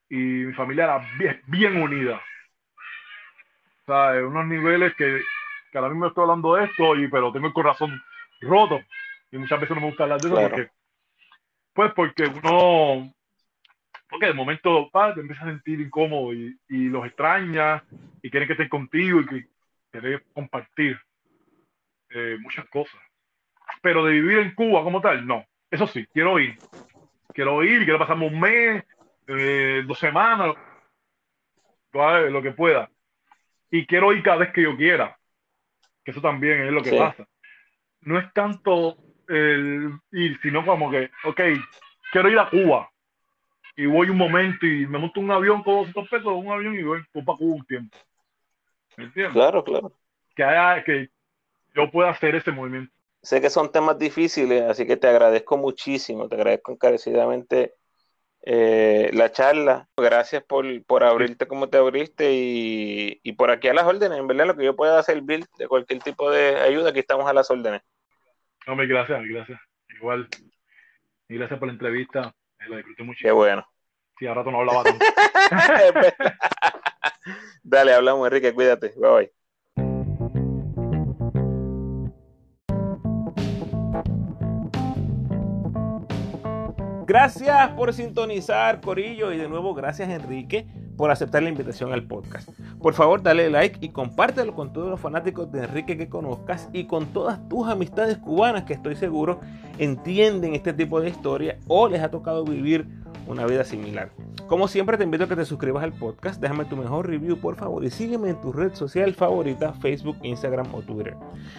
Y 0.10 0.16
mi 0.16 0.54
familia 0.54 0.84
era 0.86 1.42
bien, 1.48 1.82
unida. 1.82 2.22
O 3.86 4.28
unos 4.28 4.48
niveles 4.48 4.96
que, 4.96 5.22
que 5.74 5.78
ahora 5.80 5.90
mismo 5.90 6.08
estoy 6.08 6.22
hablando 6.22 6.56
de 6.56 6.66
esto, 6.66 6.96
y, 6.96 7.10
pero 7.10 7.34
tengo 7.34 7.48
el 7.48 7.54
corazón 7.54 8.02
roto. 8.40 8.80
Y 9.32 9.38
muchas 9.38 9.60
veces 9.60 9.76
no 9.76 9.82
me 9.82 9.88
gusta 9.88 10.04
hablar 10.04 10.22
de 10.22 10.28
eso 10.30 10.42
porque, 10.42 10.70
pues 11.74 11.92
porque 11.94 12.28
uno, 12.28 13.12
porque 14.08 14.28
de 14.28 14.34
momento 14.34 14.90
pa, 14.92 15.14
te 15.14 15.20
empiezas 15.20 15.46
a 15.46 15.50
sentir 15.50 15.82
incómodo 15.82 16.34
y, 16.34 16.56
y 16.70 16.88
los 16.88 17.06
extrañas 17.06 17.84
y 18.22 18.30
quieren 18.30 18.48
que 18.48 18.54
estén 18.54 18.70
contigo 18.70 19.20
y 19.20 19.26
que 19.26 19.48
querés 19.92 20.22
compartir 20.34 20.98
eh, 22.12 22.38
muchas 22.40 22.70
cosas. 22.70 23.02
Pero 23.82 24.06
de 24.06 24.14
vivir 24.14 24.38
en 24.38 24.56
Cuba 24.56 24.84
como 24.84 25.02
tal, 25.02 25.26
no. 25.26 25.44
Eso 25.72 25.88
sí, 25.88 26.06
quiero 26.14 26.40
ir 26.40 26.58
quiero 27.34 27.64
ir, 27.64 27.84
quiero 27.84 28.00
pasarme 28.00 28.28
un 28.28 28.40
mes, 28.40 28.84
eh, 29.28 29.84
dos 29.86 30.00
semanas, 30.00 30.56
lo 31.94 32.42
que 32.42 32.52
pueda. 32.52 32.90
Y 33.70 33.86
quiero 33.86 34.14
ir 34.14 34.24
cada 34.24 34.38
vez 34.38 34.54
que 34.54 34.62
yo 34.62 34.78
quiera, 34.78 35.18
que 36.04 36.12
eso 36.12 36.22
también 36.22 36.62
es 36.62 36.72
lo 36.72 36.82
que 36.82 36.98
pasa. 36.98 37.28
No 38.02 38.20
es 38.20 38.32
tanto 38.34 38.98
el 39.28 39.92
ir, 40.12 40.40
sino 40.42 40.66
como 40.66 40.92
que, 40.92 41.10
ok, 41.24 41.42
quiero 42.12 42.30
ir 42.30 42.40
a 42.40 42.50
Cuba 42.50 42.90
y 43.76 43.86
voy 43.86 44.10
un 44.10 44.18
momento 44.18 44.66
y 44.66 44.86
me 44.86 45.00
monto 45.00 45.20
un 45.20 45.32
avión 45.32 45.64
con 45.64 45.76
200 45.76 46.10
pesos, 46.10 46.34
un 46.34 46.52
avión 46.52 46.76
y 46.76 46.84
voy, 46.84 47.02
voy 47.14 47.24
para 47.24 47.38
Cuba 47.38 47.56
un 47.56 47.66
tiempo. 47.66 47.98
¿Me 48.98 49.06
entiendes? 49.06 49.34
Claro, 49.34 49.64
claro. 49.64 49.92
Que 50.36 50.44
haya, 50.44 50.84
que 50.84 51.10
yo 51.74 51.90
pueda 51.90 52.10
hacer 52.10 52.36
ese 52.36 52.52
movimiento. 52.52 52.94
Sé 53.22 53.40
que 53.40 53.50
son 53.50 53.72
temas 53.72 53.98
difíciles, 53.98 54.64
así 54.64 54.86
que 54.86 54.98
te 54.98 55.08
agradezco 55.08 55.58
muchísimo, 55.58 56.28
te 56.28 56.36
agradezco 56.36 56.74
encarecidamente 56.74 57.74
eh, 58.46 59.10
la 59.14 59.32
charla. 59.32 59.88
Gracias 59.96 60.44
por, 60.44 60.66
por, 60.86 61.04
abrirte 61.04 61.48
como 61.48 61.70
te 61.70 61.78
abriste 61.78 62.34
y, 62.34 63.20
y, 63.24 63.34
por 63.34 63.52
aquí 63.52 63.70
a 63.70 63.74
las 63.74 63.86
órdenes, 63.86 64.20
en 64.20 64.28
verdad, 64.28 64.48
lo 64.48 64.56
que 64.56 64.66
yo 64.66 64.76
pueda 64.76 65.02
servir 65.02 65.46
de 65.58 65.68
cualquier 65.68 66.02
tipo 66.04 66.30
de 66.30 66.58
ayuda, 66.58 66.90
aquí 66.90 67.00
estamos 67.00 67.26
a 67.28 67.34
las 67.34 67.50
órdenes. 67.50 67.82
Hombre, 68.68 68.88
gracias, 68.88 69.22
gracias. 69.24 69.60
Igual. 69.96 70.28
Y 71.30 71.36
gracias 71.36 71.60
por 71.60 71.68
la 71.68 71.74
entrevista. 71.74 72.34
La 72.68 72.78
disfruté 72.78 73.04
mucho. 73.04 73.20
Qué 73.22 73.32
bueno. 73.32 73.66
Sí, 74.18 74.28
a 74.28 74.34
rato 74.34 74.52
no 74.52 74.60
hablaba 74.60 74.84
tanto. 74.84 75.06
Dale, 77.64 77.94
hablamos, 77.94 78.28
Enrique, 78.28 78.54
cuídate. 78.54 78.94
Bye 78.98 79.12
bye. 79.12 79.43
Gracias 87.06 87.70
por 87.72 87.94
sintonizar, 87.94 88.82
Corillo, 88.82 89.32
y 89.32 89.38
de 89.38 89.48
nuevo 89.48 89.74
gracias, 89.74 90.10
Enrique, 90.10 90.66
por 90.98 91.12
aceptar 91.12 91.44
la 91.44 91.50
invitación 91.50 91.94
al 91.94 92.04
podcast. 92.04 92.50
Por 92.82 92.94
favor, 92.94 93.22
dale 93.22 93.50
like 93.50 93.80
y 93.82 93.90
compártelo 93.90 94.54
con 94.54 94.74
todos 94.74 94.90
los 94.90 95.00
fanáticos 95.00 95.52
de 95.52 95.64
Enrique 95.64 95.98
que 95.98 96.10
conozcas 96.10 96.70
y 96.74 96.86
con 96.86 97.08
todas 97.08 97.48
tus 97.50 97.68
amistades 97.68 98.18
cubanas 98.18 98.64
que 98.64 98.74
estoy 98.74 98.96
seguro 98.96 99.40
entienden 99.78 100.56
este 100.56 100.74
tipo 100.74 101.02
de 101.02 101.10
historia 101.10 101.58
o 101.68 101.88
les 101.88 102.02
ha 102.02 102.12
tocado 102.12 102.44
vivir 102.44 102.88
una 103.28 103.46
vida 103.46 103.64
similar. 103.64 104.12
Como 104.48 104.68
siempre 104.68 104.98
te 104.98 105.04
invito 105.04 105.24
a 105.24 105.28
que 105.28 105.36
te 105.36 105.46
suscribas 105.46 105.84
al 105.84 105.94
podcast, 105.94 106.42
déjame 106.42 106.66
tu 106.66 106.76
mejor 106.76 107.08
review 107.08 107.38
por 107.38 107.56
favor 107.56 107.84
y 107.84 107.90
sígueme 107.90 108.30
en 108.30 108.42
tu 108.42 108.52
red 108.52 108.74
social 108.74 109.14
favorita, 109.14 109.74
Facebook, 109.74 110.18
Instagram 110.22 110.74
o 110.74 110.82
Twitter. 110.82 111.16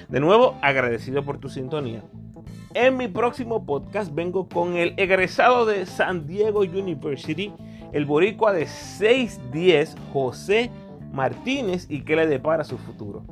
De 0.09 0.21
nuevo, 0.21 0.57
agradecido 0.61 1.25
por 1.25 1.39
tu 1.39 1.49
sintonía. 1.49 2.03
En 2.75 2.97
mi 2.97 3.09
próximo 3.09 3.65
podcast 3.65 4.13
vengo 4.15 4.49
con 4.49 4.77
el 4.77 4.95
egresado 4.97 5.65
de 5.65 5.87
San 5.87 6.27
Diego 6.27 6.61
University, 6.61 7.53
el 7.95 8.07
boricua 8.07 8.53
de 8.53 8.67
610, 8.67 9.95
José 10.13 10.71
Martínez, 11.13 11.87
y 11.89 12.03
qué 12.03 12.17
le 12.17 12.27
depara 12.27 12.65
su 12.65 12.77
futuro. 12.77 13.23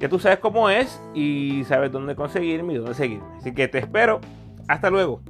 Ya 0.00 0.08
tú 0.08 0.18
sabes 0.18 0.40
cómo 0.40 0.68
es 0.68 1.00
y 1.14 1.62
sabes 1.68 1.92
dónde 1.92 2.16
conseguirme 2.16 2.72
y 2.72 2.76
dónde 2.78 2.94
seguirme. 2.94 3.24
Así 3.38 3.54
que 3.54 3.68
te 3.68 3.78
espero. 3.78 4.20
Hasta 4.66 4.90
luego. 4.90 5.22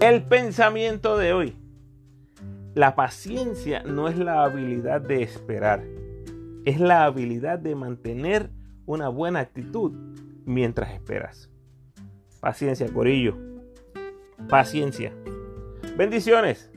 El 0.00 0.24
pensamiento 0.24 1.16
de 1.16 1.32
hoy. 1.32 1.56
La 2.74 2.96
paciencia 2.96 3.84
no 3.84 4.08
es 4.08 4.18
la 4.18 4.42
habilidad 4.42 5.00
de 5.00 5.22
esperar, 5.22 5.84
es 6.64 6.80
la 6.80 7.04
habilidad 7.04 7.58
de 7.58 7.74
mantener 7.74 8.50
una 8.86 9.08
buena 9.08 9.40
actitud 9.40 9.92
mientras 10.44 10.92
esperas. 10.92 11.50
Paciencia, 12.40 12.88
Corillo. 12.92 13.36
Paciencia. 14.48 15.12
Bendiciones. 15.96 16.69